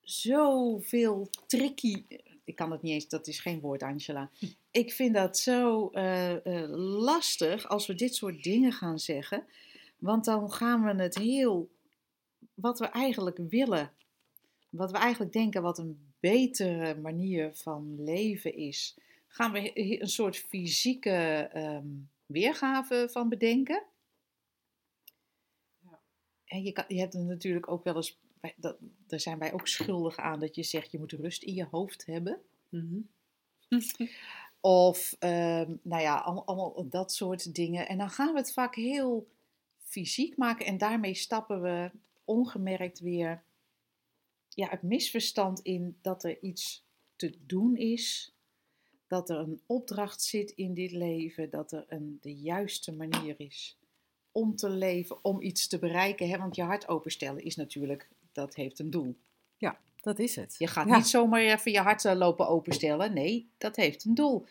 zoveel 0.00 1.30
tricky. 1.46 2.04
Ik 2.44 2.56
kan 2.56 2.70
het 2.72 2.82
niet 2.82 2.92
eens, 2.92 3.08
dat 3.08 3.26
is 3.26 3.40
geen 3.40 3.60
woord, 3.60 3.82
Angela. 3.82 4.30
Ik 4.70 4.92
vind 4.92 5.14
dat 5.14 5.38
zo 5.38 5.88
eh, 5.88 6.34
lastig 7.00 7.68
als 7.68 7.86
we 7.86 7.94
dit 7.94 8.14
soort 8.14 8.42
dingen 8.42 8.72
gaan 8.72 8.98
zeggen. 8.98 9.44
Want 9.98 10.24
dan 10.24 10.52
gaan 10.52 10.84
we 10.84 11.02
het 11.02 11.14
heel, 11.18 11.70
wat 12.60 12.78
we 12.78 12.86
eigenlijk 12.86 13.38
willen, 13.48 13.92
wat 14.68 14.90
we 14.90 14.98
eigenlijk 14.98 15.32
denken 15.32 15.62
wat 15.62 15.78
een 15.78 16.12
betere 16.20 16.94
manier 16.94 17.54
van 17.54 18.04
leven 18.04 18.54
is, 18.54 18.98
gaan 19.28 19.52
we 19.52 19.70
een 20.00 20.08
soort 20.08 20.36
fysieke 20.36 21.48
ehm, 21.52 21.88
weergave 22.26 23.08
van 23.10 23.28
bedenken. 23.28 23.82
Ja. 25.78 26.00
En 26.44 26.62
je, 26.62 26.72
kan, 26.72 26.84
je 26.88 26.98
hebt 26.98 27.14
natuurlijk 27.14 27.70
ook 27.70 27.84
wel 27.84 27.96
eens, 27.96 28.18
dat, 28.56 28.76
daar 29.06 29.20
zijn 29.20 29.38
wij 29.38 29.52
ook 29.52 29.68
schuldig 29.68 30.16
aan, 30.16 30.40
dat 30.40 30.54
je 30.54 30.62
zegt 30.62 30.90
je 30.90 30.98
moet 30.98 31.12
rust 31.12 31.42
in 31.42 31.54
je 31.54 31.66
hoofd 31.70 32.06
hebben. 32.06 32.40
Mhm. 32.68 33.00
Of, 34.60 35.16
ehm, 35.18 35.74
nou 35.82 36.02
ja, 36.02 36.16
allemaal, 36.16 36.46
allemaal 36.46 36.88
dat 36.88 37.12
soort 37.12 37.54
dingen. 37.54 37.88
En 37.88 37.98
dan 37.98 38.10
gaan 38.10 38.32
we 38.32 38.38
het 38.38 38.52
vaak 38.52 38.74
heel 38.74 39.28
fysiek 39.78 40.36
maken 40.36 40.66
en 40.66 40.78
daarmee 40.78 41.14
stappen 41.14 41.62
we 41.62 41.90
ongemerkt 42.30 43.00
weer 43.00 43.42
ja, 44.48 44.68
het 44.68 44.82
misverstand 44.82 45.60
in 45.60 45.96
dat 46.02 46.24
er 46.24 46.42
iets 46.42 46.84
te 47.16 47.34
doen 47.46 47.76
is. 47.76 48.34
Dat 49.06 49.30
er 49.30 49.36
een 49.36 49.60
opdracht 49.66 50.22
zit 50.22 50.50
in 50.50 50.74
dit 50.74 50.92
leven, 50.92 51.50
dat 51.50 51.72
er 51.72 51.84
een, 51.88 52.18
de 52.20 52.34
juiste 52.34 52.92
manier 52.92 53.34
is 53.40 53.78
om 54.32 54.56
te 54.56 54.68
leven, 54.70 55.24
om 55.24 55.42
iets 55.42 55.68
te 55.68 55.78
bereiken. 55.78 56.28
Hè? 56.28 56.38
Want 56.38 56.56
je 56.56 56.62
hart 56.62 56.88
openstellen 56.88 57.44
is 57.44 57.56
natuurlijk, 57.56 58.08
dat 58.32 58.54
heeft 58.54 58.78
een 58.78 58.90
doel. 58.90 59.16
Dat 60.02 60.18
is 60.18 60.36
het. 60.36 60.54
Je 60.58 60.66
gaat 60.66 60.88
Ja. 60.88 60.96
niet 60.96 61.06
zomaar 61.06 61.40
even 61.40 61.72
je 61.72 61.80
hart 61.80 62.04
eh, 62.04 62.16
lopen 62.16 62.48
openstellen. 62.48 63.14
Nee, 63.14 63.50
dat 63.58 63.76
heeft 63.76 64.04
een 64.04 64.14
doel. 64.14 64.46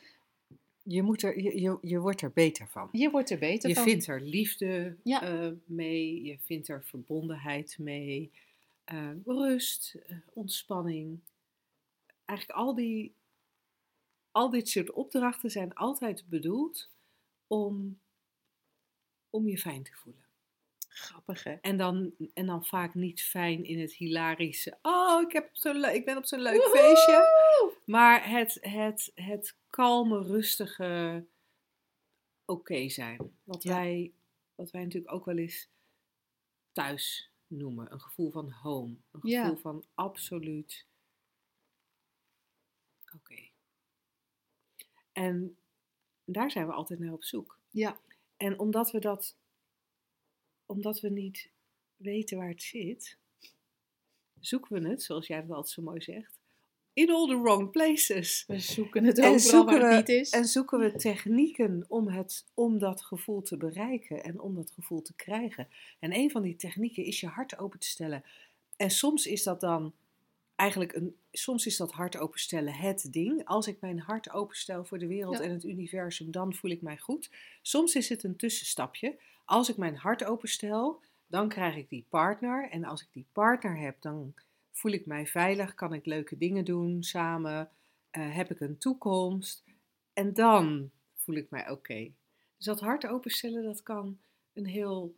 Je, 0.91 1.01
moet 1.01 1.21
er, 1.23 1.39
je, 1.41 1.61
je, 1.61 1.77
je 1.81 1.99
wordt 1.99 2.21
er 2.21 2.31
beter 2.31 2.67
van. 2.67 2.89
Je 2.91 3.09
wordt 3.09 3.29
er 3.29 3.39
beter 3.39 3.69
Je 3.69 3.75
van. 3.75 3.83
vindt 3.83 4.07
er 4.07 4.21
liefde 4.21 4.97
Ja. 5.03 5.21
eh, 5.21 5.51
mee, 5.65 6.23
je 6.23 6.37
vindt 6.39 6.67
er 6.67 6.83
verbondenheid 6.83 7.77
mee, 7.79 8.31
eh, 8.83 9.11
rust, 9.25 9.95
eh, 10.07 10.17
ontspanning. 10.33 11.19
Eigenlijk 12.25 12.59
al, 12.59 12.75
die, 12.75 13.13
al 14.31 14.49
dit 14.49 14.69
soort 14.69 14.91
opdrachten 14.91 15.51
zijn 15.51 15.73
altijd 15.73 16.25
bedoeld 16.29 16.89
om, 17.47 17.99
om 19.29 19.47
je 19.47 19.57
fijn 19.57 19.83
te 19.83 19.93
voelen. 19.93 20.23
Grappig, 20.99 21.43
hè? 21.43 21.51
En 21.53 21.77
dan, 21.77 22.13
en 22.33 22.45
dan 22.45 22.65
vaak 22.65 22.93
niet 22.93 23.23
fijn 23.23 23.63
in 23.65 23.79
het 23.79 23.93
hilarische. 23.93 24.77
Oh, 24.81 25.21
ik, 25.21 25.31
heb 25.31 25.49
le- 25.61 25.91
ik 25.93 26.05
ben 26.05 26.17
op 26.17 26.25
zo'n 26.25 26.41
leuk 26.41 26.61
feestje. 26.61 27.77
Maar 27.85 28.29
het, 28.29 28.57
het, 28.61 29.11
het 29.15 29.55
kalme, 29.69 30.21
rustige 30.23 31.25
oké 32.45 32.89
zijn. 32.89 33.31
Wat, 33.43 33.63
Ja. 33.63 33.73
wij, 33.75 34.11
wat 34.55 34.71
wij 34.71 34.83
natuurlijk 34.83 35.13
ook 35.13 35.25
wel 35.25 35.37
eens 35.37 35.67
thuis 36.71 37.31
noemen. 37.47 37.91
Een 37.91 38.01
gevoel 38.01 38.31
van 38.31 38.51
home. 38.51 38.89
Een 39.11 39.19
gevoel 39.21 39.29
Ja. 39.29 39.55
van 39.55 39.85
absoluut 39.93 40.85
oké. 43.15 43.49
En 45.11 45.57
daar 46.25 46.51
zijn 46.51 46.67
we 46.67 46.73
altijd 46.73 46.99
naar 46.99 47.13
op 47.13 47.23
zoek. 47.23 47.57
Ja. 47.69 47.99
En 48.37 48.59
omdat 48.59 48.91
we 48.91 48.99
dat, 48.99 49.35
omdat 50.69 50.99
we 50.99 51.09
niet 51.09 51.49
weten 51.95 52.37
waar 52.37 52.49
het 52.49 52.63
zit, 52.63 53.17
zoeken 54.39 54.81
we 54.81 54.89
het, 54.89 55.03
zoals 55.03 55.27
jij 55.27 55.41
dat 55.41 55.49
altijd 55.49 55.73
zo 55.73 55.81
mooi 55.81 56.01
zegt, 56.01 56.37
in 56.93 57.11
all 57.11 57.27
the 57.27 57.41
wrong 57.41 57.71
places. 57.71 58.43
We 58.47 58.59
zoeken 58.59 59.03
het 59.03 59.17
En 59.17 59.23
overal 59.23 59.39
zoeken, 59.39 59.79
waar 59.79 59.95
het 59.95 60.07
we, 60.07 60.13
niet 60.13 60.21
is. 60.21 60.29
en 60.29 60.45
zoeken 60.45 60.79
we 60.79 60.95
technieken 60.95 61.85
om, 61.87 62.07
het, 62.07 62.45
om 62.53 62.77
dat 62.79 63.01
gevoel 63.01 63.41
te 63.41 63.57
bereiken 63.57 64.23
en 64.23 64.39
om 64.39 64.55
dat 64.55 64.71
gevoel 64.71 65.01
te 65.01 65.13
krijgen. 65.15 65.67
En 65.99 66.15
een 66.15 66.31
van 66.31 66.41
die 66.41 66.55
technieken 66.55 67.03
is 67.03 67.19
je 67.19 67.27
hart 67.27 67.57
open 67.57 67.79
te 67.79 67.87
stellen. 67.87 68.23
En 68.75 68.89
soms 68.89 69.25
is 69.27 69.43
dat 69.43 69.59
dan 69.59 69.93
eigenlijk 70.55 70.93
een, 70.93 71.15
soms 71.31 71.65
is 71.65 71.77
dat 71.77 71.91
hart 71.91 72.17
openstellen 72.17 72.73
het 72.73 73.07
ding. 73.13 73.45
Als 73.45 73.67
ik 73.67 73.81
mijn 73.81 73.99
hart 73.99 74.29
openstel 74.31 74.85
voor 74.85 74.99
de 74.99 75.07
wereld 75.07 75.37
Ja. 75.37 75.43
en 75.43 75.51
het 75.51 75.63
universum, 75.63 76.31
dan 76.31 76.53
voel 76.53 76.71
ik 76.71 76.81
mij 76.81 76.97
goed. 76.97 77.29
Soms 77.61 77.95
is 77.95 78.09
het 78.09 78.23
een 78.23 78.35
tussenstapje. 78.35 79.19
Als 79.49 79.69
ik 79.69 79.77
mijn 79.77 79.95
hart 79.95 80.23
openstel, 80.23 81.01
dan 81.27 81.49
krijg 81.49 81.75
ik 81.75 81.89
die 81.89 82.05
partner. 82.09 82.69
En 82.69 82.83
als 82.83 83.01
ik 83.01 83.07
die 83.11 83.25
partner 83.31 83.77
heb, 83.77 84.01
dan 84.01 84.33
voel 84.71 84.91
ik 84.91 85.05
mij 85.05 85.27
veilig, 85.27 85.73
kan 85.73 85.93
ik 85.93 86.05
leuke 86.05 86.37
dingen 86.37 86.65
doen 86.65 87.03
samen, 87.03 87.69
eh, 88.11 88.35
heb 88.35 88.51
ik 88.51 88.59
een 88.59 88.77
toekomst. 88.77 89.63
En 90.13 90.33
dan 90.33 90.91
voel 91.15 91.35
ik 91.35 91.49
mij 91.49 91.69
oké. 91.69 92.11
Dus 92.57 92.65
dat 92.65 92.79
hart 92.79 93.07
openstellen, 93.07 93.63
dat 93.63 93.83
kan 93.83 94.19
een 94.53 94.65
heel 94.65 95.15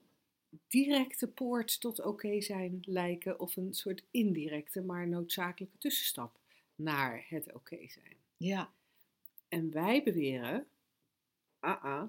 directe 0.67 1.27
poort 1.27 1.81
tot 1.81 2.01
oké 2.01 2.41
zijn 2.41 2.79
lijken 2.81 3.39
of 3.39 3.55
een 3.55 3.73
soort 3.73 4.03
indirecte, 4.11 4.81
maar 4.81 5.07
noodzakelijke 5.07 5.77
tussenstap 5.77 6.39
naar 6.75 7.25
het 7.27 7.53
oké 7.53 7.87
zijn. 7.87 8.15
Ja, 8.37 8.71
En 9.47 9.71
wij 9.71 10.03
beweren, 10.03 10.67
ah 11.59 11.83
ah, 11.83 12.03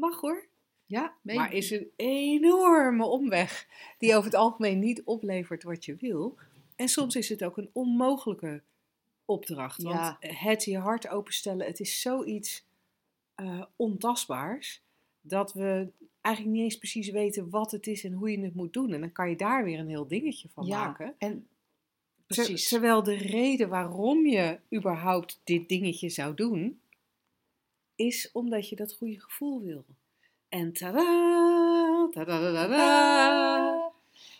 Mag 0.00 0.20
hoor. 0.20 0.48
Ja, 0.86 1.14
Maar 1.22 1.52
is 1.52 1.70
een 1.70 1.90
enorme 1.96 3.04
omweg 3.04 3.66
die 3.98 4.14
over 4.14 4.24
het 4.24 4.34
algemeen 4.34 4.78
niet 4.78 5.02
oplevert 5.04 5.62
wat 5.62 5.84
je 5.84 5.94
wil. 5.96 6.36
En 6.76 6.88
soms 6.88 7.16
is 7.16 7.28
het 7.28 7.44
ook 7.44 7.56
een 7.56 7.70
onmogelijke 7.72 8.62
opdracht. 9.24 9.82
Want 9.82 9.96
Ja. 9.96 10.16
het 10.20 10.64
je 10.64 10.78
hart 10.78 11.08
openstellen, 11.08 11.66
het 11.66 11.80
is 11.80 12.00
zoiets 12.00 12.66
eh 13.34 13.62
ontastbaars 13.76 14.82
dat 15.20 15.52
we 15.52 15.92
eigenlijk 16.20 16.56
niet 16.56 16.64
eens 16.64 16.78
precies 16.78 17.10
weten 17.10 17.50
wat 17.50 17.70
het 17.70 17.86
is 17.86 18.04
en 18.04 18.12
hoe 18.12 18.30
je 18.30 18.40
het 18.40 18.54
moet 18.54 18.72
doen. 18.72 18.92
En 18.92 19.00
dan 19.00 19.12
kan 19.12 19.28
je 19.30 19.36
daar 19.36 19.64
weer 19.64 19.78
een 19.78 19.88
heel 19.88 20.06
dingetje 20.06 20.48
van 20.48 20.66
ja, 20.66 20.84
maken. 20.86 21.14
en 21.18 21.48
Ter- 22.26 22.44
precies. 22.44 22.68
terwijl 22.68 23.02
de 23.02 23.14
reden 23.16 23.68
waarom 23.68 24.26
je 24.26 24.58
überhaupt 24.74 25.40
dit 25.44 25.68
dingetje 25.68 26.08
zou 26.08 26.34
doen, 26.34 26.80
is 28.00 28.30
omdat 28.32 28.68
je 28.68 28.76
dat 28.76 28.92
goede 28.92 29.20
gevoel 29.20 29.62
wil. 29.62 29.84
En 30.48 30.72
tada, 30.72 32.08
tada, 32.10 33.92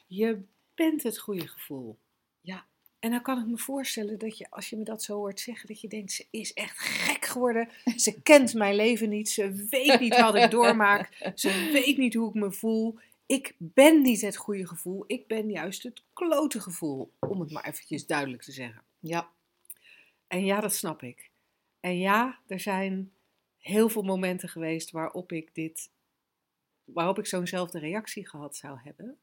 je 0.06 0.42
bent 0.74 1.02
het 1.02 1.18
goede 1.18 1.48
gevoel. 1.48 1.98
Ja. 2.40 2.66
En 2.98 3.10
dan 3.10 3.22
kan 3.22 3.38
ik 3.38 3.46
me 3.46 3.58
voorstellen 3.58 4.18
dat 4.18 4.38
je, 4.38 4.46
als 4.50 4.70
je 4.70 4.76
me 4.76 4.84
dat 4.84 5.02
zo 5.02 5.14
hoort 5.14 5.40
zeggen, 5.40 5.68
dat 5.68 5.80
je 5.80 5.88
denkt, 5.88 6.12
ze 6.12 6.26
is 6.30 6.52
echt 6.52 6.78
gek 6.78 7.24
geworden. 7.24 7.68
Ze 7.96 8.20
kent 8.30 8.54
mijn 8.54 8.74
leven 8.74 9.08
niet, 9.08 9.28
ze 9.28 9.66
weet 9.70 10.00
niet 10.00 10.20
wat 10.20 10.34
ik 10.34 10.50
doormaak, 10.50 11.32
ze 11.34 11.70
weet 11.72 11.96
niet 11.96 12.14
hoe 12.14 12.28
ik 12.28 12.34
me 12.34 12.52
voel. 12.52 12.98
Ik 13.26 13.54
ben 13.58 14.02
niet 14.02 14.20
het 14.20 14.36
goede 14.36 14.66
gevoel, 14.66 15.04
ik 15.06 15.26
ben 15.26 15.50
juist 15.50 15.82
het 15.82 16.02
klote 16.12 16.60
gevoel, 16.60 17.12
om 17.18 17.40
het 17.40 17.50
maar 17.50 17.64
eventjes 17.64 18.06
duidelijk 18.06 18.42
te 18.42 18.52
zeggen. 18.52 18.82
Ja, 18.98 19.30
En 20.26 20.44
ja, 20.44 20.60
dat 20.60 20.74
snap 20.74 21.02
ik. 21.02 21.30
En 21.80 21.98
ja, 21.98 22.38
er 22.46 22.60
zijn 22.60 23.12
heel 23.60 23.88
veel 23.88 24.02
momenten 24.02 24.48
geweest 24.48 24.90
waarop 24.90 25.32
ik 25.32 25.54
dit, 25.54 25.90
waarop 26.84 27.18
ik 27.18 27.26
zo'nzelfde 27.26 27.78
reactie 27.78 28.28
gehad 28.28 28.56
zou 28.56 28.78
hebben. 28.82 29.18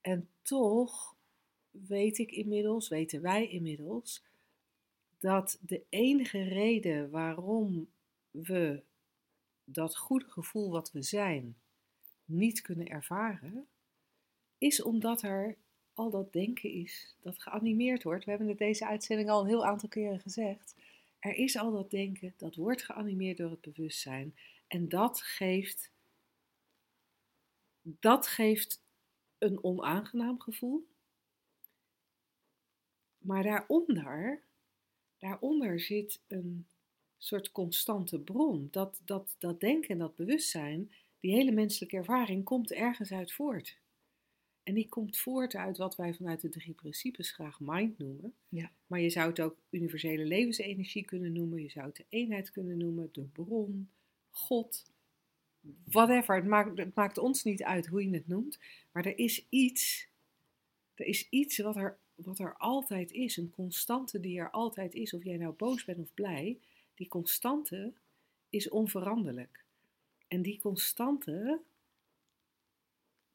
En 0.00 0.28
toch 0.42 1.16
weet 1.70 2.18
ik 2.18 2.30
inmiddels, 2.30 2.88
weten 2.88 3.22
wij 3.22 3.48
inmiddels, 3.48 4.24
dat 5.18 5.58
de 5.60 5.82
enige 5.88 6.42
reden 6.42 7.10
waarom 7.10 7.88
we 8.30 8.82
dat 9.64 9.96
goede 9.96 10.28
gevoel 10.28 10.70
wat 10.70 10.92
we 10.92 11.02
zijn 11.02 11.56
niet 12.24 12.60
kunnen 12.60 12.88
ervaren, 12.88 13.66
is 14.58 14.82
omdat 14.82 15.22
er 15.22 15.56
al 15.94 16.10
dat 16.10 16.32
denken 16.32 16.70
is 16.70 17.16
dat 17.20 17.42
geanimeerd 17.42 18.02
wordt. 18.02 18.24
We 18.24 18.30
hebben 18.30 18.48
het 18.48 18.58
deze 18.58 18.86
uitzending 18.86 19.30
al 19.30 19.40
een 19.40 19.46
heel 19.46 19.66
aantal 19.66 19.88
keren 19.88 20.20
gezegd. 20.20 20.74
Er 21.26 21.34
is 21.34 21.56
al 21.56 21.72
dat 21.72 21.90
denken, 21.90 22.34
dat 22.36 22.54
wordt 22.54 22.82
geanimeerd 22.82 23.36
door 23.36 23.50
het 23.50 23.60
bewustzijn. 23.60 24.34
En 24.66 24.88
dat 24.88 25.22
geeft, 25.22 25.92
dat 27.82 28.26
geeft 28.26 28.82
een 29.38 29.64
onaangenaam 29.64 30.40
gevoel. 30.40 30.86
Maar 33.18 33.42
daaronder, 33.42 34.42
daaronder 35.18 35.80
zit 35.80 36.20
een 36.28 36.66
soort 37.18 37.52
constante 37.52 38.20
bron. 38.20 38.68
Dat, 38.70 39.00
dat, 39.04 39.36
dat 39.38 39.60
denken 39.60 39.88
en 39.88 39.98
dat 39.98 40.16
bewustzijn, 40.16 40.92
die 41.20 41.32
hele 41.32 41.52
menselijke 41.52 41.96
ervaring, 41.96 42.44
komt 42.44 42.72
ergens 42.72 43.12
uit 43.12 43.32
voort. 43.32 43.78
En 44.66 44.74
die 44.74 44.88
komt 44.88 45.18
voort 45.18 45.54
uit 45.54 45.76
wat 45.76 45.96
wij 45.96 46.14
vanuit 46.14 46.40
de 46.40 46.48
drie 46.48 46.74
principes 46.74 47.30
graag 47.30 47.60
mind 47.60 47.98
noemen. 47.98 48.34
Ja. 48.48 48.70
Maar 48.86 49.00
je 49.00 49.10
zou 49.10 49.28
het 49.28 49.40
ook 49.40 49.56
universele 49.70 50.24
levensenergie 50.24 51.04
kunnen 51.04 51.32
noemen. 51.32 51.62
Je 51.62 51.70
zou 51.70 51.86
het 51.86 51.96
de 51.96 52.04
eenheid 52.08 52.50
kunnen 52.50 52.76
noemen, 52.76 53.08
de 53.12 53.22
bron, 53.22 53.90
God, 54.30 54.90
whatever. 55.84 56.36
Het 56.36 56.46
maakt, 56.46 56.78
het 56.78 56.94
maakt 56.94 57.18
ons 57.18 57.42
niet 57.44 57.62
uit 57.62 57.86
hoe 57.86 58.04
je 58.04 58.14
het 58.14 58.28
noemt. 58.28 58.58
Maar 58.92 59.06
er 59.06 59.18
is 59.18 59.46
iets, 59.48 60.08
er 60.94 61.06
is 61.06 61.28
iets 61.28 61.58
wat 61.58 61.76
er, 61.76 61.98
wat 62.14 62.38
er 62.38 62.56
altijd 62.56 63.12
is. 63.12 63.36
Een 63.36 63.50
constante 63.50 64.20
die 64.20 64.38
er 64.38 64.50
altijd 64.50 64.94
is. 64.94 65.14
Of 65.14 65.24
jij 65.24 65.36
nou 65.36 65.54
boos 65.54 65.84
bent 65.84 65.98
of 65.98 66.14
blij. 66.14 66.58
Die 66.94 67.08
constante 67.08 67.92
is 68.48 68.68
onveranderlijk. 68.68 69.64
En 70.28 70.42
die 70.42 70.60
constante, 70.60 71.60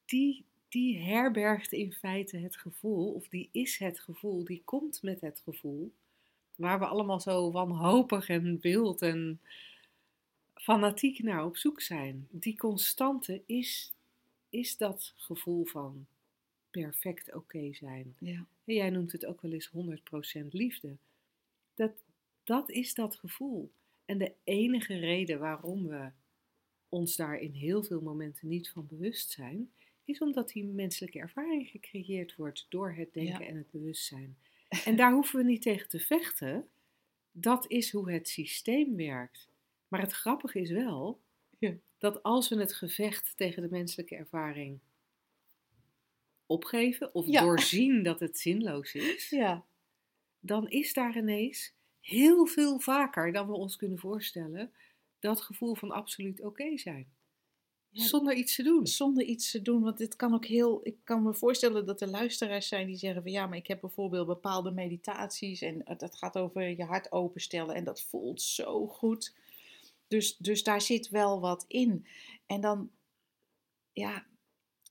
die, 0.04 0.44
die 0.72 0.98
herbergt 0.98 1.72
in 1.72 1.92
feite 1.92 2.36
het 2.36 2.56
gevoel, 2.56 3.12
of 3.12 3.28
die 3.28 3.48
is 3.50 3.78
het 3.78 4.00
gevoel, 4.00 4.44
die 4.44 4.62
komt 4.64 5.02
met 5.02 5.20
het 5.20 5.40
gevoel, 5.44 5.92
waar 6.54 6.78
we 6.78 6.86
allemaal 6.86 7.20
zo 7.20 7.50
wanhopig 7.50 8.28
en 8.28 8.58
wild 8.60 9.02
en 9.02 9.40
fanatiek 10.54 11.22
naar 11.22 11.44
op 11.44 11.56
zoek 11.56 11.80
zijn. 11.80 12.28
Die 12.30 12.56
constante 12.56 13.42
is, 13.46 13.92
is 14.50 14.76
dat 14.76 15.14
gevoel 15.16 15.64
van 15.64 16.06
perfect 16.70 17.34
oké 17.34 17.72
zijn. 17.72 18.16
ja, 18.18 18.46
En 18.64 18.74
jij 18.74 18.90
noemt 18.90 19.12
het 19.12 19.26
ook 19.26 19.40
wel 19.40 19.52
eens 19.52 19.70
100% 20.42 20.46
liefde. 20.50 20.96
Dat, 21.74 21.92
dat 22.44 22.70
is 22.70 22.94
dat 22.94 23.16
gevoel. 23.16 23.70
En 24.04 24.18
de 24.18 24.32
enige 24.44 24.98
reden 24.98 25.38
waarom 25.38 25.86
we 25.86 26.10
ons 26.88 27.16
daar 27.16 27.38
in 27.38 27.52
heel 27.52 27.82
veel 27.82 28.00
momenten 28.00 28.48
niet 28.48 28.70
van 28.70 28.86
bewust 28.86 29.30
zijn, 29.30 29.70
is 30.04 30.18
omdat 30.20 30.48
die 30.48 30.64
menselijke 30.64 31.18
ervaring 31.18 31.68
gecreëerd 31.68 32.36
wordt 32.36 32.66
door 32.68 32.92
het 32.92 33.12
denken 33.12 33.40
Ja. 33.44 33.46
en 33.48 33.56
het 33.56 33.70
bewustzijn. 33.70 34.36
En 34.84 34.96
daar 34.96 35.12
hoeven 35.12 35.38
we 35.38 35.44
niet 35.44 35.62
tegen 35.62 35.88
te 35.88 36.00
vechten. 36.00 36.68
Dat 37.32 37.70
is 37.70 37.92
hoe 37.92 38.12
het 38.12 38.28
systeem 38.28 38.96
werkt. 38.96 39.48
Maar 39.88 40.00
het 40.00 40.12
grappige 40.12 40.60
is 40.60 40.70
wel 40.70 41.20
Ja. 41.58 41.74
dat 41.98 42.22
als 42.22 42.48
we 42.48 42.56
het 42.60 42.72
gevecht 42.74 43.36
tegen 43.36 43.62
de 43.62 43.68
menselijke 43.68 44.16
ervaring 44.16 44.78
opgeven 46.46 47.14
of 47.14 47.26
Ja. 47.26 47.40
doorzien 47.42 48.02
dat 48.02 48.20
het 48.20 48.38
zinloos 48.38 48.94
is, 48.94 49.30
ja, 49.30 49.64
dan 50.40 50.68
is 50.70 50.92
daar 50.92 51.16
ineens 51.16 51.74
heel 52.00 52.46
veel 52.46 52.78
vaker 52.80 53.32
dan 53.32 53.46
we 53.46 53.52
ons 53.52 53.76
kunnen 53.76 53.98
voorstellen 53.98 54.72
dat 55.20 55.40
gevoel 55.40 55.74
van 55.74 55.90
absoluut 55.90 56.42
oké 56.42 56.76
zijn. 56.78 57.12
Ja. 57.94 58.04
Zonder 58.04 58.34
iets 58.34 58.54
te 58.54 58.62
doen. 58.62 58.86
zonder 58.86 59.24
iets 59.24 59.50
te 59.50 59.62
doen. 59.62 59.82
Want 59.82 59.98
dit 59.98 60.16
kan 60.16 60.34
ook 60.34 60.46
heel. 60.46 60.80
Ik 60.82 60.96
kan 61.04 61.22
me 61.22 61.34
voorstellen 61.34 61.86
dat 61.86 62.00
er 62.00 62.08
luisteraars 62.08 62.68
zijn 62.68 62.86
die 62.86 62.96
zeggen 62.96 63.22
van 63.22 63.32
ja, 63.32 63.46
maar 63.46 63.58
ik 63.58 63.66
heb 63.66 63.80
bijvoorbeeld 63.80 64.26
bepaalde 64.26 64.70
meditaties 64.70 65.60
en 65.60 65.80
het- 65.84 66.00
dat 66.00 66.16
gaat 66.16 66.36
over 66.38 66.68
je 66.68 66.84
hart 66.84 67.12
openstellen 67.12 67.74
en 67.74 67.84
dat 67.84 68.02
voelt 68.02 68.42
zo 68.42 68.86
goed. 68.86 69.34
Dus, 70.08 70.36
dus 70.36 70.62
daar 70.62 70.80
zit 70.80 71.08
wel 71.08 71.40
wat 71.40 71.64
in. 71.68 72.06
En 72.46 72.60
dan, 72.60 72.90
ja, 73.92 74.26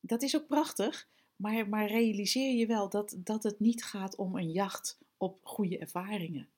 dat 0.02 0.22
is 0.22 0.36
ook 0.36 0.47
prachtig. 0.47 1.08
Maar, 1.36 1.70
maar 1.70 1.88
realiseer 1.88 2.56
je 2.56 2.66
wel 2.66 2.89
dat, 2.89 3.16
dat 3.18 3.43
het 3.43 3.60
niet 3.60 3.84
gaat 3.84 4.16
om 4.16 4.36
een 4.38 4.52
jacht 4.52 4.97
op 5.18 5.39
goede 5.43 5.78
ervaringen. 5.78 6.49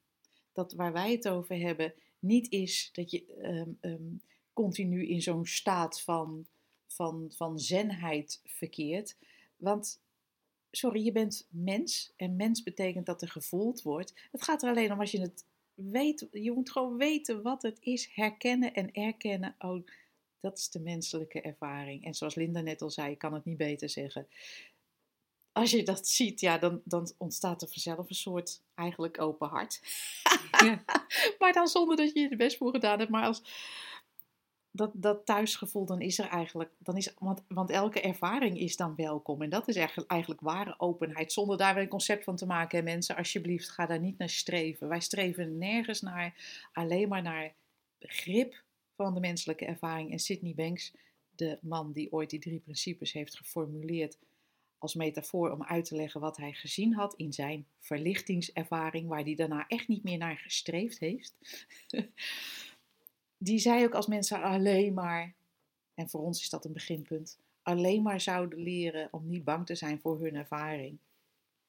Dat 0.54 0.74
waar 0.74 0.94
wij 0.94 1.12
het 1.12 1.28
over 1.28 1.58
hebben, 1.58 1.94
niet 2.20 2.52
is 2.52 2.90
dat 2.94 3.12
je 3.12 3.26
ehm, 3.42 3.70
ehm, 3.80 4.16
continu 4.54 5.08
in 5.08 5.22
zo'n 5.22 5.46
staat 5.46 6.02
van, 6.02 6.46
van, 6.88 7.32
van 7.36 7.60
zenheid 7.60 8.42
verkeert. 8.46 9.16
Want, 9.56 10.02
sorry, 10.72 11.06
je 11.06 11.12
bent 11.12 11.48
mens. 11.50 12.14
En 12.16 12.36
mens 12.36 12.64
betekent 12.64 13.06
dat 13.06 13.22
er 13.22 13.30
gevoeld 13.30 13.82
wordt. 13.82 14.14
Het 14.32 14.44
gaat 14.44 14.64
er 14.64 14.70
alleen 14.70 14.92
om 14.92 15.00
als 15.00 15.12
je 15.12 15.22
het 15.22 15.46
weet. 15.74 16.28
Je 16.32 16.52
moet 16.52 16.72
gewoon 16.72 16.98
weten 16.98 17.42
wat 17.42 17.62
het 17.62 17.78
is. 17.82 18.10
Herkennen 18.14 18.74
en 18.74 18.92
erkennen. 18.92 19.56
Oh, 19.60 19.86
dat 20.40 20.58
is 20.58 20.70
de 20.70 20.80
menselijke 20.80 21.42
ervaring. 21.42 22.06
En 22.06 22.14
zoals 22.14 22.36
Linda 22.36 22.62
net 22.62 22.82
al 22.82 22.90
zei, 22.90 23.12
ik 23.12 23.18
kan 23.18 23.34
het 23.34 23.46
niet 23.46 23.58
beter 23.58 23.90
zeggen. 23.90 24.28
Als 25.52 25.72
je 25.72 25.84
dat 25.84 26.08
ziet, 26.08 26.40
ja, 26.40 26.58
dan, 26.58 26.82
dan 26.84 27.12
ontstaat 27.18 27.62
er 27.62 27.68
vanzelf 27.68 28.10
een 28.10 28.16
soort 28.16 28.62
eigenlijk 28.76 29.22
open 29.22 29.48
hart. 29.48 29.82
Ja. 30.52 30.84
maar 31.40 31.54
dan 31.54 31.68
zonder 31.68 31.96
dat 31.96 32.14
je 32.14 32.30
er 32.30 32.38
best 32.38 32.58
voor 32.58 32.72
gedaan 32.72 33.00
hebt. 33.00 33.12
Maar 33.12 33.26
als 33.26 33.42
dat, 34.76 34.92
dat 34.94 35.26
thuisgevoel, 35.26 35.86
dan 35.86 36.02
is 36.02 36.20
er 36.20 36.28
eigenlijk, 36.28 36.72
dan 36.78 36.98
is, 36.98 37.14
want, 37.20 37.44
want 37.48 37.70
elke 37.70 38.02
ervaring 38.02 38.60
is 38.60 38.76
dan 38.76 38.96
welkom. 38.96 39.42
En 39.42 39.50
dat 39.50 39.68
is 39.68 39.76
eigenlijk, 39.76 40.12
eigenlijk 40.12 40.42
ware 40.42 40.80
openheid. 40.80 41.32
Zonder 41.32 41.58
daar 41.58 41.74
weer 41.74 41.84
een 41.84 41.90
concept 41.90 42.24
van 42.24 42.36
te 42.36 42.46
maken. 42.46 42.78
En 42.78 42.84
mensen, 42.84 43.16
alsjeblieft, 43.16 43.70
ga 43.70 43.86
daar 43.86 44.00
niet 44.00 44.18
naar 44.18 44.30
streven. 44.30 44.88
Wij 44.88 45.00
streven 45.00 45.58
nergens 45.58 46.02
naar, 46.02 46.36
alleen 46.72 47.10
maar 47.10 47.22
naar 47.22 47.54
begrip 47.98 48.64
van 48.96 49.14
de 49.14 49.20
menselijke 49.20 49.66
ervaring. 49.66 50.12
En 50.12 50.20
Sydney 50.20 50.54
Banks, 50.54 50.94
de 51.36 51.58
man 51.62 51.92
die 51.92 52.12
ooit 52.12 52.30
die 52.30 52.40
drie 52.40 52.60
principes 52.60 53.14
heeft 53.14 53.38
geformuleerd 53.38 54.18
als 54.78 54.94
metafoor 54.94 55.52
om 55.52 55.64
uit 55.64 55.86
te 55.86 55.96
leggen 55.96 56.22
wat 56.22 56.38
hij 56.38 56.54
gezien 56.54 56.94
had 56.94 57.14
in 57.16 57.34
zijn 57.34 57.66
verlichtingservaring, 57.80 59.08
waar 59.08 59.24
hij 59.24 59.36
daarna 59.36 59.68
echt 59.68 59.88
niet 59.88 60.04
meer 60.04 60.18
naar 60.18 60.38
gestreefd 60.38 61.00
heeft. 61.00 61.36
Die 63.44 63.60
zei 63.60 63.86
ook 63.86 63.94
als 63.94 64.08
mensen 64.08 64.42
alleen 64.42 64.94
maar, 64.94 65.34
en 65.94 66.10
voor 66.10 66.22
ons 66.22 66.42
is 66.42 66.50
dat 66.50 66.66
een 66.66 66.74
beginpunt, 66.74 67.40
alleen 67.62 68.02
maar 68.02 68.22
zouden 68.22 68.60
leren 68.60 69.08
om 69.12 69.28
niet 69.28 69.44
bang 69.44 69.66
te 69.66 69.76
zijn 69.76 70.00
voor 70.00 70.20
hun 70.20 70.36
ervaring. 70.36 70.98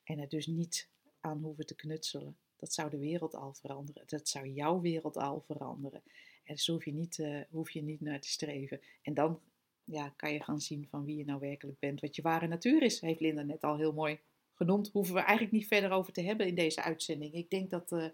En 0.05 0.18
er 0.18 0.29
dus 0.29 0.47
niet 0.47 0.89
aan 1.20 1.43
hoeven 1.43 1.66
te 1.66 1.75
knutselen. 1.75 2.37
Dat 2.57 2.72
zou 2.72 2.91
de 2.91 2.99
wereld 2.99 3.35
al 3.35 3.55
veranderen. 3.55 4.03
Dat 4.07 4.29
zou 4.29 4.49
jouw 4.49 4.81
wereld 4.81 5.16
al 5.16 5.41
veranderen. 5.47 6.03
En 6.45 6.55
dus 6.55 6.66
hoef 6.66 6.85
je, 6.85 6.93
niet, 6.93 7.18
eh, 7.18 7.41
hoef 7.51 7.70
je 7.70 7.83
niet 7.83 8.01
naar 8.01 8.20
te 8.20 8.29
streven. 8.29 8.81
En 9.03 9.14
dan 9.14 9.41
ja, 9.85 10.09
kan 10.09 10.33
je 10.33 10.43
gaan 10.43 10.61
zien 10.61 10.87
van 10.91 11.05
wie 11.05 11.16
je 11.16 11.25
nou 11.25 11.41
werkelijk 11.41 11.79
bent. 11.79 12.01
Wat 12.01 12.16
je 12.16 12.22
ware 12.22 12.47
natuur 12.47 12.83
is, 12.83 13.01
heeft 13.01 13.20
Linda 13.20 13.43
net 13.43 13.62
al 13.62 13.77
heel 13.77 13.93
mooi 13.93 14.18
genoemd. 14.55 14.89
Hoeven 14.93 15.14
we 15.14 15.20
eigenlijk 15.20 15.53
niet 15.53 15.66
verder 15.66 15.91
over 15.91 16.12
te 16.12 16.22
hebben 16.22 16.47
in 16.47 16.55
deze 16.55 16.83
uitzending. 16.83 17.33
Ik 17.33 17.51
denk 17.51 17.70
dat 17.70 17.93
eh, 17.93 18.07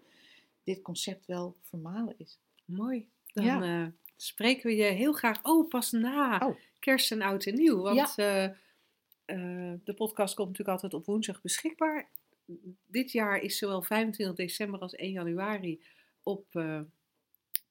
dit 0.63 0.81
concept 0.81 1.25
wel 1.25 1.55
vermalen 1.61 2.15
is. 2.17 2.39
Mooi. 2.65 3.09
Dan 3.33 3.45
Ja. 3.45 3.61
eh, 3.83 3.87
spreken 4.15 4.69
we 4.69 4.75
je 4.75 4.83
heel 4.83 5.13
graag, 5.13 5.43
oh, 5.43 5.69
pas 5.69 5.91
na 5.91 6.37
Oh. 6.47 6.55
kerst 6.79 7.11
en 7.11 7.21
oud 7.21 7.45
en 7.45 7.55
nieuw. 7.55 7.81
Want 7.81 8.17
eh, 8.17 8.43
eh, 8.43 8.53
de 9.83 9.93
podcast 9.95 10.35
komt 10.35 10.47
natuurlijk 10.49 10.81
altijd 10.81 10.93
op 10.93 11.05
woensdag 11.05 11.41
beschikbaar. 11.41 12.09
Dit 12.87 13.11
jaar 13.11 13.37
is 13.41 13.57
zowel 13.57 13.81
25 13.81 14.35
december 14.35 14.79
als 14.79 14.95
1 14.95 15.11
januari 15.11 15.81
op 16.23 16.45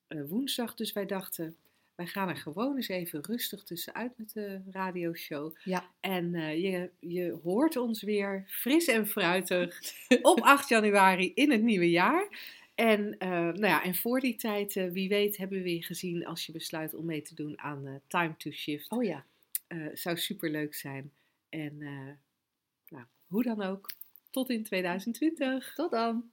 woensdag. 0.08 0.74
Dus 0.74 0.92
wij 0.92 1.06
dachten, 1.06 1.56
wij 1.94 2.06
gaan 2.06 2.28
er 2.28 2.36
gewoon 2.36 2.76
eens 2.76 2.88
even 2.88 3.20
rustig 3.24 3.62
tussenuit 3.62 4.12
met 4.16 4.32
de 4.32 4.60
radioshow. 4.70 5.56
Ja. 5.64 5.90
En 6.00 6.30
je, 6.60 6.90
je 7.00 7.38
hoort 7.42 7.76
ons 7.76 8.02
weer 8.02 8.44
fris 8.48 8.86
en 8.86 9.06
fruitig 9.06 9.80
op 10.22 10.40
8 10.40 10.68
januari 10.68 11.32
in 11.34 11.50
het 11.50 11.62
nieuwe 11.62 11.90
jaar. 11.90 12.28
En, 12.80 13.18
eh, 13.18 13.30
nou 13.30 13.66
ja, 13.66 13.82
en 13.82 13.94
voor 13.94 14.20
die 14.20 14.36
tijd, 14.36 14.76
eh, 14.76 14.90
wie 14.90 15.08
weet, 15.08 15.36
hebben 15.36 15.62
we 15.62 15.74
je 15.74 15.82
gezien 15.82 16.26
als 16.26 16.46
je 16.46 16.52
besluit 16.52 16.94
om 16.94 17.04
mee 17.04 17.22
te 17.22 17.34
doen 17.34 17.58
aan 17.58 17.86
eh, 17.86 17.94
Time 18.06 18.36
to 18.36 18.50
Shift. 18.50 18.90
Oh 18.90 19.04
ja. 19.04 19.24
Zou 19.92 20.16
super 20.16 20.50
leuk 20.50 20.74
zijn. 20.74 21.12
En 21.48 21.76
nou, 22.88 23.04
hoe 23.26 23.42
dan 23.42 23.62
ook, 23.62 23.90
tot 24.30 24.50
in 24.50 24.62
2020. 24.62 25.74
Tot 25.74 25.90
dan. 25.90 26.30